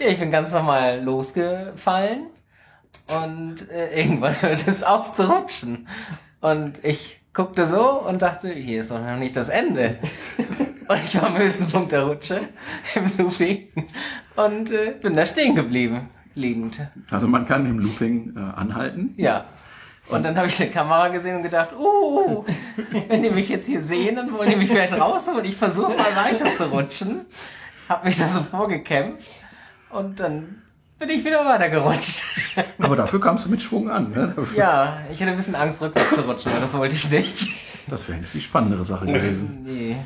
ja, 0.00 0.08
ich 0.08 0.18
bin 0.18 0.30
ganz 0.30 0.52
normal 0.52 1.02
losgefallen 1.02 2.26
und 3.08 3.70
äh, 3.70 4.00
irgendwann 4.00 4.34
hört 4.42 4.66
es 4.66 4.82
auf 4.82 5.12
zu 5.12 5.30
rutschen. 5.30 5.88
Und 6.40 6.84
ich 6.84 7.20
guckte 7.32 7.66
so 7.66 8.00
und 8.02 8.22
dachte, 8.22 8.52
hier 8.52 8.80
ist 8.80 8.90
doch 8.90 9.00
noch 9.00 9.16
nicht 9.16 9.36
das 9.36 9.48
Ende. 9.48 9.98
Und 10.88 11.04
ich 11.04 11.14
war 11.20 11.28
am 11.28 11.36
höchsten 11.36 11.66
Punkt 11.66 11.92
der 11.92 12.04
Rutsche 12.04 12.40
im 12.94 13.12
Looping 13.18 13.68
und 14.36 14.70
äh, 14.70 14.92
bin 14.92 15.12
da 15.12 15.26
stehen 15.26 15.54
geblieben, 15.54 16.08
liegend. 16.34 16.80
Also 17.10 17.28
man 17.28 17.46
kann 17.46 17.66
im 17.66 17.78
Looping 17.78 18.34
äh, 18.34 18.40
anhalten. 18.58 19.12
Ja, 19.18 19.44
Und 20.08 20.24
dann 20.24 20.36
habe 20.38 20.46
ich 20.46 20.58
eine 20.60 20.70
Kamera 20.70 21.08
gesehen 21.08 21.36
und 21.36 21.42
gedacht, 21.42 21.74
uh, 21.78 22.42
wenn 23.08 23.22
die 23.22 23.28
mich 23.28 23.50
jetzt 23.50 23.66
hier 23.66 23.82
sehen, 23.82 24.16
dann 24.16 24.32
wollen 24.32 24.48
die 24.48 24.56
mich 24.56 24.70
vielleicht 24.70 24.98
rausholen. 24.98 25.44
Ich 25.44 25.56
versuche 25.56 25.90
mal 25.90 26.16
weiter 26.16 26.46
zu 26.54 26.64
rutschen. 26.70 27.26
Hab 27.86 28.06
mich 28.06 28.16
da 28.16 28.26
so 28.28 28.42
vorgekämpft. 28.42 29.28
Und 29.90 30.20
dann 30.20 30.62
bin 30.98 31.10
ich 31.10 31.24
wieder 31.24 31.44
weitergerutscht. 31.44 32.22
Aber 32.78 32.96
dafür 32.96 33.20
kamst 33.20 33.44
du 33.44 33.48
mit 33.50 33.62
Schwung 33.62 33.90
an. 33.90 34.10
Ne? 34.10 34.32
Dafür- 34.36 34.56
Ja, 34.58 34.98
ich 35.12 35.20
hatte 35.20 35.30
ein 35.30 35.36
bisschen 35.36 35.54
Angst, 35.54 35.80
rückwärts 35.80 36.14
zu 36.14 36.20
rutschen, 36.22 36.52
aber 36.52 36.60
das 36.62 36.72
wollte 36.74 36.94
ich 36.94 37.10
nicht. 37.10 37.48
Das 37.88 38.08
wäre 38.08 38.18
die 38.34 38.40
spannendere 38.40 38.84
Sache 38.84 39.06
gewesen. 39.06 39.60
Nee. 39.64 39.96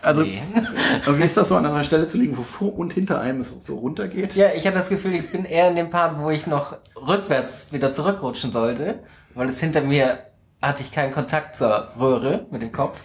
Also, 0.00 0.22
Nee. 0.22 0.40
aber 1.06 1.18
wie 1.18 1.24
ist 1.24 1.36
das 1.36 1.48
so 1.48 1.56
an 1.56 1.66
einer 1.66 1.84
Stelle 1.84 2.08
zu 2.08 2.16
liegen, 2.18 2.36
wo 2.38 2.42
vor 2.42 2.78
und 2.78 2.92
hinter 2.92 3.20
einem 3.20 3.40
es 3.40 3.54
so 3.60 3.76
runtergeht? 3.78 4.34
Ja, 4.34 4.48
ich 4.54 4.66
hatte 4.66 4.78
das 4.78 4.88
Gefühl, 4.88 5.14
ich 5.14 5.30
bin 5.30 5.44
eher 5.44 5.68
in 5.68 5.76
dem 5.76 5.90
Part, 5.90 6.18
wo 6.18 6.30
ich 6.30 6.46
noch 6.46 6.76
rückwärts 6.96 7.72
wieder 7.72 7.90
zurückrutschen 7.90 8.52
sollte, 8.52 9.00
weil 9.34 9.48
es 9.48 9.60
hinter 9.60 9.80
mir 9.82 10.18
hatte 10.62 10.82
ich 10.84 10.92
keinen 10.92 11.12
Kontakt 11.12 11.56
zur 11.56 11.88
Röhre 11.98 12.46
mit 12.52 12.62
dem 12.62 12.70
Kopf 12.70 13.00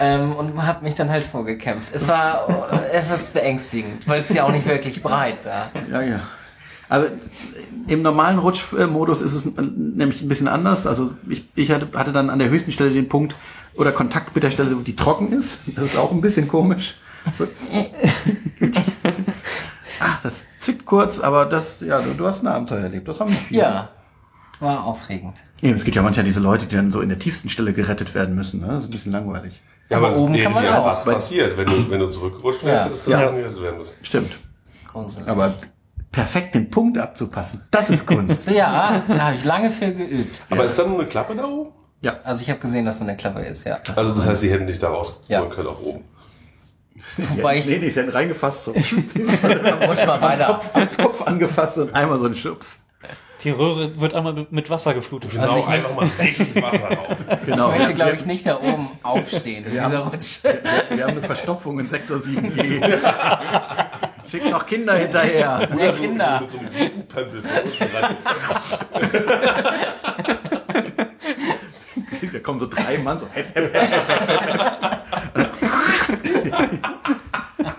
ähm, 0.00 0.34
und 0.34 0.66
habe 0.66 0.82
mich 0.84 0.94
dann 0.94 1.10
halt 1.10 1.22
vorgekämpft. 1.22 1.94
Es 1.94 2.08
war 2.08 2.72
äh, 2.72 2.96
etwas 2.96 3.32
beängstigend, 3.32 4.08
weil 4.08 4.20
es 4.20 4.30
ist 4.30 4.36
ja 4.36 4.44
auch 4.44 4.50
nicht 4.52 4.66
wirklich 4.66 5.02
breit 5.02 5.36
da. 5.44 5.70
Ja, 5.92 6.00
ja. 6.00 6.20
Also 6.88 7.08
im 7.86 8.02
normalen 8.02 8.38
Rutschmodus 8.38 9.22
ist 9.22 9.34
es 9.34 9.44
nämlich 9.56 10.22
ein 10.22 10.28
bisschen 10.28 10.48
anders. 10.48 10.86
Also 10.86 11.12
ich, 11.28 11.44
ich 11.54 11.70
hatte, 11.70 11.88
hatte 11.98 12.12
dann 12.12 12.30
an 12.30 12.38
der 12.38 12.48
höchsten 12.50 12.72
Stelle 12.72 12.90
den 12.90 13.08
Punkt 13.08 13.34
oder 13.74 13.92
Kontakt 13.92 14.34
mit 14.34 14.44
der 14.44 14.50
Stelle, 14.50 14.74
die 14.76 14.96
trocken 14.96 15.32
ist. 15.32 15.58
Das 15.76 15.84
ist 15.84 15.96
auch 15.98 16.12
ein 16.12 16.20
bisschen 16.20 16.48
komisch. 16.48 16.96
So. 17.36 17.44
ah, 20.00 20.18
das 20.22 20.44
zwickt 20.58 20.84
kurz, 20.86 21.20
aber 21.20 21.46
das, 21.46 21.80
ja, 21.80 22.00
du, 22.00 22.14
du 22.14 22.26
hast 22.26 22.42
ein 22.42 22.46
Abenteuer 22.48 22.80
erlebt. 22.80 23.08
Das 23.08 23.20
haben 23.20 23.30
wir 23.30 23.36
viele. 23.36 23.60
Ja, 23.60 23.88
war 24.60 24.84
aufregend. 24.84 25.34
Ja, 25.60 25.70
es 25.72 25.84
gibt 25.84 25.96
ja 25.96 26.02
manchmal 26.02 26.24
diese 26.24 26.40
Leute, 26.40 26.66
die 26.66 26.76
dann 26.76 26.90
so 26.90 27.00
in 27.00 27.08
der 27.08 27.18
tiefsten 27.18 27.48
Stelle 27.48 27.72
gerettet 27.72 28.14
werden 28.14 28.34
müssen. 28.34 28.60
Ne? 28.60 28.68
Das 28.68 28.84
ist 28.84 28.88
ein 28.88 28.92
bisschen 28.92 29.12
langweilig. 29.12 29.60
Ja, 29.90 29.98
Aber 29.98 30.10
es- 30.10 30.18
oben 30.18 30.36
kann 30.36 30.52
man 30.52 30.64
ja, 30.64 30.80
auch. 30.80 30.86
was 30.86 31.04
passiert, 31.04 31.56
wenn 31.56 31.66
du, 31.66 31.90
wenn 31.90 32.00
du 32.00 32.08
zurückgerutscht 32.08 32.64
wärst, 32.64 32.82
Ja. 32.82 32.86
hättest 32.86 33.06
du 33.06 33.10
Ja. 33.12 33.24
dann 33.26 33.36
gerettet 33.36 33.62
werden 33.62 33.78
müssen. 33.78 33.94
Stimmt. 34.02 34.36
Gruselig. 34.86 35.28
Aber 35.28 35.54
perfekt 36.12 36.54
den 36.54 36.70
Punkt 36.70 36.98
abzupassen, 36.98 37.66
das 37.70 37.90
ist 37.90 38.06
Kunst. 38.06 38.48
Ja, 38.50 39.02
da 39.08 39.18
habe 39.26 39.36
ich 39.36 39.44
lange 39.44 39.70
für 39.70 39.92
geübt. 39.92 40.42
Aber 40.50 40.64
ist 40.64 40.78
da 40.78 40.84
nur 40.86 40.98
eine 41.00 41.08
Klappe 41.08 41.34
da 41.34 41.44
oben? 41.46 41.72
ja. 42.00 42.18
Also 42.24 42.42
ich 42.42 42.50
habe 42.50 42.60
gesehen, 42.60 42.84
dass 42.84 42.98
da 42.98 43.04
eine 43.04 43.16
Klappe 43.16 43.40
ist, 43.40 43.64
ja. 43.64 43.78
Also 43.96 44.12
das 44.14 44.26
heißt, 44.26 44.40
sie 44.40 44.50
hätten 44.50 44.66
dich 44.66 44.78
da 44.78 44.88
rausholen 44.88 45.24
Ja. 45.28 45.44
können 45.46 45.68
auch 45.68 45.80
oben. 45.80 46.04
Wobei 47.16 47.58
ich 47.58 47.66
nee, 47.66 47.78
sie 47.90 48.00
hätten 48.00 48.10
reingefasst, 48.10 48.64
so 48.66 48.70
rutsch 49.88 50.06
mal 50.06 50.20
weiter 50.20 50.60
am 50.74 50.88
Kopf 50.96 51.22
angefasst 51.26 51.78
und 51.78 51.94
einmal 51.94 52.18
so 52.18 52.26
ein 52.26 52.34
Schubs. 52.34 52.80
Die 53.44 53.50
Röhre 53.50 54.00
wird 54.00 54.14
einmal 54.14 54.46
mit- 54.50 54.68
Wasser 54.68 54.94
geflutet. 54.94 55.38
Also 55.38 55.58
ich 55.58 55.66
einfach 55.66 55.94
mal 55.94 56.08
richtig 56.18 56.60
Wasser 56.60 56.88
drauf. 56.88 57.16
Genau. 57.46 57.70
Ich 57.72 57.78
möchte, 57.78 57.94
glaube 57.94 58.16
ich, 58.16 58.26
nicht 58.26 58.46
da 58.46 58.56
oben 58.58 58.88
aufstehen 59.04 59.64
in 59.66 59.74
Ja. 59.76 59.86
dieser 59.88 60.00
Rutsche. 60.00 60.60
Wir 60.90 61.04
haben 61.04 61.12
eine 61.12 61.22
Verstopfung 61.22 61.78
in 61.78 61.86
Sektor 61.86 62.18
7G. 62.18 62.80
Schickt 64.30 64.50
noch 64.50 64.66
Kinder 64.66 64.94
hinterher. 64.94 65.68
Mehr 65.74 65.92
Kinder. 65.92 66.40
Mit 66.40 66.50
so 66.50 66.58
einem 66.58 66.68
Riesenpömpel. 66.68 67.42
Da 72.32 72.38
kommen 72.40 72.58
so 72.58 72.66
drei 72.66 72.98
Mann, 72.98 73.18
so 73.18 73.26
hepp, 73.32 73.54
hepp, 73.54 73.72
hepp. 73.74 75.02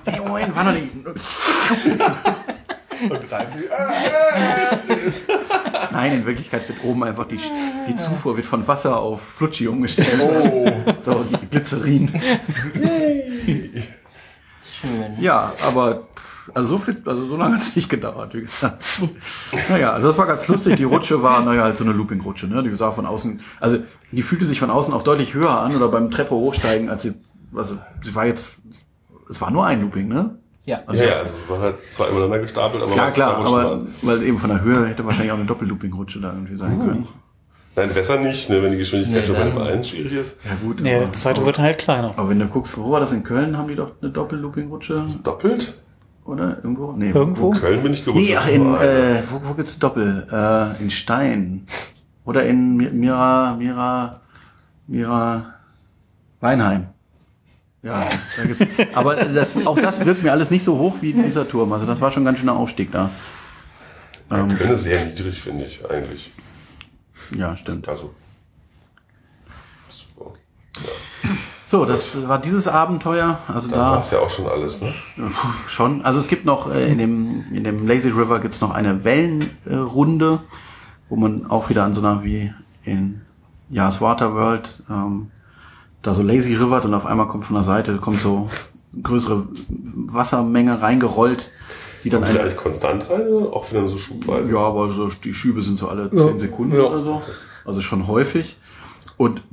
Hey, 0.06 0.20
Moment, 0.20 0.56
war 0.56 0.64
noch 0.64 0.74
nicht. 0.74 0.88
Und 3.10 3.30
drei, 3.30 3.46
vier, 3.48 3.70
Nein, 5.92 6.14
in 6.14 6.26
Wirklichkeit 6.26 6.68
wird 6.68 6.84
oben 6.84 7.04
einfach 7.04 7.28
die, 7.28 7.40
die 7.88 7.96
Zufuhr 7.96 8.36
wird 8.36 8.46
von 8.46 8.68
Wasser 8.68 8.98
auf 8.98 9.22
Flutschi 9.22 9.68
umgestellt. 9.68 10.20
Oh. 10.22 10.66
So, 11.04 11.24
die 11.24 11.48
Glycerin. 11.48 12.10
Schön. 14.82 15.18
Ja, 15.20 15.54
aber 15.66 16.08
pff, 16.16 16.29
also 16.54 16.70
so 16.70 16.78
viel, 16.78 16.98
also 17.06 17.26
so 17.28 17.38
lange 17.38 17.56
hat 17.56 17.62
es 17.62 17.76
nicht 17.76 17.90
gedauert, 17.90 18.34
wie 18.34 18.42
gesagt. 18.42 18.84
Naja, 19.70 19.92
also 19.94 20.10
das 20.10 20.18
war 20.18 20.26
ganz 20.28 20.48
lustig. 20.48 20.76
Die 20.78 20.84
Rutsche 20.84 21.22
war, 21.24 21.44
naja, 21.44 21.64
halt 21.64 21.78
so 21.78 21.84
eine 21.84 21.94
Looping-Rutsche, 21.94 22.48
ne? 22.48 22.64
Die 22.64 22.74
sah 22.76 22.92
von 22.92 23.06
außen, 23.06 23.42
also 23.60 23.78
die 24.12 24.22
fühlte 24.22 24.46
sich 24.46 24.60
von 24.60 24.70
außen 24.70 24.94
auch 24.94 25.04
deutlich 25.04 25.34
höher 25.34 25.52
an 25.52 25.76
oder 25.76 25.88
beim 25.88 26.10
Treppe 26.12 26.32
hochsteigen, 26.36 26.90
als 26.90 27.04
sie, 27.04 27.14
also 27.56 27.78
sie 28.04 28.14
war 28.16 28.26
jetzt, 28.26 28.54
es 29.30 29.40
war 29.42 29.52
nur 29.52 29.66
ein 29.66 29.82
Looping, 29.82 30.08
ne? 30.08 30.36
Ja. 30.66 30.82
ja, 30.94 31.04
ja, 31.04 31.16
also 31.20 31.36
es 31.44 31.50
war 31.50 31.60
halt 31.62 31.76
zwei 31.90 32.10
übereinander 32.10 32.40
gestapelt, 32.40 32.84
aber 32.84 32.92
Klar, 32.92 33.12
klar, 33.12 33.38
aber 33.38 33.52
waren. 33.52 33.88
weil 34.04 34.22
eben 34.24 34.38
von 34.38 34.50
der 34.52 34.62
Höhe 34.62 34.86
hätte 34.88 35.04
wahrscheinlich 35.04 35.32
auch 35.32 35.38
eine 35.38 35.46
Doppel-Looping-Rutsche 35.46 36.20
da 36.22 36.32
irgendwie 36.32 36.58
sein 36.58 36.78
können. 36.80 37.08
Nein, 37.76 37.92
besser 37.94 38.20
nicht, 38.20 38.50
ne, 38.50 38.62
wenn 38.62 38.72
die 38.74 38.78
Geschwindigkeit 38.78 39.22
Nee, 39.22 39.26
schon 39.26 39.36
bei 39.36 39.44
dem 39.46 39.58
einen 39.58 39.84
schwierig 39.84 40.14
ist. 40.14 40.38
Ja 40.44 40.52
gut, 40.62 40.82
Nee, 40.82 40.96
aber, 40.98 41.06
die 41.06 41.12
zweite 41.14 41.38
aber, 41.38 41.46
wird 41.48 41.60
halt 41.60 41.78
kleiner. 41.80 42.14
aber 42.18 42.30
wenn 42.30 42.40
du 42.40 42.46
guckst, 42.48 42.78
wo 42.78 42.92
war 42.92 43.00
das 43.00 43.12
in 43.14 43.24
Köln, 43.24 43.58
haben 43.58 43.68
die 43.70 43.76
doch 43.76 43.92
eine 44.02 44.12
Doppel-Looping-Rutsche, 44.12 45.06
Doppelt? 45.24 45.80
Oder? 46.30 46.58
Irgendwo? 46.64 46.92
Nee, 46.94 47.12
Irgendwo? 47.12 47.52
In 47.54 47.60
Köln 47.60 47.84
bin 47.84 47.94
ich 47.94 48.06
gerutscht. 48.06 48.30
Nee, 48.30 48.36
ach, 48.38 48.48
in, 48.48 48.76
äh, 48.76 49.22
wo, 49.30 49.42
wo 49.50 49.54
gibt's 49.54 49.78
Doppel? 49.80 50.28
Äh, 50.32 50.82
in 50.84 50.90
Stein. 50.92 51.68
Oder 52.26 52.46
in 52.46 52.78
Mi- 52.78 52.90
Mira, 52.92 53.56
Mira, 53.58 54.20
Mira, 54.88 55.54
Weinheim. 56.40 56.88
Ja, 57.82 58.08
da 58.38 58.44
gibt's, 58.44 58.66
aber 58.94 59.16
das, 59.16 59.56
auch 59.66 59.80
das 59.80 60.06
wirkt 60.06 60.22
mir 60.24 60.32
alles 60.32 60.52
nicht 60.52 60.64
so 60.64 60.78
hoch 60.78 60.96
wie 61.02 61.14
dieser 61.14 61.48
Turm. 61.48 61.72
Also 61.74 61.86
das 61.86 62.02
war 62.02 62.12
schon 62.12 62.26
ganz 62.26 62.40
schöner 62.40 62.56
Aufstieg 62.56 62.92
da. 62.92 63.10
Ähm, 64.32 64.50
Köln 64.50 64.72
ist 64.74 64.84
sehr 64.84 65.06
niedrig, 65.06 65.42
finde 65.42 65.66
ich, 65.66 65.82
eigentlich. 65.90 66.32
ja, 67.36 67.56
stimmt. 67.58 67.88
Also. 67.88 68.14
So. 69.90 70.34
So, 71.70 71.86
das 71.86 72.28
war 72.28 72.40
dieses 72.42 72.68
Abenteuer. 72.68 73.38
Also 73.48 73.70
Da 73.70 73.78
war 73.78 74.00
es 74.00 74.10
ja 74.10 74.18
auch 74.18 74.30
schon 74.32 74.48
alles, 74.48 74.82
ne? 74.82 74.92
schon. 75.68 76.04
Also 76.04 76.18
es 76.18 76.28
gibt 76.28 76.44
noch 76.44 76.74
äh, 76.74 76.92
in 76.92 76.98
dem 76.98 77.44
in 77.54 77.64
dem 77.64 77.88
Lazy 77.88 78.10
River 78.10 78.40
gibt's 78.40 78.60
noch 78.60 78.72
eine 78.72 79.04
Wellenrunde, 79.04 80.40
wo 81.10 81.16
man 81.16 81.46
auch 81.52 81.70
wieder 81.70 81.84
an 81.84 81.94
so 81.94 82.02
einer 82.02 82.24
wie 82.24 82.52
in 82.86 83.22
Yas 83.70 84.02
Waterworld 84.02 84.82
ähm, 84.90 85.30
da 86.02 86.16
so 86.16 86.24
lazy 86.24 86.56
rivert 86.56 86.86
und 86.86 86.96
auf 86.96 87.06
einmal 87.06 87.28
kommt 87.28 87.46
von 87.46 87.54
der 87.54 87.62
Seite 87.62 87.98
kommt 87.98 88.20
so 88.20 88.50
größere 89.04 89.48
Wassermenge 90.08 90.82
reingerollt, 90.82 91.52
die 92.04 92.10
dann 92.10 92.24
eigentlich 92.24 92.58
konstant 92.58 93.08
rein 93.12 93.28
auch 93.52 93.70
wieder 93.70 93.88
so 93.88 93.98
schubweise? 93.98 94.52
ja, 94.52 94.58
aber 94.58 94.90
so 94.90 95.08
die 95.10 95.36
Schübe 95.36 95.62
sind 95.62 95.78
so 95.78 95.88
alle 95.88 96.10
zehn 96.10 96.40
Sekunden 96.40 96.76
Ja. 96.76 96.86
oder 96.86 97.04
so, 97.04 97.22
also 97.64 97.82
schon 97.82 98.08
häufig 98.08 98.58
und 99.18 99.44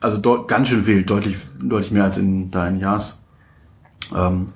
also 0.00 0.18
dort 0.18 0.48
ganz 0.48 0.68
schön 0.68 0.86
wild, 0.86 1.08
deutlich 1.10 1.36
deutlich 1.60 1.90
mehr 1.92 2.04
als 2.04 2.18
in 2.18 2.50
in 2.52 2.78
Yas. 2.80 3.24
Ähm, 4.14 4.46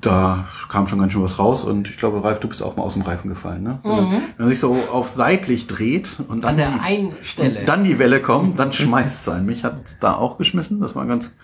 da 0.00 0.48
kam 0.68 0.88
schon 0.88 0.98
ganz 0.98 1.12
schön 1.12 1.22
was 1.22 1.38
raus 1.38 1.62
und 1.62 1.88
ich 1.88 1.96
glaube, 1.96 2.24
Ralf, 2.24 2.40
du 2.40 2.48
bist 2.48 2.60
auch 2.62 2.76
mal 2.76 2.82
aus 2.82 2.94
dem 2.94 3.02
Reifen 3.02 3.28
gefallen, 3.28 3.62
ne? 3.62 3.78
Wenn, 3.84 3.90
man, 3.92 4.10
wenn 4.10 4.20
man 4.38 4.48
sich 4.48 4.58
so 4.58 4.74
auf 4.92 5.10
seitlich 5.10 5.68
dreht 5.68 6.08
und 6.26 6.42
dann 6.42 6.50
An 6.52 6.56
der 6.56 6.70
die- 6.72 6.80
einen 6.80 7.12
Stelle. 7.22 7.60
und 7.60 7.66
dann 7.68 7.84
die 7.84 8.00
Welle 8.00 8.20
kommt, 8.20 8.58
dann 8.58 8.72
schmeißt 8.72 9.24
sein. 9.24 9.46
Mich 9.46 9.62
hat 9.62 9.76
da 10.00 10.14
auch 10.14 10.38
geschmissen. 10.38 10.80
Das 10.80 10.96
war 10.96 11.06
ganz, 11.06 11.36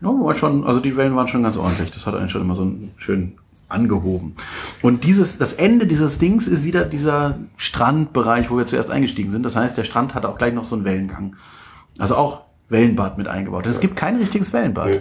ja, 0.00 0.08
war 0.08 0.34
schon, 0.34 0.64
also 0.64 0.78
die 0.78 0.96
Wellen 0.96 1.16
waren 1.16 1.26
schon 1.26 1.42
ganz 1.42 1.56
ordentlich. 1.56 1.90
Das 1.90 2.06
hat 2.06 2.14
einen 2.14 2.28
schon 2.28 2.42
immer 2.42 2.54
so 2.54 2.62
einen 2.62 2.92
schön 2.98 3.32
angehoben. 3.68 4.36
Und 4.80 5.02
dieses, 5.02 5.36
das 5.38 5.54
Ende 5.54 5.88
dieses 5.88 6.18
Dings 6.18 6.46
ist 6.46 6.62
wieder 6.64 6.84
dieser 6.84 7.36
Strandbereich, 7.56 8.48
wo 8.48 8.56
wir 8.58 8.66
zuerst 8.66 8.90
eingestiegen 8.90 9.30
sind. 9.30 9.42
Das 9.42 9.56
heißt, 9.56 9.76
der 9.76 9.82
Strand 9.84 10.14
hat 10.14 10.24
auch 10.24 10.38
gleich 10.38 10.54
noch 10.54 10.64
so 10.64 10.76
einen 10.76 10.84
Wellengang. 10.84 11.34
Also 11.98 12.16
auch 12.16 12.42
Wellenbad 12.68 13.18
mit 13.18 13.28
eingebaut. 13.28 13.66
Es 13.66 13.80
gibt 13.80 13.96
kein 13.96 14.16
richtiges 14.16 14.52
Wellenbad. 14.52 14.86
Nee. 14.86 15.00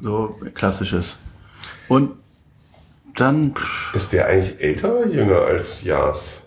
So 0.00 0.36
klassisches. 0.54 1.18
Und 1.88 2.12
dann, 3.16 3.54
pff, 3.54 3.94
Ist 3.94 4.12
der 4.12 4.26
eigentlich 4.26 4.60
älter 4.60 4.94
oder 4.96 5.06
jünger 5.06 5.40
als 5.40 5.82
Jas? 5.82 6.42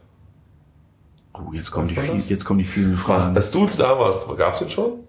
oh, 1.34 1.52
jetzt 1.52 1.72
kommen 1.72 1.88
die, 1.88 1.96
fies, 1.96 2.30
jetzt 2.30 2.46
kommen 2.46 2.60
die 2.60 2.66
fiesen 2.66 2.98
Fragen. 2.98 3.36
Als 3.36 3.52
du 3.52 3.68
da 3.78 3.98
warst, 4.00 4.26
gab's 4.38 4.60
den 4.60 4.70
schon? 4.70 5.00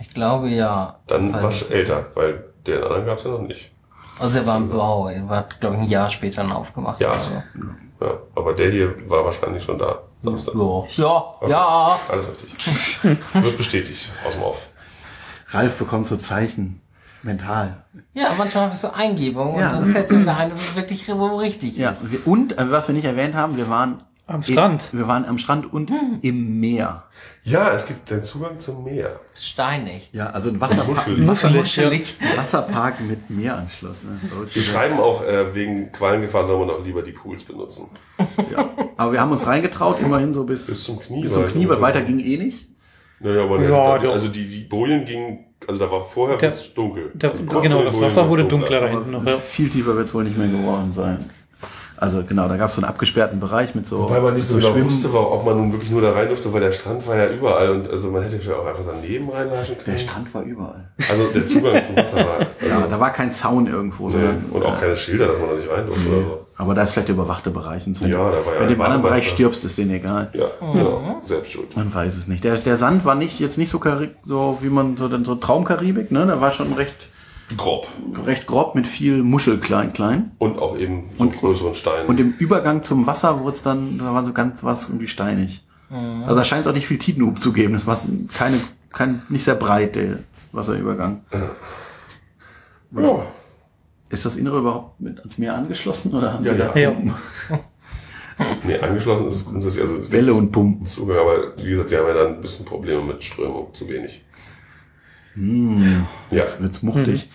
Ich 0.00 0.10
glaube 0.10 0.48
ja. 0.48 0.98
Dann 1.06 1.32
warst 1.32 1.70
du 1.70 1.74
älter, 1.74 2.06
weil 2.14 2.44
den 2.66 2.82
anderen 2.82 3.06
gab's 3.06 3.24
ja 3.24 3.30
noch 3.30 3.40
nicht. 3.40 3.70
Also 4.18 4.38
er 4.38 4.46
war 4.46 4.56
im 4.56 4.70
Bau, 4.70 5.08
er 5.08 5.28
war, 5.28 5.46
glaube 5.60 5.76
ich, 5.76 5.82
ein 5.82 5.88
Jahr 5.88 6.08
später 6.10 6.42
dann 6.42 6.52
aufgemacht. 6.52 7.00
Ja. 7.00 7.10
oder 7.10 7.18
so. 7.18 7.42
Ja, 8.00 8.18
aber 8.46 8.54
der 8.54 8.70
hier 8.70 8.94
war 9.10 9.24
wahrscheinlich 9.24 9.64
schon 9.64 9.76
da. 9.76 10.02
Samstag. 10.22 10.54
Ja, 10.96 11.34
ja. 11.48 11.98
Alles 12.08 12.30
richtig. 12.30 13.00
Wird 13.34 13.56
bestätigt 13.56 14.08
aus 14.24 14.34
dem 14.34 14.42
Off. 14.44 14.68
Ralf 15.48 15.76
bekommt 15.78 16.06
so 16.06 16.16
Zeichen. 16.16 16.80
Mental. 17.24 17.82
Ja, 18.14 18.32
manchmal 18.38 18.64
habe 18.66 18.74
ich 18.74 18.80
so 18.80 18.92
Eingebungen 18.92 19.58
Ja. 19.58 19.70
und 19.70 19.72
dann 19.80 19.86
fällt 19.86 20.06
es 20.06 20.12
mir 20.12 20.20
wieder 20.20 20.36
ein, 20.36 20.50
dass 20.50 20.60
es 20.60 20.76
wirklich 20.76 21.04
so 21.06 21.36
richtig 21.38 21.76
Ja, 21.76 21.90
ist. 21.90 22.06
und 22.24 22.56
äh, 22.56 22.70
was 22.70 22.86
wir 22.86 22.94
nicht 22.94 23.04
erwähnt 23.04 23.34
haben, 23.34 23.56
wir 23.56 23.68
waren 23.68 23.98
Am 24.28 24.42
Strand. 24.42 24.92
Wir 24.92 25.06
waren 25.06 25.24
am 25.24 25.38
Strand 25.38 25.72
und 25.72 25.88
im 26.22 26.58
Meer. 26.58 27.04
Ja, 27.44 27.70
es 27.72 27.86
gibt 27.86 28.10
den 28.10 28.24
Zugang 28.24 28.58
zum 28.58 28.82
Meer. 28.82 29.20
Steinig. 29.34 30.08
Ja, 30.12 30.30
also 30.30 30.50
ein 30.50 30.60
Wasserpark, 30.60 31.06
Muschelig. 31.06 31.54
Muschelig. 31.54 32.16
Wasserpark 32.36 33.00
mit 33.02 33.30
Meeranschluss. 33.30 33.98
Ne? 34.02 34.18
Die 34.52 34.60
schreiben 34.60 34.98
auch, 34.98 35.22
äh, 35.24 35.54
wegen 35.54 35.92
Quallengefahr 35.92 36.44
soll 36.44 36.66
man 36.66 36.74
auch 36.74 36.84
lieber 36.84 37.02
die 37.02 37.12
Pools 37.12 37.44
benutzen. 37.44 37.88
Ja. 38.50 38.68
Aber 38.96 39.12
wir 39.12 39.20
haben 39.20 39.30
uns 39.30 39.46
reingetraut, 39.46 40.00
immerhin 40.00 40.32
so 40.34 40.42
bis, 40.44 40.66
Bis 40.66 40.82
zum 40.82 40.98
Knie. 40.98 41.22
bis 41.22 41.32
zum. 41.32 41.46
Knie, 41.46 41.68
weil 41.68 41.80
weiter 41.80 42.00
ging 42.02 42.18
eh 42.18 42.36
nicht. 42.36 42.66
Naja, 43.20 43.46
man 43.46 43.62
Ja, 43.62 43.98
doch. 43.98 44.12
also 44.12 44.26
die, 44.26 44.48
die 44.48 44.64
Bojen 44.64 45.04
gingen, 45.04 45.44
also 45.68 45.78
da 45.84 45.90
war 45.90 46.02
vorher 46.04 46.36
Der- 46.36 46.52
dunkel. 46.74 47.12
Der, 47.14 47.30
also 47.30 47.44
genau, 47.60 47.84
das 47.84 48.00
Wasser 48.00 48.28
wurde 48.28 48.42
wird's 48.42 48.50
dunkler 48.50 48.80
da 48.80 48.86
Aber 48.88 48.94
hinten 48.96 49.10
noch. 49.12 49.24
Ja. 49.24 49.38
viel 49.38 49.70
tiefer 49.70 49.94
wird 49.96 50.08
es 50.08 50.14
wohl 50.14 50.24
nicht 50.24 50.36
mehr 50.36 50.48
geworden 50.48 50.92
sein. 50.92 51.24
Also 51.98 52.22
genau, 52.28 52.46
da 52.48 52.56
gab 52.56 52.68
es 52.68 52.74
so 52.74 52.82
einen 52.82 52.88
abgesperrten 52.88 53.40
Bereich 53.40 53.74
mit 53.74 53.86
so, 53.86 54.00
Wobei 54.00 54.20
man 54.20 54.34
nicht 54.34 54.44
so 54.46 54.54
mit 54.54 54.62
genau 54.62 54.74
Schwimmen. 54.74 54.90
wusste, 54.90 55.12
war, 55.14 55.32
ob 55.32 55.44
man 55.46 55.56
nun 55.56 55.72
wirklich 55.72 55.90
nur 55.90 56.02
da 56.02 56.12
rein 56.12 56.28
durfte, 56.28 56.52
weil 56.52 56.60
der 56.60 56.72
Strand 56.72 57.06
war 57.06 57.16
ja 57.16 57.28
überall 57.30 57.70
und 57.70 57.88
also 57.90 58.10
man 58.10 58.22
hätte 58.22 58.38
vielleicht 58.38 58.58
auch 58.60 58.66
einfach 58.66 58.84
daneben 58.86 59.30
reinlaschen 59.30 59.76
Der 59.76 59.84
können. 59.84 59.98
Strand 59.98 60.34
war 60.34 60.42
überall. 60.42 60.90
Also 61.10 61.24
der 61.34 61.46
Zugang 61.46 61.82
zum 61.84 61.96
Wasser 61.96 62.16
war. 62.16 62.36
Also, 62.38 62.46
Ja, 62.68 62.86
da 62.90 63.00
war 63.00 63.12
kein 63.12 63.32
Zaun 63.32 63.66
irgendwo, 63.66 64.04
nee, 64.06 64.10
sondern 64.12 64.44
und 64.50 64.62
auch 64.64 64.76
äh, 64.76 64.80
keine 64.80 64.96
Schilder, 64.96 65.28
dass 65.28 65.38
man 65.38 65.48
da 65.50 65.54
nicht 65.56 65.70
rein 65.70 65.86
durfte 65.86 66.08
oder 66.10 66.22
so. 66.22 66.46
Aber 66.58 66.74
da 66.74 66.82
ist 66.82 66.92
vielleicht 66.92 67.08
der 67.08 67.14
überwachte 67.14 67.50
Bereich. 67.50 67.86
Und 67.86 67.94
so. 67.96 68.06
Ja, 68.06 68.30
da 68.30 68.44
war 68.46 68.54
ja 68.54 68.60
Wenn 68.60 68.68
du 68.68 68.74
im 68.74 68.80
anderen 68.80 69.02
Bereich 69.02 69.28
stirbst, 69.28 69.64
ist 69.64 69.76
denen 69.78 69.90
egal. 69.90 70.30
Ja, 70.32 70.46
genau. 70.60 71.20
Selbst 71.22 71.52
schuld. 71.52 71.76
Man 71.76 71.92
weiß 71.94 72.16
es 72.16 72.28
nicht. 72.28 72.44
Der, 72.44 72.56
der 72.56 72.76
Sand 72.78 73.04
war 73.04 73.14
nicht 73.14 73.40
jetzt 73.40 73.58
nicht 73.58 73.68
so, 73.70 73.78
Kari 73.78 74.08
so 74.24 74.58
wie 74.62 74.68
man 74.70 74.96
so, 74.96 75.08
so 75.24 75.34
Traumkaribik, 75.34 76.10
ne? 76.10 76.26
Der 76.26 76.40
war 76.40 76.50
schon 76.52 76.72
recht, 76.72 76.94
Grob. 77.56 77.86
recht 78.24 78.46
grob 78.48 78.74
mit 78.74 78.86
viel 78.88 79.22
Muschel 79.22 79.58
klein, 79.58 79.92
klein. 79.92 80.32
Und 80.38 80.58
auch 80.58 80.76
eben 80.76 81.04
so 81.16 81.28
größeren 81.28 81.74
Steinen. 81.74 82.06
Und 82.08 82.18
im 82.18 82.32
Übergang 82.38 82.82
zum 82.82 83.06
Wasser 83.06 83.40
wurde 83.40 83.52
es 83.56 83.62
dann, 83.62 83.98
da 83.98 84.12
war 84.12 84.26
so 84.26 84.32
ganz 84.32 84.64
was 84.64 84.88
irgendwie 84.88 85.06
steinig. 85.08 85.64
Also 85.88 86.34
da 86.34 86.44
scheint 86.44 86.62
es 86.66 86.70
auch 86.70 86.74
nicht 86.74 86.88
viel 86.88 86.98
Tidenhub 86.98 87.40
zu 87.40 87.52
geben. 87.52 87.74
Das 87.74 87.86
war 87.86 88.00
keine, 88.36 88.58
kein, 88.90 89.22
nicht 89.28 89.44
sehr 89.44 89.54
breit, 89.54 89.94
der 89.94 90.18
Wasserübergang. 90.52 91.20
ja. 91.32 91.50
Ist 94.08 94.24
das 94.24 94.36
Innere 94.36 94.58
überhaupt 94.58 95.00
mit 95.00 95.18
ans 95.18 95.38
Meer 95.38 95.54
angeschlossen 95.54 96.14
oder 96.14 96.32
haben 96.32 96.44
Ja, 96.44 96.52
Sie 96.52 96.58
ja. 96.58 96.68
da 96.72 96.78
Ja. 96.80 96.90
Pumpen? 96.90 97.14
Nee, 98.64 98.78
angeschlossen 98.78 99.28
ist 99.28 99.36
es 99.36 99.44
grundsätzlich, 99.46 99.82
also 99.82 99.96
es 99.96 100.12
Welle 100.12 100.34
und 100.34 100.52
Pumpen? 100.52 100.86
Zugang, 100.86 101.16
aber 101.16 101.56
wie 101.56 101.70
gesagt, 101.70 101.88
sie 101.88 101.96
haben 101.96 102.06
ja 102.06 102.12
dann 102.14 102.34
ein 102.34 102.40
bisschen 102.42 102.66
Probleme 102.66 103.02
mit 103.02 103.24
Strömung, 103.24 103.72
zu 103.72 103.88
wenig. 103.88 104.22
Hm, 105.36 106.06
Ja, 106.30 106.38
jetzt 106.38 106.60
wird's 106.62 106.82
muchtig. 106.82 107.28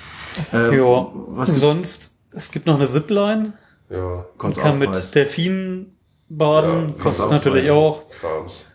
Äh, 0.53 0.75
ja. 0.77 1.07
was 1.13 1.55
Sonst, 1.55 2.11
es 2.31 2.51
gibt 2.51 2.65
noch 2.67 2.75
eine 2.75 2.87
Zipline. 2.87 3.53
ja, 3.89 4.25
Man 4.41 4.53
kann 4.55 4.79
mit? 4.79 5.15
Delfinen 5.15 5.95
baden. 6.29 6.93
Ja, 6.97 7.03
kostet 7.03 7.29
natürlich 7.29 7.69
auch. 7.71 8.03
Krams. 8.19 8.67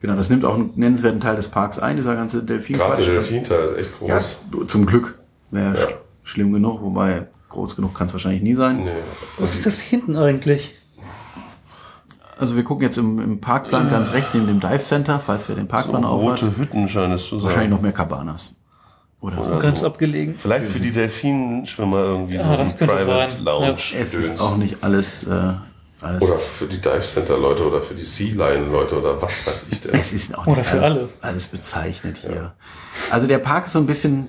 Genau, 0.00 0.16
das 0.16 0.28
nimmt 0.28 0.44
auch 0.44 0.54
einen 0.54 0.70
nennenswerten 0.76 1.20
Teil 1.20 1.36
des 1.36 1.48
Parks 1.48 1.78
ein, 1.78 1.96
dieser 1.96 2.14
ganze 2.14 2.42
Delfin. 2.42 2.76
Gerade 2.76 3.02
der 3.02 3.14
Delfinteil 3.14 3.64
ist 3.64 3.76
echt 3.76 3.90
Ja, 4.06 4.16
groß. 4.18 4.40
zum 4.68 4.84
Glück. 4.86 5.18
Wäre 5.50 5.78
Ja. 5.78 5.86
sch 5.86 5.94
schlimm 6.24 6.52
genug, 6.52 6.82
wobei 6.82 7.26
groß 7.50 7.76
genug 7.76 7.94
kann 7.94 8.06
es 8.08 8.12
wahrscheinlich 8.14 8.42
nie 8.42 8.54
sein. 8.54 8.84
Nee. 8.84 8.90
Was 9.38 9.54
ist 9.54 9.64
das 9.66 9.78
hinten 9.80 10.16
eigentlich? 10.16 10.74
Also 12.38 12.56
wir 12.56 12.64
gucken 12.64 12.84
jetzt 12.84 12.98
im, 12.98 13.20
im 13.20 13.40
Parkplan 13.40 13.90
ganz 13.90 14.12
rechts 14.12 14.34
neben 14.34 14.46
dem 14.46 14.60
Dive 14.60 14.78
Center, 14.80 15.20
falls 15.24 15.48
wir 15.48 15.54
den 15.54 15.68
Parkplan 15.68 16.04
aufhalten. 16.04 16.56
Hütten 16.56 16.88
scheint 16.88 17.14
es 17.14 17.28
zu 17.28 17.38
sein. 17.38 17.44
Wahrscheinlich 17.46 17.70
noch 17.70 17.80
mehr 17.80 17.92
Cabanas. 17.92 18.56
Oder 19.20 19.42
so. 19.42 19.58
Ganz 19.58 19.82
abgelegen. 19.82 20.34
Vielleicht 20.36 20.66
für 20.66 20.80
die 20.80 20.92
Delfinenschwimmer 20.92 21.96
irgendwie 21.98 22.34
Ja, 22.36 22.44
so 22.44 22.56
das 22.56 22.72
ein 22.72 22.78
könnte 22.78 22.94
Private 22.96 23.32
sein. 23.32 23.44
Lounge. 23.44 23.76
Es 23.98 24.12
ist 24.14 24.40
auch 24.40 24.56
nicht 24.56 24.76
alles, 24.82 25.24
äh, 25.26 25.52
alles. 26.02 26.20
Oder 26.22 26.38
für 26.38 26.66
die 26.66 26.78
Dive 26.80 27.00
Center 27.00 27.38
Leute 27.38 27.66
oder 27.66 27.80
für 27.80 27.94
die 27.94 28.02
Sea 28.02 28.34
Lion 28.34 28.70
Leute 28.70 28.98
oder 29.00 29.22
was 29.22 29.46
weiß 29.46 29.68
ich 29.70 29.80
denn. 29.80 29.94
es 29.94 30.12
ist 30.12 30.36
auch 30.36 30.46
Oder 30.46 30.58
nicht 30.58 30.66
für 30.70 30.82
alles, 30.82 30.98
alle. 30.98 31.08
alles 31.22 31.46
bezeichnet 31.46 32.18
hier. 32.20 32.52
Also 33.10 33.26
der 33.26 33.38
Park 33.38 33.66
ist 33.66 33.72
so 33.72 33.78
ein 33.78 33.86
bisschen, 33.86 34.28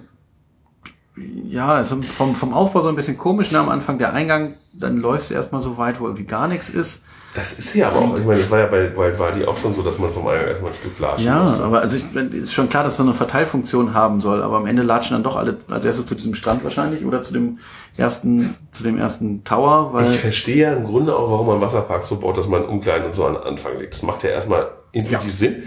ja, 1.18 1.80
ist 1.82 1.94
vom, 2.12 2.36
vom 2.36 2.54
Aufbau 2.54 2.82
so 2.82 2.90
ein 2.90 2.96
bisschen 2.96 3.18
komisch. 3.18 3.52
Ne? 3.52 3.60
Am 3.60 3.70
Anfang 3.70 3.98
der 3.98 4.14
Eingang, 4.14 4.54
dann 4.74 4.98
läufst 4.98 5.30
du 5.30 5.34
erstmal 5.34 5.62
so 5.62 5.78
weit, 5.78 6.00
wo 6.00 6.06
irgendwie 6.06 6.26
gar 6.26 6.48
nichts 6.48 6.70
ist. 6.70 7.04
Das 7.36 7.52
ist 7.54 7.76
ja 7.76 7.90
aber 7.90 7.98
auch, 8.00 8.18
ich 8.18 8.24
meine, 8.26 8.40
das 8.40 8.50
war 8.50 8.60
ja 8.60 8.66
bei 8.68 8.96
Wild 8.96 9.20
Wadi 9.20 9.44
auch 9.46 9.58
schon 9.58 9.74
so, 9.74 9.82
dass 9.82 10.00
man 10.00 10.12
vom 10.14 10.26
Eingang 10.28 10.48
erstmal 10.48 10.72
ein 10.72 10.76
Stück 10.78 10.98
latschen 11.00 11.28
Ja, 11.28 11.44
musste. 11.44 11.64
aber 11.66 11.82
also 11.82 11.98
ich, 11.98 12.34
ist 12.34 12.54
schon 12.54 12.70
klar, 12.70 12.86
dass 12.86 12.94
es 12.94 13.00
eine 13.02 13.14
Verteilfunktion 13.14 13.94
haben 13.94 14.22
soll, 14.22 14.42
aber 14.42 14.56
am 14.56 14.66
Ende 14.66 14.84
latschen 14.84 15.16
dann 15.16 15.24
doch 15.24 15.36
alle 15.36 15.58
als 15.70 15.86
erstes 15.86 16.06
zu 16.06 16.16
diesem 16.16 16.34
Strand 16.34 16.64
wahrscheinlich 16.64 17.04
oder 17.06 17.22
zu 17.24 17.34
dem 17.34 17.60
ersten, 17.98 18.56
zu 18.72 18.84
dem 18.84 18.98
ersten 18.98 19.44
Tower, 19.44 19.90
weil 19.94 20.12
Ich 20.14 20.20
verstehe 20.20 20.56
ja 20.64 20.74
im 20.74 20.86
Grunde 20.86 21.14
auch, 21.16 21.30
warum 21.30 21.48
man 21.48 21.60
Wasserparks 21.62 22.08
so 22.08 22.18
baut, 22.20 22.38
dass 22.38 22.48
man 22.48 22.64
Umkleiden 22.64 23.06
und 23.08 23.14
so 23.14 23.26
an 23.26 23.34
den 23.34 23.44
Anfang 23.44 23.78
legt. 23.80 23.94
Das 23.94 24.04
macht 24.04 24.24
ja 24.24 24.30
erstmal 24.30 24.68
intuitiv 24.94 25.28
Ja. 25.30 25.36
Sinn. 25.36 25.64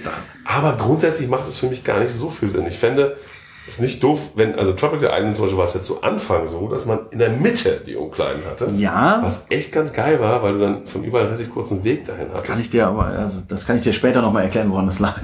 Aber 0.46 0.72
grundsätzlich 0.72 1.28
macht 1.28 1.46
es 1.46 1.58
für 1.58 1.66
mich 1.66 1.84
gar 1.84 2.00
nicht 2.00 2.12
so 2.14 2.30
viel 2.30 2.48
Sinn. 2.48 2.66
Ich 2.66 2.78
fände 2.78 3.16
es 3.70 3.78
nicht 3.80 4.02
doof, 4.02 4.30
wenn, 4.34 4.54
also 4.58 4.72
Tropical 4.72 5.10
Island 5.12 5.36
zum 5.36 5.44
Beispiel 5.44 5.58
war 5.58 5.64
es 5.66 5.74
ja 5.74 5.82
zu 5.82 6.02
Anfang 6.02 6.46
so, 6.48 6.68
dass 6.68 6.86
man 6.86 7.00
in 7.10 7.18
der 7.18 7.30
Mitte 7.30 7.80
die 7.86 7.96
Umkleiden 7.96 8.42
hatte. 8.44 8.70
ja, 8.76 9.20
Was 9.22 9.46
echt 9.50 9.72
ganz 9.72 9.92
geil 9.92 10.20
war, 10.20 10.42
weil 10.42 10.54
du 10.54 10.58
dann 10.60 10.86
von 10.86 11.04
überall 11.04 11.24
einen 11.26 11.34
relativ 11.34 11.52
kurzen 11.52 11.84
Weg 11.84 12.04
dahin 12.04 12.28
hattest. 12.32 12.44
kann 12.44 12.60
ich 12.60 12.70
dir 12.70 12.86
aber, 12.86 13.06
also 13.06 13.40
das 13.46 13.66
kann 13.66 13.76
ich 13.76 13.82
dir 13.82 13.92
später 13.92 14.22
nochmal 14.22 14.44
erklären, 14.44 14.70
woran 14.70 14.86
das 14.86 14.98
lag. 14.98 15.20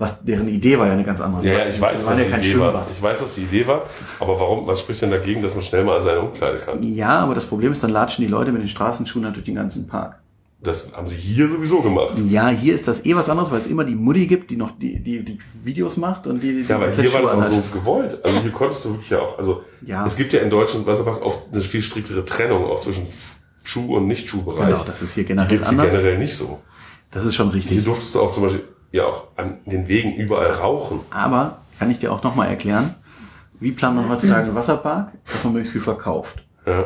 Was, 0.00 0.22
deren 0.22 0.46
Idee 0.46 0.78
war 0.78 0.86
ja 0.86 0.92
eine 0.92 1.02
ganz 1.02 1.20
andere. 1.20 1.44
ja, 1.44 1.58
ja, 1.58 1.66
ich 1.66 1.80
weiß, 1.80 2.06
was 2.06 2.14
die 2.16 2.22
ja 2.22 2.28
kein 2.30 2.40
Idee 2.40 2.60
war. 2.60 2.86
Ich 2.92 3.02
weiß, 3.02 3.20
was 3.20 3.32
die 3.34 3.42
Idee 3.42 3.66
war. 3.66 3.82
Aber 4.20 4.38
warum, 4.38 4.64
was 4.64 4.78
spricht 4.78 5.02
denn 5.02 5.10
dagegen, 5.10 5.42
dass 5.42 5.54
man 5.54 5.64
schnell 5.64 5.82
mal 5.82 5.96
an 5.96 6.02
seine 6.04 6.20
Umkleide 6.20 6.58
kann? 6.58 6.80
Ja, 6.84 7.18
aber 7.18 7.34
das 7.34 7.46
Problem 7.46 7.72
ist, 7.72 7.82
dann 7.82 7.90
latschen 7.90 8.24
die 8.24 8.30
Leute 8.30 8.52
mit 8.52 8.62
den 8.62 8.68
Straßenschuhen 8.68 9.24
halt 9.24 9.34
durch 9.34 9.44
den 9.46 9.56
ganzen 9.56 9.88
Park. 9.88 10.20
Das 10.60 10.92
haben 10.92 11.06
sie 11.06 11.16
hier 11.16 11.48
sowieso 11.48 11.80
gemacht. 11.82 12.14
Ja, 12.28 12.48
hier 12.48 12.74
ist 12.74 12.88
das 12.88 13.06
eh 13.06 13.14
was 13.14 13.30
anderes, 13.30 13.52
weil 13.52 13.60
es 13.60 13.68
immer 13.68 13.84
die 13.84 13.94
Mutti 13.94 14.26
gibt, 14.26 14.50
die 14.50 14.56
noch 14.56 14.72
die, 14.76 15.00
die, 15.00 15.24
die 15.24 15.38
Videos 15.62 15.96
macht 15.96 16.26
und 16.26 16.40
die, 16.40 16.52
die 16.62 16.68
Ja, 16.68 16.76
aber 16.76 16.88
die 16.88 17.00
hier 17.02 17.12
war 17.12 17.22
das 17.22 17.32
auch 17.32 17.44
so 17.44 17.62
gewollt. 17.72 18.18
Also 18.24 18.40
hier 18.40 18.50
konntest 18.50 18.84
du 18.84 18.90
wirklich 18.90 19.10
ja 19.10 19.20
auch, 19.20 19.38
also 19.38 19.62
Ja. 19.86 20.04
es 20.04 20.16
gibt 20.16 20.32
ja 20.32 20.40
in 20.40 20.50
Deutschland 20.50 20.84
Wasserparks 20.86 21.22
oft 21.22 21.44
eine 21.52 21.60
viel 21.60 21.80
striktere 21.80 22.24
Trennung 22.24 22.64
auch 22.64 22.80
zwischen 22.80 23.06
Schuh- 23.62 23.96
und 23.96 24.08
Nicht-Schuhbereich. 24.08 24.66
Genau, 24.66 24.82
das 24.84 25.00
ist 25.00 25.14
hier 25.14 25.22
Die 25.22 25.28
generell 25.28 25.48
gibt's 25.48 25.70
hier 25.70 25.78
anders. 25.78 25.92
generell 25.94 26.18
nicht 26.18 26.36
so. 26.36 26.58
Das 27.12 27.24
ist 27.24 27.36
schon 27.36 27.48
Hier 27.52 27.56
richtig. 27.58 27.84
durftest 27.84 28.14
du 28.16 28.20
auch 28.20 28.32
zum 28.32 28.42
Beispiel 28.42 28.64
ja 28.90 29.04
auch 29.06 29.28
an 29.36 29.58
den 29.66 29.86
Wegen 29.86 30.16
überall 30.16 30.50
rauchen. 30.50 31.00
Aber 31.10 31.58
kann 31.78 31.88
ich 31.90 32.00
dir 32.00 32.10
auch 32.12 32.22
nochmal 32.24 32.48
erklären, 32.48 32.96
wie 33.60 33.70
plant 33.70 33.94
man 33.96 34.08
heutzutage 34.08 34.46
einen 34.46 34.54
Wasserpark, 34.56 35.12
dass 35.24 35.44
man 35.44 35.52
möglichst 35.52 35.72
viel 35.72 35.82
verkauft. 35.82 36.42
Ja, 36.66 36.84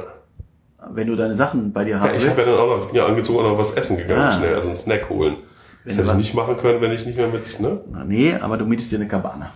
Wenn 0.90 1.06
du 1.06 1.16
deine 1.16 1.34
Sachen 1.34 1.72
bei 1.72 1.84
dir 1.84 1.92
ja 1.92 2.00
haben 2.00 2.14
ich 2.14 2.28
habe 2.28 2.40
ja 2.42 2.46
willst, 2.46 2.48
dann 2.48 2.58
auch 2.58 2.86
noch, 2.86 2.92
ja 2.94 3.06
angezogen 3.06 3.38
und 3.38 3.44
noch 3.52 3.58
was 3.58 3.72
essen 3.74 3.96
gegangen, 3.96 4.20
Ah. 4.22 4.30
schnell, 4.32 4.54
also 4.54 4.68
einen 4.68 4.76
Snack 4.76 5.08
holen. 5.08 5.36
Das 5.84 5.96
Wenn 5.96 6.04
hätte 6.04 6.14
du 6.16 6.20
ich 6.20 6.26
nicht 6.26 6.34
machen 6.34 6.56
können, 6.58 6.80
wenn 6.80 6.92
ich 6.92 7.06
nicht 7.06 7.16
mehr 7.16 7.28
mit, 7.28 7.60
ne? 7.60 7.80
Na, 7.90 8.04
nee, 8.04 8.34
aber 8.40 8.56
du 8.58 8.64
mietest 8.66 8.90
dir 8.92 8.96
eine 8.96 9.08
Cabana. 9.08 9.50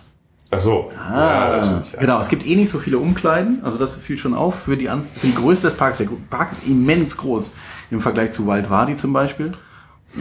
Ach 0.49 0.59
so. 0.61 0.91
Ah, 0.97 1.57
Ja. 1.61 1.99
genau. 1.99 2.19
Es 2.21 2.29
gibt 2.29 2.45
eh 2.45 2.55
nicht 2.55 2.69
so 2.69 2.79
viele 2.79 2.97
Umkleiden, 2.99 3.59
also 3.63 3.77
das 3.77 3.95
fiel 3.95 4.17
schon 4.17 4.33
auf 4.33 4.55
für 4.55 4.77
die, 4.77 4.87
An 4.89 5.03
für 5.03 5.27
die 5.27 5.35
Größe 5.35 5.67
des 5.67 5.75
Parks. 5.75 5.97
Der 5.97 6.07
Park 6.29 6.51
ist 6.53 6.65
immens 6.67 7.17
groß 7.17 7.53
im 7.91 7.99
Vergleich 8.01 8.31
zu 8.31 8.47
Wild 8.47 8.69
Wadi 8.69 8.95
zum 8.95 9.11
Beispiel. 9.13 9.51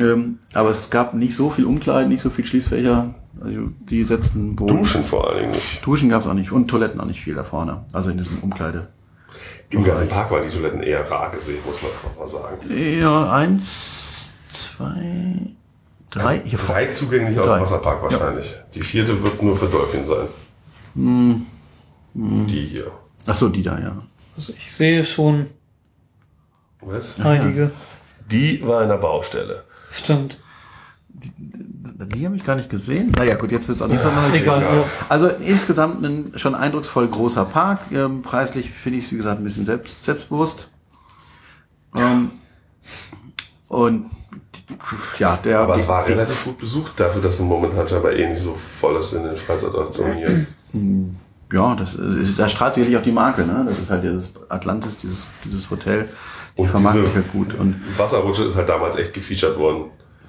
Ähm, 0.00 0.38
aber 0.52 0.70
es 0.70 0.90
gab 0.90 1.14
nicht 1.14 1.36
so 1.36 1.50
viel 1.50 1.64
Umkleiden, 1.64 2.08
nicht 2.08 2.22
so 2.22 2.30
viel 2.30 2.44
Schließfächer. 2.44 3.14
Also 3.40 3.58
die 3.88 4.04
setzten 4.04 4.58
wohl. 4.58 4.66
Duschen 4.68 5.04
vor 5.04 5.28
allen 5.28 5.42
Dingen 5.42 5.52
nicht. 5.52 5.84
Duschen 5.86 6.08
gab 6.08 6.22
es 6.22 6.26
auch 6.26 6.34
nicht 6.34 6.50
und 6.50 6.68
Toiletten 6.68 7.00
auch 7.00 7.04
nicht 7.04 7.20
viel 7.22 7.34
da 7.34 7.44
vorne. 7.44 7.84
Also 7.92 8.10
in 8.10 8.18
diesem 8.18 8.38
Umkleide. 8.40 8.88
Im 9.70 9.84
ganzen 9.84 10.08
Park 10.08 10.30
waren 10.30 10.42
die 10.42 10.50
Toiletten 10.54 10.82
eher 10.82 11.10
rar 11.10 11.30
gesehen, 11.30 11.58
muss 11.66 11.80
man 11.82 11.90
einfach 11.92 12.16
mal 12.18 12.28
sagen. 12.28 13.00
Ja, 13.00 13.32
eins, 13.32 14.28
zwei, 14.52 15.36
drei. 16.10 16.40
Vor. 16.56 16.74
Drei 16.74 16.86
zugänglich 16.86 17.38
aus 17.38 17.46
Drei. 17.48 17.58
dem 17.58 17.62
Wasserpark 17.62 18.02
wahrscheinlich. 18.02 18.54
Die 18.74 18.82
vierte 18.82 19.22
wird 19.22 19.42
nur 19.42 19.56
für 19.56 19.66
Dolphin 19.66 20.06
sein. 20.06 20.28
Hm. 20.94 21.46
Die 22.14 22.64
hier. 22.66 22.90
Ach 23.26 23.34
so, 23.34 23.48
die 23.48 23.62
da, 23.62 23.78
ja. 23.78 23.96
Also 24.36 24.52
ich 24.56 24.72
sehe 24.72 25.04
schon 25.04 25.46
Was? 26.80 27.18
einige. 27.20 27.72
Die 28.30 28.66
war 28.66 28.82
in 28.82 28.88
der 28.88 28.96
Baustelle. 28.98 29.64
Stimmt. 29.90 30.38
Die 31.18 32.26
habe 32.26 32.36
ich 32.36 32.44
gar 32.44 32.56
nicht 32.56 32.68
gesehen. 32.68 33.12
Naja, 33.16 33.36
gut, 33.36 33.50
jetzt 33.52 33.68
wird's 33.68 33.80
auch 33.82 33.88
nicht. 33.88 34.04
Ja. 34.04 34.84
Also 35.08 35.28
insgesamt 35.28 36.04
ein 36.04 36.32
schon 36.36 36.54
eindrucksvoll 36.54 37.08
großer 37.08 37.44
Park. 37.46 37.80
Ähm, 37.90 38.22
preislich 38.22 38.70
finde 38.70 38.98
ich 38.98 39.06
es, 39.06 39.12
wie 39.12 39.16
gesagt, 39.16 39.40
ein 39.40 39.44
bisschen 39.44 39.64
selbst, 39.64 40.04
selbstbewusst. 40.04 40.70
Ähm, 41.96 42.32
und 43.68 44.06
ja, 45.18 45.38
der. 45.42 45.60
Aber 45.60 45.76
es 45.76 45.88
war 45.88 46.06
relativ 46.06 46.44
gut 46.44 46.58
besucht 46.58 46.92
dafür, 47.00 47.22
dass 47.22 47.34
es 47.34 47.40
momentan 47.40 47.88
scheinbar 47.88 48.12
eh 48.12 48.28
nicht 48.28 48.40
so 48.42 48.54
voll 48.54 48.96
ist 48.96 49.12
in 49.14 49.24
den 49.24 49.36
Freizeitattraktionen 49.36 50.16
hier. 50.18 50.46
Ja, 51.52 51.74
das 51.76 51.94
ist, 51.94 52.38
da 52.38 52.48
strahlt 52.48 52.74
sicherlich 52.74 52.98
auch 52.98 53.02
die 53.02 53.12
Marke, 53.12 53.46
ne? 53.46 53.64
Das 53.66 53.78
ist 53.78 53.90
halt 53.90 54.02
dieses 54.02 54.34
Atlantis, 54.48 54.98
dieses, 54.98 55.28
dieses 55.44 55.70
Hotel. 55.70 56.08
Die 56.56 56.62
Und 56.62 56.68
vermarkten 56.68 57.02
diese- 57.02 57.12
sich 57.14 57.22
halt 57.22 57.32
gut. 57.32 57.54
Und 57.58 57.80
Wasserrutsche 57.96 58.44
ist 58.44 58.56
halt 58.56 58.68
damals 58.68 58.96
echt 58.96 59.14
gefeatured 59.14 59.56
worden. 59.58 59.84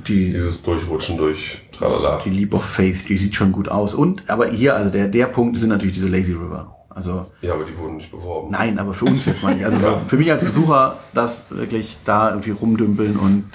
Die, 0.07 0.31
Dieses 0.31 0.61
Durchrutschen 0.63 1.17
durch 1.17 1.61
Tralala. 1.71 2.21
die 2.23 2.29
Leap 2.29 2.53
of 2.53 2.63
Faith, 2.65 3.07
die 3.09 3.17
sieht 3.17 3.35
schon 3.35 3.51
gut 3.51 3.69
aus. 3.69 3.93
Und, 3.95 4.29
aber 4.29 4.47
hier, 4.47 4.75
also 4.75 4.89
der, 4.89 5.07
der 5.07 5.25
Punkt 5.27 5.57
sind 5.57 5.69
natürlich 5.69 5.95
diese 5.95 6.07
Lazy 6.07 6.33
River. 6.33 6.73
Also, 6.89 7.27
Ja, 7.41 7.53
aber 7.53 7.63
die 7.63 7.77
wurden 7.77 7.97
nicht 7.97 8.09
beworben. 8.11 8.51
Nein, 8.51 8.79
aber 8.79 8.93
für 8.93 9.05
uns 9.05 9.25
jetzt 9.25 9.43
mal 9.43 9.53
nicht. 9.53 9.65
Also 9.65 9.77
so, 9.77 10.01
für 10.07 10.17
mich 10.17 10.31
als 10.31 10.43
Besucher, 10.43 10.97
das 11.13 11.43
wirklich 11.49 11.97
da 12.05 12.29
irgendwie 12.31 12.51
rumdümpeln 12.51 13.17
und 13.17 13.45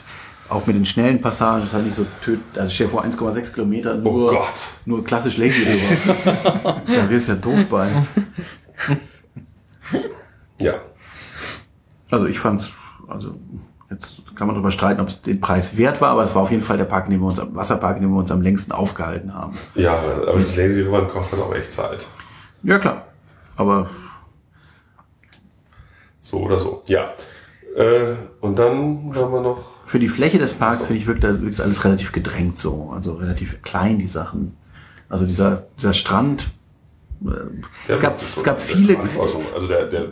auch 0.48 0.66
mit 0.66 0.76
den 0.76 0.84
schnellen 0.86 1.20
Passagen 1.20 1.64
ist 1.64 1.72
halt 1.72 1.86
nicht 1.86 1.96
so 1.96 2.06
töd. 2.22 2.38
Also 2.56 2.70
ich 2.70 2.76
dir 2.78 2.88
vor 2.88 3.04
1,6 3.04 3.54
Kilometer 3.54 3.96
Oh 3.96 4.10
nur, 4.10 4.30
Gott. 4.30 4.52
nur 4.84 5.02
klassisch 5.04 5.38
lazy 5.38 5.64
rüber. 5.64 6.82
da 6.86 7.08
wirst 7.10 7.28
ja 7.28 7.34
doof 7.34 7.64
bei. 7.70 7.88
Ja. 10.58 10.74
Also 12.10 12.26
ich 12.26 12.38
fand's, 12.38 12.70
also 13.08 13.34
jetzt 13.90 14.21
kann 14.36 14.46
man 14.46 14.54
darüber 14.56 14.70
streiten, 14.70 15.00
ob 15.00 15.08
es 15.08 15.22
den 15.22 15.40
Preis 15.40 15.76
wert 15.76 16.00
war, 16.00 16.10
aber 16.10 16.24
es 16.24 16.34
war 16.34 16.42
auf 16.42 16.50
jeden 16.50 16.62
Fall 16.62 16.76
der 16.78 16.84
Park, 16.84 17.06
in 17.06 17.12
dem 17.12 17.20
wir 17.20 17.26
uns, 17.26 17.38
am 17.38 17.54
Wasserpark, 17.54 17.96
in 17.96 18.02
dem 18.02 18.12
wir 18.12 18.18
uns 18.18 18.30
am 18.30 18.42
längsten 18.42 18.72
aufgehalten 18.72 19.34
haben. 19.34 19.56
Ja, 19.74 19.94
aber 20.26 20.36
das 20.36 20.56
Lazy 20.56 20.82
River 20.82 21.06
kostet 21.08 21.38
auch 21.40 21.54
echt 21.54 21.72
Zeit. 21.72 22.06
Ja 22.62 22.78
klar. 22.78 23.06
Aber 23.56 23.88
So 26.20 26.38
oder 26.38 26.58
so. 26.58 26.82
Ja. 26.86 27.12
Äh, 27.76 28.14
und 28.40 28.58
dann 28.58 29.12
haben 29.14 29.32
wir 29.32 29.40
noch. 29.40 29.60
für 29.86 29.98
die 29.98 30.08
Fläche 30.08 30.38
des 30.38 30.52
Parks 30.54 30.84
finde 30.86 31.00
ich 31.00 31.06
wirkt, 31.06 31.24
da 31.24 31.40
wirkt 31.40 31.60
alles 31.60 31.84
relativ 31.84 32.12
gedrängt 32.12 32.58
so. 32.58 32.92
Also 32.94 33.14
relativ 33.14 33.62
klein 33.62 33.98
die 33.98 34.06
Sachen. 34.06 34.56
Also 35.08 35.26
dieser, 35.26 35.64
dieser 35.78 35.92
Strand. 35.92 36.50
Äh, 37.24 37.30
es 37.88 38.00
gab, 38.00 38.12
wirkte 38.12 38.26
schon- 38.26 38.40
es 38.40 38.44
gab 38.44 38.60
viele. 38.60 38.98
Also 39.54 39.68
der, 39.68 39.86
der 39.86 40.06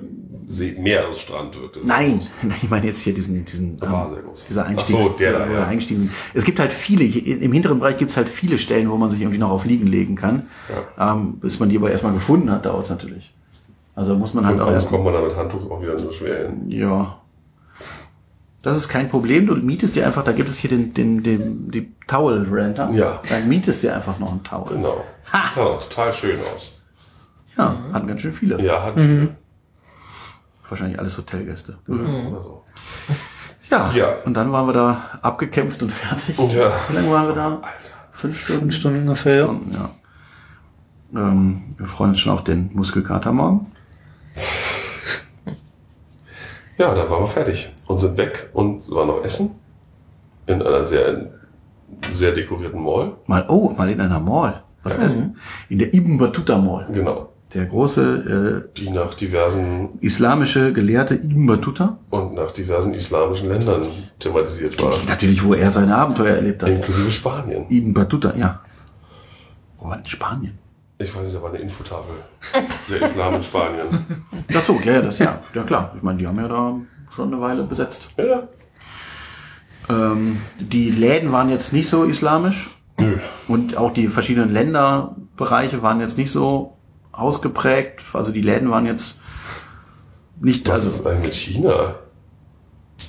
See, 0.53 0.75
Meeresstrand 0.77 1.55
wirkte. 1.61 1.79
Nein, 1.85 2.21
ich 2.61 2.69
meine 2.69 2.87
jetzt 2.87 3.03
hier 3.03 3.15
diesen, 3.15 3.45
diesen 3.45 3.79
groß. 3.79 4.47
dieser 4.49 4.65
Ach 4.65 4.69
Einstiegs, 4.69 5.01
so, 5.01 5.09
der 5.11 5.33
da, 5.39 5.47
wo 5.47 5.53
wir 5.53 5.61
ja. 5.61 5.67
eingestiegen 5.69 6.01
sind. 6.01 6.13
Es 6.35 6.45
gibt 6.45 6.59
halt 6.59 6.73
viele, 6.73 7.05
hier 7.05 7.41
im 7.41 7.53
hinteren 7.53 7.79
Bereich 7.79 7.99
gibt 7.99 8.11
es 8.11 8.17
halt 8.17 8.29
viele 8.29 8.59
Stellen, 8.59 8.91
wo 8.91 8.97
man 8.97 9.11
sich 9.11 9.21
irgendwie 9.21 9.39
noch 9.39 9.51
auf 9.51 9.65
Liegen 9.65 9.87
legen 9.87 10.17
kann. 10.17 10.49
Ähm, 10.99 11.35
bis 11.35 11.61
man 11.61 11.69
die 11.69 11.77
aber 11.77 11.93
erstmal 11.93 12.13
gefunden 12.15 12.51
hat, 12.51 12.67
dauert 12.67 12.83
es 12.83 12.91
natürlich. 12.91 13.33
Also 13.95 14.17
muss 14.17 14.35
man 14.35 14.45
halt 14.45 14.57
Und 14.57 14.63
auch 14.63 14.67
dann 14.67 14.75
erstmal. 14.75 15.01
kommt 15.01 15.05
man 15.05 15.15
da 15.15 15.29
mit 15.29 15.37
Handtuch 15.37 15.71
auch 15.71 15.81
wieder 15.81 15.97
nur 16.01 16.13
schwer 16.13 16.49
hin. 16.49 16.69
Ja. 16.69 17.21
Das 18.65 18.77
ist 18.77 18.89
kein 18.89 19.09
Problem. 19.09 19.47
Du 19.47 19.55
mietest 19.55 19.95
dir 19.95 20.05
einfach, 20.05 20.25
da 20.25 20.33
gibt 20.33 20.49
es 20.49 20.57
hier 20.57 20.71
den, 20.71 20.93
den, 20.95 21.23
den, 21.23 21.71
die 21.71 21.93
Towel 22.09 22.49
Renter. 22.51 22.91
Ja. 22.91 23.21
Da 23.29 23.39
mietest 23.47 23.85
dir 23.85 23.95
einfach 23.95 24.19
noch 24.19 24.33
einen 24.33 24.43
Towel. 24.43 24.79
Genau. 24.79 25.05
Ha! 25.33 25.51
Sah 25.55 25.63
auch 25.63 25.89
total 25.89 26.13
schön 26.13 26.41
aus. 26.53 26.83
Ja, 27.57 27.77
hatten 27.93 28.09
ganz 28.09 28.21
schön 28.21 28.33
viele. 28.33 28.61
Ja, 28.61 28.83
hat 28.83 28.97
Wahrscheinlich 30.71 30.99
alles 30.99 31.19
Hotelgäste. 31.19 31.77
oder 31.87 32.43
so. 32.43 32.65
Ja. 33.71 33.93
Ja. 33.95 34.17
Und 34.25 34.35
dann 34.35 34.51
waren 34.51 34.67
wir 34.67 34.73
da 34.73 35.01
abgekämpft 35.23 35.81
und 35.81 35.93
fertig. 35.93 36.37
Ja. 36.39 36.73
Wie 36.89 36.95
lange 36.97 37.11
waren 37.13 37.29
wir 37.29 37.35
da? 37.37 37.47
Alter. 37.55 37.63
Fünf 38.11 38.41
Stunden. 38.41 38.61
Fünf 38.63 38.75
Stunden 38.75 38.99
ungefähr. 39.03 39.37
ja. 39.37 39.45
Stunden, 39.45 39.71
ja. 39.73 39.91
Ähm, 41.21 41.63
wir 41.79 41.87
freuen 41.87 42.11
uns 42.11 42.19
schon 42.19 42.33
auf 42.33 42.43
den 42.43 42.71
Muskelkater 42.75 43.31
morgen. 43.33 43.71
Ja, 46.79 46.95
da 46.95 47.09
waren 47.11 47.23
wir 47.23 47.29
fertig 47.29 47.73
und 47.87 47.99
sind 47.99 48.17
weg 48.17 48.49
und 48.55 48.89
waren 48.91 49.09
noch 49.09 49.23
essen. 49.23 49.53
In 50.47 50.63
einer 50.63 50.83
sehr, 50.85 51.31
sehr 52.13 52.33
dekorierten 52.33 52.83
Mall. 52.83 53.13
Mal, 53.27 53.45
oh, 53.49 53.71
mal 53.77 53.89
in 53.91 54.01
einer 54.01 54.19
Mall. 54.21 54.63
Was 54.83 54.97
Ja. 54.97 55.03
essen? 55.03 55.37
In 55.69 55.79
der 55.79 55.93
Ibn 55.95 56.17
Battuta 56.19 56.57
Mall. 56.59 56.89
Genau. 56.93 57.30
Der 57.55 57.67
große 57.67 58.69
Die 58.77 58.91
nach 58.91 59.15
diversen 59.15 59.99
äh, 60.01 60.07
islamische 60.07 60.73
Gelehrte 60.73 61.15
Ibn 61.15 61.47
Battuta. 61.47 61.99
und 62.11 62.35
nach 62.35 62.53
diversen 62.53 62.95
islamischen 62.95 63.49
Ländern 63.49 63.87
thematisiert 64.21 64.81
war. 64.81 64.95
Natürlich, 65.09 65.43
wo 65.43 65.55
er 65.55 65.73
seine 65.73 65.97
Abenteuer 65.97 66.37
erlebt 66.37 66.63
hat. 66.63 66.69
Inklusive 66.69 67.11
Spanien. 67.11 67.67
Ibn 67.69 67.93
Battuta, 67.93 68.35
ja. 68.37 68.61
Oh, 69.81 69.93
in 69.93 70.07
Spanien. 70.07 70.59
Ich 70.99 71.15
weiß 71.17 71.25
nicht, 71.25 71.37
da 71.37 71.43
war 71.43 71.49
eine 71.51 71.59
Infotafel. 71.59 72.15
Der 72.89 73.03
Islam 73.03 73.35
in 73.35 73.43
Spanien. 73.43 73.87
Ach 74.55 74.63
so, 74.63 74.79
ja, 74.85 74.93
ja, 74.93 75.03
das 75.03 75.19
ja. 75.19 75.41
Ja 75.55 75.63
klar. 75.63 75.95
Ich 75.97 76.03
meine, 76.03 76.19
die 76.19 76.27
haben 76.27 76.39
ja 76.39 76.47
da 76.47 76.77
schon 77.15 77.33
eine 77.33 77.41
Weile 77.41 77.65
besetzt. 77.65 78.11
Ja. 78.17 78.43
Ähm, 79.89 80.37
die 80.59 80.91
Läden 80.91 81.33
waren 81.33 81.49
jetzt 81.51 81.73
nicht 81.73 81.89
so 81.89 82.05
islamisch. 82.05 82.71
Und 83.49 83.79
auch 83.79 83.95
die 83.95 84.09
verschiedenen 84.09 84.51
Länderbereiche 84.51 85.81
waren 85.81 86.01
jetzt 86.01 86.19
nicht 86.19 86.31
so 86.31 86.77
ausgeprägt. 87.13 88.01
Also 88.13 88.33
die 88.33 88.43
Läden 88.43 88.71
waren 88.71 88.87
jetzt 88.87 89.21
nicht, 90.41 90.67
Was 90.69 90.87
also 90.87 90.91
ist 90.91 91.07
eigentlich 91.07 91.25
mit 91.25 91.35
China? 91.35 91.95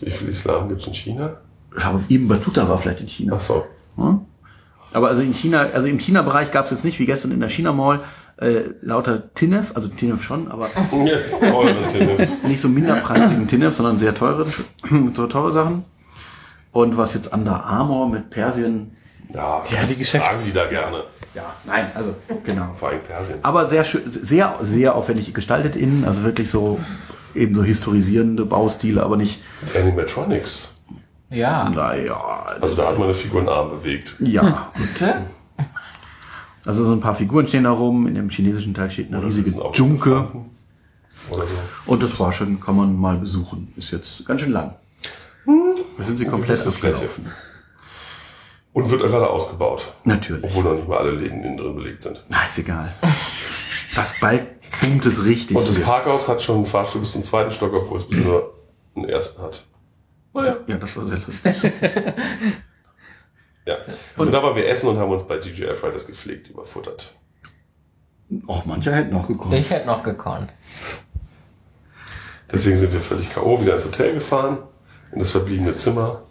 Wie 0.02 0.12
viel 0.12 0.30
Islam 0.30 0.70
gibt 0.70 0.82
es 0.82 0.88
in 0.88 0.94
China? 0.94 1.38
aber 1.76 2.02
Ibn 2.10 2.28
Battuta 2.28 2.68
war 2.68 2.78
vielleicht 2.78 3.02
in 3.02 3.08
China. 3.08 3.34
Ach 3.38 3.40
so. 3.40 3.64
Hm? 3.96 4.22
Aber 4.94 5.08
also 5.08 5.22
in 5.22 5.34
China, 5.34 5.70
also 5.74 5.88
im 5.88 6.00
China-Bereich 6.00 6.52
gab 6.52 6.66
es 6.66 6.72
jetzt 6.72 6.84
nicht 6.84 7.00
wie 7.00 7.06
gestern 7.06 7.32
in 7.32 7.40
der 7.40 7.48
China 7.50 7.72
Mall 7.72 8.02
äh, 8.38 8.72
lauter 8.82 9.34
Tinef, 9.36 9.72
also 9.76 9.88
Tinef 9.88 10.24
schon, 10.24 10.52
aber 10.52 10.68
teure 10.90 11.88
Tinne. 11.92 12.28
nicht 12.48 12.60
so 12.60 12.68
minderpreisigen 12.68 13.48
Tinef, 13.48 13.74
sondern 13.74 14.00
sehr 14.00 14.16
teure, 14.16 14.46
so 14.46 15.28
teure 15.28 15.52
Sachen. 15.52 15.86
Und 16.72 16.98
was 16.98 17.14
jetzt 17.14 17.34
Under 17.34 17.64
Armour 17.64 18.10
mit 18.10 18.30
Persien, 18.30 18.98
Ja, 19.34 19.64
Ja, 19.70 19.82
die 19.84 19.90
das 19.90 19.98
Geschäfts- 19.98 20.26
tragen 20.28 20.46
die 20.46 20.54
da 20.54 20.66
gerne. 20.68 21.04
ja, 21.34 21.54
nein, 21.66 21.92
also 21.96 22.16
genau. 22.44 22.70
Vor 22.76 22.90
allem 22.90 23.02
Persien. 23.02 23.40
Aber 23.44 23.70
sehr 23.70 23.86
schön, 23.86 24.02
sehr, 24.06 24.56
sehr 24.62 24.96
aufwendig 24.96 25.34
gestaltet 25.34 25.76
innen, 25.76 26.04
also 26.06 26.24
wirklich 26.24 26.50
so 26.50 26.80
eben 27.34 27.56
so 27.56 27.64
historisierende 27.64 28.46
Baustile, 28.46 29.04
aber 29.04 29.16
nicht, 29.18 29.42
Animatronics. 29.76 30.74
Ja. 31.30 31.70
naja, 31.70 32.18
Also 32.60 32.76
da 32.76 32.88
hat 32.88 32.98
man 32.98 33.06
eine 33.06 33.14
Figur 33.14 33.40
einen 33.40 33.50
Arm 33.50 33.70
bewegt. 33.70 34.16
ja. 34.20 34.70
Bitte? 34.76 35.16
Also 36.66 36.84
so 36.86 36.92
ein 36.92 37.00
paar 37.00 37.16
Figuren 37.16 37.48
stehen 37.48 37.64
da 37.64 37.72
rum, 37.72 38.06
in 38.06 38.14
dem 38.16 38.30
chinesischen 38.30 38.74
Teil 38.74 38.92
steht 38.92 39.08
eine 39.08 39.18
Oder 39.18 39.28
riesige 39.28 39.60
auf 39.64 39.76
Junke. 39.76 40.10
Elefanten 40.12 40.50
Oder 41.30 41.44
so. 41.48 41.54
Und 41.88 42.04
das 42.04 42.20
war 42.20 42.32
schon, 42.34 42.60
kann 42.60 42.76
man 42.76 42.96
mal 43.00 43.18
besuchen. 43.18 43.74
Ist 43.78 43.92
jetzt 43.92 44.26
ganz 44.28 44.42
schön 44.42 44.52
lang. 44.52 44.76
Wir 45.46 46.06
sind 46.06 46.18
sie 46.18 46.26
komplett 46.26 46.60
gewisse 46.60 46.72
Fläche. 46.72 47.08
Und 48.74 48.90
wird 48.90 49.02
gerade 49.02 49.30
ausgebaut. 49.30 49.94
Natürlich. 50.06 50.46
Obwohl 50.46 50.64
noch 50.64 50.74
nicht 50.76 50.88
mal 50.88 51.00
alle 51.00 51.12
Läden 51.12 51.44
innen 51.44 51.58
drin 51.58 51.76
belegt 51.76 52.04
sind. 52.04 52.24
Na, 52.30 52.46
ist 52.46 52.58
egal. 52.58 52.94
Das 53.96 54.20
bald 54.22 54.44
boomt 54.80 55.06
es 55.06 55.26
richtig. 55.26 55.58
Und 55.58 55.68
das 55.68 55.76
hier. 55.76 55.84
Parkhaus 55.86 56.28
hat 56.30 56.42
schon 56.42 56.58
einen 56.58 56.66
Fahrstuhl 56.66 57.02
bis 57.02 57.12
zum 57.12 57.24
zweiten 57.24 57.52
Stock, 57.52 57.74
obwohl 57.74 57.98
es 57.98 58.08
bisher 58.08 58.24
nur 58.24 58.54
einen 58.96 59.10
ersten 59.10 59.42
hat. 59.42 59.66
Naja. 60.34 60.58
ja, 60.68 60.78
das 60.78 60.96
war 60.96 61.04
sehr 61.04 61.18
lustig. 61.18 61.56
Ja. 63.66 63.78
Und 64.18 64.32
da 64.32 64.42
waren 64.42 64.56
wir 64.56 64.68
essen 64.68 64.90
und 64.90 64.98
haben 64.98 65.12
uns 65.12 65.24
bei 65.24 65.38
DJI 65.38 65.76
Fridays 65.76 66.08
gepflegt 66.08 66.50
überfuttert. 66.50 67.14
Och, 68.48 68.66
mancher 68.66 68.96
hätte 68.96 69.14
noch 69.14 69.28
gekommen. 69.28 69.54
Ich 69.54 69.70
hätte 69.70 69.86
noch 69.86 70.04
gekonnt. 70.04 70.50
Deswegen 72.52 72.78
sind 72.78 72.92
wir 72.92 73.00
völlig 73.00 73.30
K.O. 73.30 73.62
wieder 73.62 73.76
ins 73.76 73.86
Hotel 73.86 74.14
gefahren, 74.14 74.58
in 75.12 75.20
das 75.20 75.32
verbliebene 75.32 75.76
Zimmer 75.76 76.24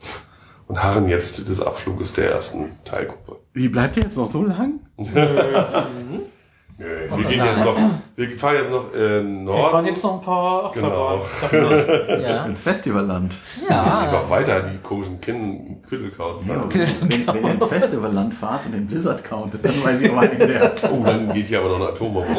und 0.70 0.80
harren 0.84 1.08
jetzt 1.08 1.48
des 1.48 1.60
Abfluges 1.60 2.12
der 2.12 2.30
ersten 2.30 2.70
Teilgruppe. 2.84 3.40
Wie 3.54 3.68
bleibt 3.68 3.96
ihr 3.96 4.04
jetzt 4.04 4.16
noch 4.16 4.30
so 4.30 4.44
lang? 4.44 4.74
Nö, 4.96 6.86
wir 7.14 7.24
gehen 7.24 7.44
jetzt 7.44 7.64
noch, 7.64 7.76
wir 8.14 8.38
fahren 8.38 8.54
jetzt 8.54 8.70
noch 8.70 8.94
äh, 8.94 9.20
Norden. 9.20 9.62
Wir 9.62 9.68
fahren 9.68 9.86
jetzt 9.86 10.04
noch 10.04 10.20
ein 10.20 10.24
paar 10.24 10.72
Genau. 10.72 11.18
Achterbahnen. 11.24 12.22
Ja. 12.24 12.44
Ins 12.46 12.60
Festivalland. 12.60 13.34
Ja. 13.68 14.04
Lieber 14.04 14.30
weiter 14.30 14.60
die 14.60 14.78
komischen 14.78 15.20
Kinn 15.20 15.82
Küttelkaut 15.88 16.42
Ja, 16.46 16.62
wenn, 16.72 17.26
wenn 17.26 17.44
ihr 17.44 17.50
ins 17.50 17.66
Festivalland 17.66 18.32
fahrt 18.32 18.66
und 18.66 18.72
den 18.72 18.86
Blizzard 18.86 19.24
countet, 19.24 19.64
dann 19.64 19.72
weiß 19.84 20.00
ich 20.00 20.10
aber 20.10 20.22
nicht 20.22 20.38
mehr. 20.38 20.72
Oh, 20.90 21.02
dann 21.04 21.32
geht 21.32 21.48
hier 21.48 21.58
aber 21.58 21.70
noch 21.70 21.80
eine 21.80 21.88
Atombombe. 21.88 22.30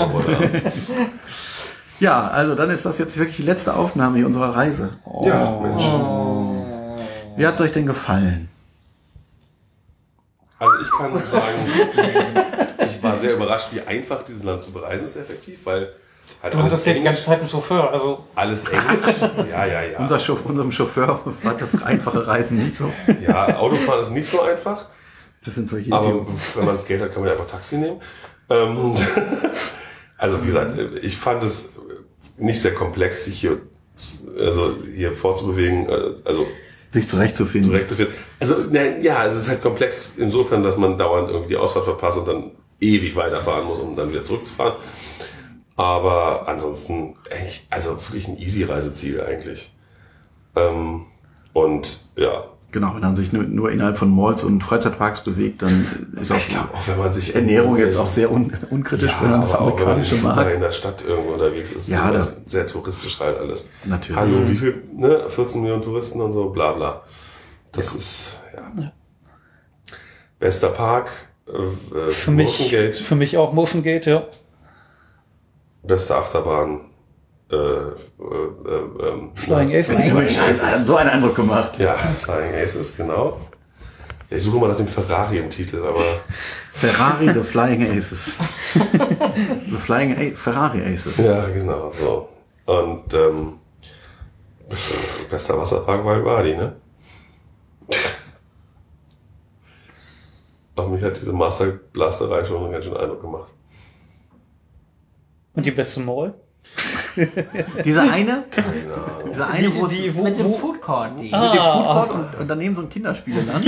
Ja, 2.00 2.30
also 2.30 2.56
dann 2.56 2.72
ist 2.72 2.84
das 2.86 2.98
jetzt 2.98 3.16
wirklich 3.18 3.36
die 3.36 3.44
letzte 3.44 3.76
Aufnahme 3.76 4.18
hier 4.18 4.26
unserer 4.26 4.56
Reise. 4.56 4.94
Oh. 5.04 5.24
Ja, 5.28 5.60
Mensch. 5.62 5.84
Wie 7.38 7.46
hat's 7.46 7.62
euch 7.62 7.72
denn 7.72 7.86
gefallen? 7.86 8.50
Also 10.60 10.76
ich 10.80 10.92
kann 10.92 11.18
sagen, 11.18 11.56
ich 12.88 13.02
war 13.02 13.18
sehr 13.18 13.34
überrascht, 13.34 13.70
wie 13.72 13.82
einfach 13.82 14.24
dieses 14.24 14.44
Land 14.44 14.62
zu 14.62 14.72
bereisen 14.72 15.06
ist 15.06 15.16
effektiv, 15.16 15.66
weil 15.66 15.92
halt 16.44 16.54
Du 16.54 16.62
hattest 16.62 16.86
ja 16.86 16.94
die 16.94 17.02
ganze 17.02 17.24
Zeit 17.24 17.40
einen 17.40 17.50
Chauffeur, 17.50 17.92
also 17.92 18.26
alles 18.36 18.66
Englisch. 18.66 19.16
Ja, 19.50 19.66
ja, 19.66 19.82
ja. 19.82 20.00
Unser 20.00 20.20
Chauff 20.20 20.46
unserem 20.46 20.72
Chauffeur 20.72 21.20
war 21.42 21.54
das 21.56 21.82
einfache 21.82 22.28
Reisen 22.28 22.64
nicht 22.64 22.78
so. 22.78 22.92
Ja, 23.26 23.58
Autofahren 23.58 24.02
ist 24.02 24.12
nicht 24.12 24.30
so 24.30 24.42
einfach, 24.42 24.86
Das 25.44 25.56
sind 25.56 25.68
solche 25.68 25.92
aber 25.92 26.08
Idioten. 26.10 26.40
wenn 26.56 26.66
man 26.66 26.76
das 26.76 26.86
Geld 26.86 27.02
hat, 27.02 27.12
kann 27.12 27.22
man 27.22 27.28
ja 27.32 27.34
einfach 27.34 27.50
Taxi 27.52 27.78
nehmen. 27.78 28.00
Ähm, 28.50 28.94
also 30.18 30.42
wie 30.44 30.48
gesagt, 30.48 30.78
ich 31.02 31.18
fand 31.18 31.44
es 31.44 31.74
nicht 32.38 32.62
sehr 32.62 32.76
komplex, 32.76 33.26
sich 33.26 33.40
hier, 33.40 33.58
also 34.40 34.76
hier 34.94 35.16
vorzubewegen, 35.16 35.90
äh, 35.90 36.14
also 36.24 36.46
sich 36.92 37.08
zurechtzufinden. 37.08 37.72
zurechtzufinden. 37.72 38.14
Also 38.40 38.56
na, 38.70 38.98
ja, 39.00 39.26
es 39.26 39.36
ist 39.36 39.50
halt 39.50 39.62
komplex 39.62 40.12
insofern, 40.18 40.64
dass 40.64 40.78
man 40.78 40.98
dauernd 40.98 41.30
irgendwie 41.30 41.50
die 41.50 41.58
Ausfahrt 41.58 41.86
verpasst 41.86 42.18
und 42.18 42.28
dann 42.28 42.52
ewig 42.80 43.16
weiterfahren 43.16 43.66
muss, 43.66 43.80
um 43.80 43.96
dann 43.96 44.12
wieder 44.12 44.24
zurückzufahren. 44.24 44.76
Aber 45.78 46.48
ansonsten, 46.48 47.16
echt, 47.30 47.66
also 47.70 47.92
wirklich 47.92 48.28
ein 48.28 48.38
easy 48.38 48.64
Reiseziel 48.64 49.22
eigentlich. 49.22 49.72
Ähm, 50.56 51.06
und 51.54 52.06
ja, 52.16 52.46
Genau, 52.72 52.94
wenn 52.94 53.02
man 53.02 53.16
sich 53.18 53.34
nur, 53.34 53.44
nur 53.44 53.70
innerhalb 53.72 53.98
von 53.98 54.10
Malls 54.16 54.46
und 54.46 54.64
Freizeitparks 54.64 55.24
bewegt, 55.26 55.62
dann 55.62 55.86
ist 56.22 56.32
auch 56.32 56.38
ich 56.38 56.48
glaube 56.48 56.70
auch, 56.74 56.88
wenn 56.88 56.98
man 57.00 57.12
sich 57.12 57.36
Ernährung 57.36 57.76
jetzt 57.78 57.98
auch 57.98 58.08
sehr 58.08 58.32
un, 58.32 58.54
unkritisch, 58.70 59.12
ja, 59.12 59.22
wenn 59.22 59.32
man 59.32 59.42
das 59.42 59.50
wenn 59.54 59.60
man 59.60 59.70
amerikanische 59.74 60.16
mal 60.16 60.36
mag. 60.38 60.54
in 60.54 60.62
der 60.62 60.72
Stadt 60.72 61.04
irgendwo 61.06 61.32
unterwegs 61.34 61.74
ist, 61.74 61.90
Ja, 61.90 62.10
ist 62.12 62.16
das- 62.46 62.52
sehr 62.52 62.66
touristisch 62.66 63.20
halt 63.20 63.38
alles. 63.38 63.68
Natürlich. 63.84 64.16
Hallo, 64.16 64.48
wie 64.48 64.56
viel, 64.56 64.84
ne, 64.96 65.26
14 65.30 65.62
Millionen 65.62 65.82
Touristen 65.84 66.22
und 66.22 66.32
so, 66.32 66.50
bla 66.50 66.72
bla. 66.72 67.02
Das 67.74 67.94
ist, 67.94 68.40
ja. 68.56 68.92
Bester 70.40 70.70
Park, 70.70 71.10
äh, 71.48 72.10
Für 72.10 72.32
mich, 72.32 72.48
Motion 72.60 72.70
Gate, 72.70 72.96
für 72.96 73.16
mich 73.16 73.38
auch 73.38 73.52
Motion 73.54 73.84
Gate, 73.84 74.06
ja. 74.06 74.24
beste 75.84 76.16
Achterbahn, 76.16 76.82
äh, 77.52 77.56
äh, 77.56 77.96
äh, 78.70 79.08
ähm, 79.10 79.32
Flying 79.36 79.76
Aces. 79.76 80.86
So 80.86 80.96
einen 80.96 81.10
Eindruck 81.10 81.36
gemacht. 81.36 81.78
Ja, 81.78 81.96
Flying 81.96 82.56
Aces, 82.56 82.96
genau. 82.96 83.40
Ja, 84.30 84.38
Ich 84.38 84.44
suche 84.44 84.58
mal 84.58 84.70
nach 84.70 84.78
dem 84.78 84.88
Ferrari 84.88 85.38
im 85.40 85.50
Titel, 85.50 85.84
aber 85.84 86.00
Ferrari 86.72 87.34
The 87.34 87.44
Flying 87.44 87.98
Aces. 87.98 88.34
The 88.74 89.78
Flying 89.78 90.16
A 90.18 90.36
Ferrari 90.36 90.94
Aces. 90.94 91.18
ja, 91.18 91.48
genau, 91.48 91.92
so. 91.92 92.30
Und 92.66 93.14
ähm, 93.14 93.54
bester 95.30 95.58
Wasserpark 95.60 96.06
war 96.06 96.24
Wadi, 96.24 96.56
ne? 96.56 96.76
Auch 100.78 100.88
mich 100.88 101.04
hat 101.04 101.18
diese 101.20 101.34
Master 101.34 101.68
Blasterei 101.68 102.46
schon 102.46 102.64
einen 102.64 102.72
ganz 102.72 102.86
schönen 102.86 102.98
Eindruck 102.98 103.22
gemacht. 103.22 103.54
Und 105.54 105.66
die 105.66 105.72
beste 105.72 106.00
Mall? 106.00 106.34
Dieser 107.86 108.02
eine, 108.12 108.44
dieser 109.30 109.48
eine, 109.50 109.76
wo 109.76 109.86
es 109.86 109.92
die, 109.92 110.16
wo, 110.16 110.24
Mit 110.24 110.38
dem 110.38 110.54
Food 110.54 110.82
Court, 110.82 111.12
die. 111.20 111.24
mit 111.24 111.32
dem 111.34 111.40
Ah. 111.40 111.74
Foodcourt 112.04 112.12
und, 112.14 112.40
und 112.42 112.48
daneben 112.48 112.76
so 112.76 112.82
ein 112.82 112.90
Kinderspieleland. 112.90 113.64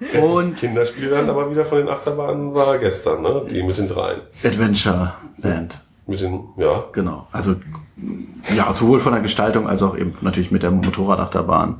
Bestes 0.00 0.26
Und 0.32 0.56
Kinderspiel 0.56 1.10
dann 1.10 1.28
aber 1.30 1.50
wieder 1.50 1.64
von 1.64 1.78
den 1.78 1.88
Achterbahnen 1.88 2.54
war 2.54 2.78
gestern, 2.78 3.22
ne? 3.22 3.42
Die 3.50 3.62
mit 3.62 3.76
den 3.78 3.88
dreien. 3.88 4.20
Adventure 4.44 5.14
Land. 5.38 5.80
Mit 6.06 6.20
den, 6.20 6.44
ja. 6.56 6.84
Genau. 6.92 7.26
Also, 7.32 7.56
ja, 8.56 8.72
sowohl 8.72 9.00
von 9.00 9.12
der 9.12 9.20
Gestaltung 9.22 9.68
als 9.68 9.82
auch 9.82 9.96
eben 9.96 10.14
natürlich 10.22 10.50
mit 10.50 10.62
der 10.62 10.70
Motorradachterbahn. 10.70 11.76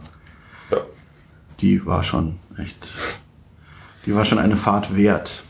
ja. 0.70 0.78
Die 1.60 1.84
war 1.86 2.02
schon 2.02 2.36
echt, 2.58 2.88
die 4.06 4.14
war 4.14 4.24
schon 4.24 4.38
eine 4.38 4.56
Fahrt 4.56 4.94
wert. 4.96 5.42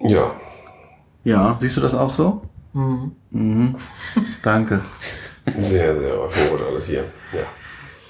Ja. 0.00 0.30
Ja, 1.24 1.56
siehst 1.60 1.76
du 1.76 1.80
das 1.80 1.94
auch 1.94 2.10
so? 2.10 2.42
Mhm. 2.72 3.76
Danke. 4.42 4.80
Sehr, 5.58 5.98
sehr 5.98 6.20
euphorisch 6.20 6.62
alles 6.66 6.86
hier. 6.86 7.04
Ja. 7.32 7.40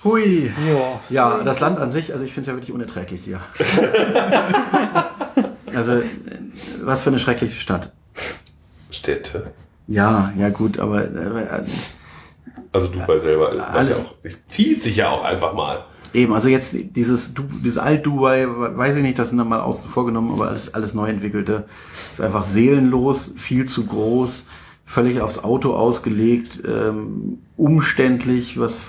Hui. 0.04 0.52
ja. 0.66 1.00
Ja, 1.10 1.44
das 1.44 1.60
Land 1.60 1.78
an 1.78 1.92
sich, 1.92 2.12
also 2.12 2.24
ich 2.24 2.32
finde 2.32 2.42
es 2.42 2.46
ja 2.48 2.54
wirklich 2.54 2.72
unerträglich 2.72 3.22
hier. 3.22 3.40
also, 5.74 5.92
äh, 5.92 6.02
was 6.82 7.02
für 7.02 7.10
eine 7.10 7.18
schreckliche 7.18 7.58
Stadt. 7.58 7.92
Städte. 8.90 9.52
Ja, 9.86 10.32
ja 10.38 10.50
gut, 10.50 10.78
aber 10.78 11.04
äh, 11.04 11.62
Also 12.72 12.88
Dubai 12.88 13.18
selber. 13.18 13.52
Was 13.72 13.88
ja 13.88 13.96
auch, 13.96 14.14
es 14.22 14.46
zieht 14.46 14.82
sich 14.82 14.96
ja 14.96 15.10
auch 15.10 15.24
einfach 15.24 15.52
mal. 15.52 15.84
Eben, 16.12 16.32
also 16.32 16.48
jetzt 16.48 16.74
dieses, 16.96 17.34
dieses 17.34 17.78
Alt-Dubai, 17.78 18.46
weiß 18.48 18.96
ich 18.96 19.02
nicht, 19.02 19.18
das 19.18 19.30
sind 19.30 19.38
dann 19.38 19.48
mal 19.48 19.60
außen 19.60 19.90
vorgenommen, 19.90 20.32
aber 20.32 20.48
alles, 20.48 20.74
alles 20.74 20.94
neu 20.94 21.08
entwickelte, 21.08 21.64
ist 22.12 22.20
einfach 22.20 22.44
seelenlos, 22.44 23.34
viel 23.36 23.66
zu 23.66 23.86
groß, 23.86 24.46
völlig 24.84 25.20
aufs 25.20 25.38
Auto 25.38 25.74
ausgelegt, 25.74 26.62
ähm, 26.66 27.38
umständlich, 27.56 28.58
was 28.58 28.82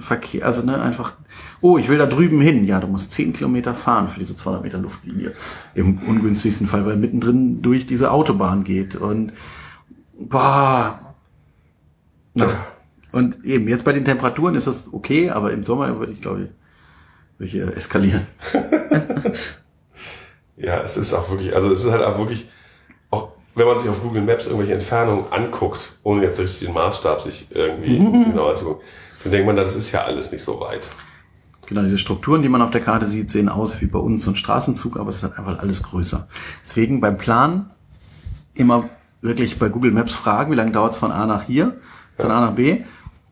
Verkehr, 0.00 0.44
also 0.44 0.66
ne, 0.66 0.80
einfach, 0.82 1.14
oh, 1.62 1.78
ich 1.78 1.88
will 1.88 1.96
da 1.96 2.06
drüben 2.06 2.40
hin. 2.40 2.66
Ja, 2.66 2.78
du 2.80 2.86
musst 2.86 3.12
10 3.12 3.32
Kilometer 3.32 3.74
fahren 3.74 4.08
für 4.08 4.18
diese 4.18 4.36
200 4.36 4.62
Meter 4.62 4.78
Luftlinie. 4.78 5.32
Im 5.74 5.98
ungünstigsten 6.06 6.66
Fall, 6.66 6.84
weil 6.84 6.96
mittendrin 6.96 7.62
durch 7.62 7.86
diese 7.86 8.10
Autobahn 8.10 8.64
geht 8.64 8.96
und, 8.96 9.32
boah, 10.18 11.00
na, 12.34 12.44
Ja. 12.44 12.66
Und 13.14 13.44
eben, 13.44 13.68
jetzt 13.68 13.84
bei 13.84 13.92
den 13.92 14.04
Temperaturen 14.04 14.54
ist 14.54 14.66
das 14.66 14.92
okay, 14.92 15.30
aber 15.30 15.52
im 15.52 15.64
Sommer 15.64 15.98
würde 15.98 16.12
ich, 16.12 16.20
glaube 16.20 16.42
ich, 16.42 16.48
würde 17.38 17.46
ich 17.46 17.52
hier 17.52 17.76
eskalieren. 17.76 18.26
Ja, 20.56 20.80
es 20.82 20.96
ist 20.96 21.12
auch 21.12 21.30
wirklich, 21.30 21.54
also 21.54 21.72
es 21.72 21.84
ist 21.84 21.90
halt 21.90 22.02
auch 22.02 22.18
wirklich, 22.18 22.48
auch 23.10 23.30
wenn 23.54 23.66
man 23.66 23.80
sich 23.80 23.90
auf 23.90 24.02
Google 24.02 24.22
Maps 24.22 24.46
irgendwelche 24.46 24.74
Entfernungen 24.74 25.24
anguckt, 25.32 25.98
ohne 26.02 26.22
jetzt 26.22 26.38
richtig 26.40 26.66
den 26.66 26.74
Maßstab 26.74 27.22
sich 27.22 27.48
irgendwie 27.50 27.98
genau 28.30 28.50
anzugucken, 28.50 28.82
dann 29.22 29.32
denkt 29.32 29.46
man, 29.46 29.56
das 29.56 29.74
ist 29.74 29.90
ja 29.92 30.04
alles 30.04 30.30
nicht 30.30 30.42
so 30.42 30.60
weit. 30.60 30.90
Genau, 31.66 31.82
diese 31.82 31.98
Strukturen, 31.98 32.42
die 32.42 32.48
man 32.48 32.62
auf 32.62 32.70
der 32.70 32.82
Karte 32.82 33.06
sieht, 33.06 33.30
sehen 33.30 33.48
aus 33.48 33.80
wie 33.80 33.86
bei 33.86 33.98
uns 33.98 34.24
so 34.24 34.30
ein 34.30 34.36
Straßenzug, 34.36 34.96
aber 34.96 35.08
es 35.08 35.16
ist 35.16 35.22
halt 35.22 35.38
einfach 35.38 35.58
alles 35.58 35.82
größer. 35.82 36.28
Deswegen 36.64 37.00
beim 37.00 37.16
Plan 37.16 37.70
immer 38.52 38.88
wirklich 39.22 39.58
bei 39.58 39.68
Google 39.70 39.90
Maps 39.90 40.12
fragen, 40.12 40.52
wie 40.52 40.56
lange 40.56 40.72
dauert 40.72 40.92
es 40.92 40.98
von 40.98 41.10
A 41.10 41.26
nach 41.26 41.42
hier, 41.42 41.78
von 42.16 42.30
A 42.30 42.42
nach 42.42 42.52
B 42.52 42.84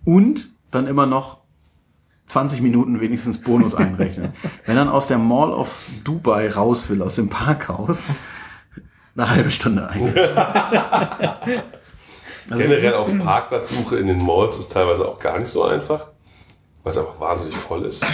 und 0.04 0.50
dann 0.70 0.86
immer 0.86 1.06
noch 1.06 1.38
20 2.26 2.60
Minuten 2.62 3.00
wenigstens 3.00 3.40
Bonus 3.42 3.74
einrechnen. 3.74 4.32
Wenn 4.64 4.76
dann 4.76 4.88
aus 4.88 5.06
der 5.06 5.18
Mall 5.18 5.52
of 5.52 5.68
Dubai 6.04 6.50
raus 6.50 6.88
will, 6.88 7.02
aus 7.02 7.16
dem 7.16 7.28
Parkhaus, 7.28 8.10
eine 9.16 9.28
halbe 9.28 9.50
Stunde 9.50 9.88
ein. 9.88 10.14
Also- 10.16 11.62
Generell 12.50 12.94
auch 12.94 13.08
Parkplatzsuche 13.18 13.96
in 13.96 14.08
den 14.08 14.24
Malls 14.24 14.58
ist 14.58 14.72
teilweise 14.72 15.06
auch 15.06 15.18
gar 15.18 15.38
nicht 15.38 15.48
so 15.48 15.62
einfach, 15.64 16.06
weil 16.82 16.90
es 16.92 16.98
einfach 16.98 17.20
wahnsinnig 17.20 17.56
voll 17.56 17.84
ist. 17.84 18.04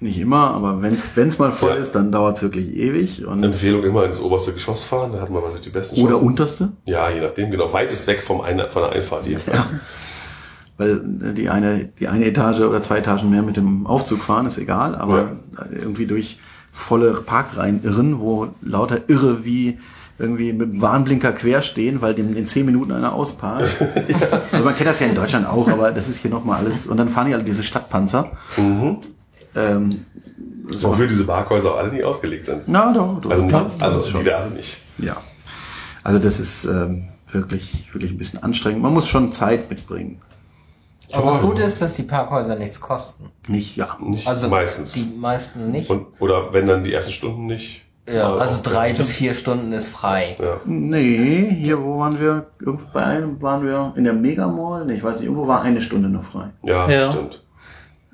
Nicht 0.00 0.18
immer, 0.18 0.52
aber 0.54 0.80
wenn 0.82 0.94
es 0.94 1.38
mal 1.38 1.52
voll 1.52 1.70
Ja. 1.70 1.76
ist, 1.76 1.92
dann 1.92 2.10
dauert 2.12 2.36
es 2.36 2.42
wirklich 2.42 2.74
ewig. 2.74 3.24
Und, 3.26 3.42
Empfehlung 3.42 3.82
immer 3.84 4.04
ins 4.04 4.20
oberste 4.20 4.52
Geschoss 4.52 4.84
fahren, 4.84 5.12
da 5.12 5.20
hat 5.20 5.28
man 5.30 5.36
wahrscheinlich 5.42 5.60
die 5.62 5.70
besten 5.70 6.00
oder 6.00 6.12
Chancen. 6.12 6.26
unterste. 6.26 6.72
Ja, 6.84 7.10
je 7.10 7.20
nachdem, 7.20 7.50
genau. 7.50 7.72
Weitest 7.72 8.06
weg 8.06 8.22
vom 8.22 8.40
Ein 8.40 8.62
von 8.70 8.82
der 8.82 8.92
Einfahrt 8.92 9.26
jedenfalls. 9.26 9.72
Weil 10.80 11.02
äh, 11.22 11.34
die 11.34 11.50
eine, 11.50 11.90
die 12.00 12.08
eine 12.08 12.24
Etage 12.24 12.60
oder 12.60 12.80
zwei 12.80 12.98
Etagen 13.00 13.28
mehr 13.28 13.42
mit 13.42 13.58
dem 13.58 13.86
Aufzug 13.86 14.20
fahren, 14.20 14.46
ist 14.46 14.56
egal, 14.56 14.94
aber 14.94 15.36
irgendwie 15.70 16.06
durch 16.06 16.38
volle 16.72 17.12
Parkreihen 17.12 17.84
irren, 17.84 18.18
wo 18.18 18.48
lauter 18.62 19.02
Irre 19.08 19.44
wie 19.44 19.78
irgendwie 20.18 20.54
mit 20.54 20.72
dem 20.72 20.80
Warnblinker 20.80 21.32
quer 21.32 21.60
stehen, 21.60 22.00
weil 22.00 22.14
dem 22.14 22.34
in 22.34 22.46
zehn 22.46 22.64
Minuten 22.64 22.92
einer 22.92 23.12
ausparkt. 23.12 23.76
Also 24.52 24.64
man 24.64 24.74
kennt 24.74 24.88
das 24.88 25.00
ja 25.00 25.06
in 25.06 25.14
Deutschland 25.14 25.46
auch, 25.46 25.68
aber 25.68 25.92
das 25.92 26.08
ist 26.08 26.18
hier 26.22 26.30
nochmal 26.30 26.60
alles. 26.60 26.86
Und 26.86 26.96
dann 26.96 27.10
fahren 27.10 27.26
die 27.26 27.34
alle 27.34 27.44
diese 27.44 27.62
Stadtpanzer. 27.62 28.30
Ähm, 29.54 29.90
Wofür 30.64 31.06
diese 31.08 31.24
Parkhäuser 31.24 31.74
auch 31.74 31.78
alle 31.78 31.92
nicht 31.92 32.04
ausgelegt 32.04 32.46
sind. 32.46 32.62
na, 32.66 32.90
doch, 32.92 33.20
doch. 33.20 33.30
Also, 33.30 33.42
nicht, 33.44 33.52
Ja, 33.52 33.70
das 33.78 33.94
also 33.94 34.18
die 34.18 34.24
da 34.24 34.40
sind 34.40 34.56
nicht. 34.56 34.80
Ja. 34.96 35.16
Also 36.02 36.18
das 36.18 36.40
ist 36.40 36.64
ähm, 36.64 37.08
wirklich, 37.30 37.88
wirklich 37.92 38.12
ein 38.12 38.18
bisschen 38.18 38.42
anstrengend. 38.42 38.82
Man 38.82 38.94
muss 38.94 39.08
schon 39.08 39.32
Zeit 39.34 39.68
mitbringen. 39.68 40.22
Aber 41.12 41.26
was 41.26 41.40
gut 41.40 41.58
ist, 41.58 41.80
dass 41.82 41.94
die 41.94 42.02
Parkhäuser 42.04 42.56
nichts 42.56 42.80
kosten. 42.80 43.30
Nicht, 43.48 43.76
ja. 43.76 43.96
Nicht 44.00 44.26
Also 44.26 44.48
meistens. 44.48 44.92
die 44.92 45.12
meisten 45.18 45.70
nicht. 45.70 45.88
Und, 45.90 46.06
oder 46.20 46.52
wenn 46.52 46.66
dann 46.66 46.84
die 46.84 46.92
ersten 46.92 47.12
Stunden 47.12 47.46
nicht. 47.46 47.84
ja, 48.08 48.34
also 48.36 48.60
drei 48.62 48.92
bis 48.92 49.12
vier 49.12 49.34
Stunden 49.34 49.72
ist 49.72 49.88
frei. 49.88 50.36
Ja. 50.40 50.56
Nee, 50.64 51.48
hier, 51.60 51.82
wo 51.82 51.98
waren 52.00 52.18
wir? 52.20 52.46
Irgendwo 52.60 52.86
bei 52.92 53.04
einem 53.04 53.40
waren 53.42 53.64
wir 53.64 53.92
in 53.96 54.04
der 54.04 54.12
Megamall? 54.14 54.84
Nee, 54.86 54.94
ich 54.94 55.04
weiß 55.04 55.16
nicht, 55.16 55.24
irgendwo 55.26 55.46
war 55.46 55.62
eine 55.62 55.80
Stunde 55.80 56.08
noch 56.08 56.24
frei. 56.24 56.50
Ja, 56.62 56.88
Ja. 56.88 57.12
stimmt. 57.12 57.42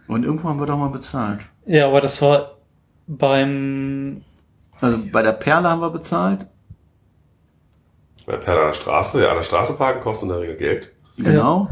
Und 0.09 0.25
irgendwo 0.25 0.49
haben 0.49 0.61
wir 0.61 0.67
doch 0.67 0.79
mal 0.79 0.89
bezahlt. 0.91 1.41
Ja, 1.67 1.89
aber 1.89 2.01
das 2.01 2.21
war 2.23 2.53
beim, 3.07 4.21
Also 4.81 4.99
bei 5.13 5.23
der 5.23 5.33
Perle 5.33 5.69
haben 5.69 5.81
wir 5.81 5.91
bezahlt. 5.91 6.47
Bei 8.27 8.37
Per 8.37 8.59
an 8.59 8.67
der 8.69 8.75
Straße, 8.75 9.23
ja, 9.23 9.31
an 9.31 9.37
der 9.37 9.43
Straße 9.45 9.75
parken 9.75 10.01
kostet 10.01 10.25
in 10.29 10.35
der 10.35 10.41
Regel 10.43 10.57
Geld. 10.57 10.93
Genau. 11.17 11.69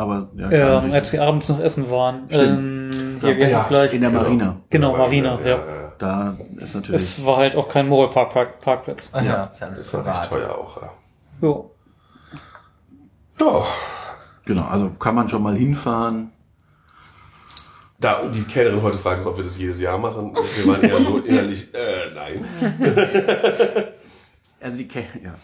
Aber 0.00 0.30
ja, 0.34 0.50
ja, 0.50 0.78
als 0.78 1.12
wir 1.12 1.22
abends 1.22 1.50
noch 1.50 1.60
essen 1.60 1.90
waren. 1.90 2.22
Ähm, 2.30 3.18
hier, 3.20 3.36
wie 3.36 3.42
heißt 3.42 3.52
Ja, 3.52 3.60
es 3.60 3.68
gleich? 3.68 3.92
in 3.92 4.00
der 4.00 4.08
Genau. 4.08 4.22
Marina. 4.22 4.56
Genau, 4.70 4.96
Marina, 4.96 5.38
ja. 5.44 5.58
Da 5.98 6.38
ist 6.56 6.74
natürlich. 6.74 7.02
Es 7.02 7.22
war 7.26 7.36
halt 7.36 7.54
auch 7.54 7.68
kein 7.68 7.86
Mall-Park, 7.86 8.32
Park, 8.32 8.60
Parkplatz. 8.62 9.10
Ah, 9.12 9.20
ja, 9.20 9.50
ja 9.60 9.68
Das 9.68 9.92
war 9.92 10.06
recht 10.06 10.30
teuer 10.30 10.56
auch, 10.56 10.80
ja. 10.80 10.90
Jo. 11.42 11.70
Ja. 13.38 13.66
genau, 14.46 14.64
also 14.68 14.88
kann 14.88 15.14
man 15.16 15.28
schon 15.28 15.42
mal 15.42 15.54
hinfahren. 15.54 16.32
Da 17.98 18.22
die 18.24 18.44
Kellnerin 18.44 18.80
heute 18.82 18.96
fragt, 18.96 19.26
ob 19.26 19.36
wir 19.36 19.44
das 19.44 19.58
jedes 19.58 19.78
Jahr 19.80 19.98
machen. 19.98 20.34
Wir 20.56 20.66
waren 20.66 20.80
eher 20.82 20.98
so 21.02 21.18
innerlich, 21.26 21.68
äh, 21.74 22.14
nein. 22.14 22.44
Also 24.62 24.78
die, 24.78 24.88
Kel 24.88 25.04
ja. 25.22 25.34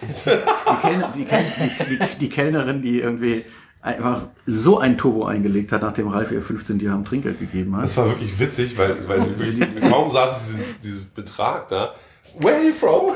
die, 0.00 0.80
Kellner, 0.80 1.12
die, 1.16 1.24
Kel 1.24 1.44
die, 1.88 1.98
die, 1.98 2.18
die 2.18 2.28
Kellnerin, 2.28 2.82
die 2.82 3.00
irgendwie 3.00 3.44
einfach 3.84 4.22
so 4.46 4.78
ein 4.78 4.96
Turbo 4.96 5.26
eingelegt 5.26 5.70
hat, 5.70 5.82
nachdem 5.82 6.08
Ralf 6.08 6.32
ihr 6.32 6.40
15 6.40 6.78
Dirham 6.78 7.04
Trinkgeld 7.04 7.38
gegeben 7.38 7.76
hat. 7.76 7.84
Das 7.84 7.96
war 7.98 8.08
wirklich 8.08 8.38
witzig, 8.40 8.76
weil, 8.78 8.96
weil 9.06 9.22
sie 9.22 9.38
wirklich, 9.38 9.90
kaum 9.90 10.10
saß 10.10 10.38
diesen, 10.38 10.60
dieses 10.82 11.04
Betrag 11.04 11.68
da. 11.68 11.94
Where 12.38 12.56
are 12.56 12.64
you 12.64 12.72
from? 12.72 13.12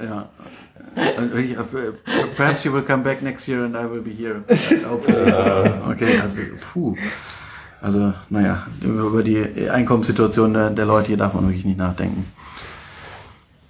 Ja. 0.00 0.28
Äh, 0.94 1.54
Perhaps 2.36 2.64
you 2.64 2.72
will 2.72 2.82
come 2.82 3.02
back 3.02 3.20
next 3.20 3.48
year 3.48 3.64
and 3.64 3.74
I 3.74 3.90
will 3.90 4.00
be 4.00 4.10
here. 4.10 4.44
Okay, 4.48 5.32
okay 5.90 6.20
also 6.20 6.36
puh. 6.72 6.96
Also, 7.80 8.12
naja, 8.30 8.66
über 8.80 9.22
die 9.22 9.68
Einkommenssituation 9.68 10.54
der, 10.54 10.70
der 10.70 10.86
Leute 10.86 11.08
hier 11.08 11.16
darf 11.16 11.34
man 11.34 11.46
wirklich 11.46 11.64
nicht 11.64 11.78
nachdenken. 11.78 12.26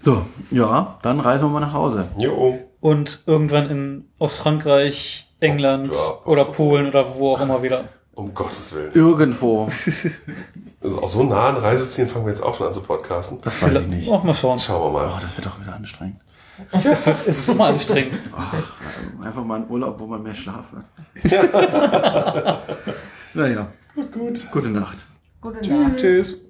So, 0.02 0.26
ja, 0.50 0.98
dann 1.02 1.20
reisen 1.20 1.46
wir 1.46 1.48
mal 1.48 1.60
nach 1.60 1.72
Hause. 1.72 2.08
Jo. 2.18 2.67
Und 2.80 3.22
irgendwann 3.26 3.70
in, 3.70 4.04
aus 4.18 4.38
Frankreich, 4.38 5.26
England 5.40 5.92
Ja. 5.94 6.24
oder 6.26 6.44
Polen 6.44 6.86
oder 6.88 7.16
wo 7.16 7.32
auch 7.34 7.40
immer 7.40 7.62
wieder. 7.62 7.84
Um 8.14 8.34
Gottes 8.34 8.72
Willen. 8.74 8.92
Irgendwo. 8.94 9.68
Also 10.80 11.02
auch 11.02 11.08
so 11.08 11.24
nah 11.24 11.48
an 11.48 11.56
Reisezielen 11.56 12.08
fangen 12.08 12.24
wir 12.24 12.30
jetzt 12.30 12.40
auch 12.40 12.54
schon 12.54 12.68
an 12.68 12.72
zu 12.72 12.80
podcasten. 12.82 13.40
Das 13.42 13.60
weiß 13.60 13.80
ich 13.80 13.86
nicht. 13.88 14.08
Auch 14.08 14.22
mal 14.22 14.32
schauen. 14.32 14.60
Schauen 14.60 14.80
wir 14.80 15.00
Oh, 15.00 15.08
mal. 15.08 15.18
das 15.20 15.36
wird 15.36 15.44
doch 15.46 15.60
wieder 15.60 15.74
anstrengend. 15.74 16.20
Es, 16.70 17.04
wird, 17.04 17.16
es 17.26 17.38
ist 17.38 17.48
immer 17.48 17.64
anstrengend. 17.66 18.16
Ach, 18.36 18.54
einfach 19.24 19.42
mal 19.44 19.56
ein 19.56 19.68
Urlaub, 19.68 19.98
wo 19.98 20.06
man 20.06 20.22
mehr 20.22 20.36
Schlaf 20.36 20.66
hat. 20.72 20.84
naja, 23.34 23.72
Gut. 24.12 24.48
gute 24.52 24.68
Nacht. 24.68 24.98
Gute 25.40 25.68
Nacht. 25.68 25.96
Tschüss. 25.98 26.47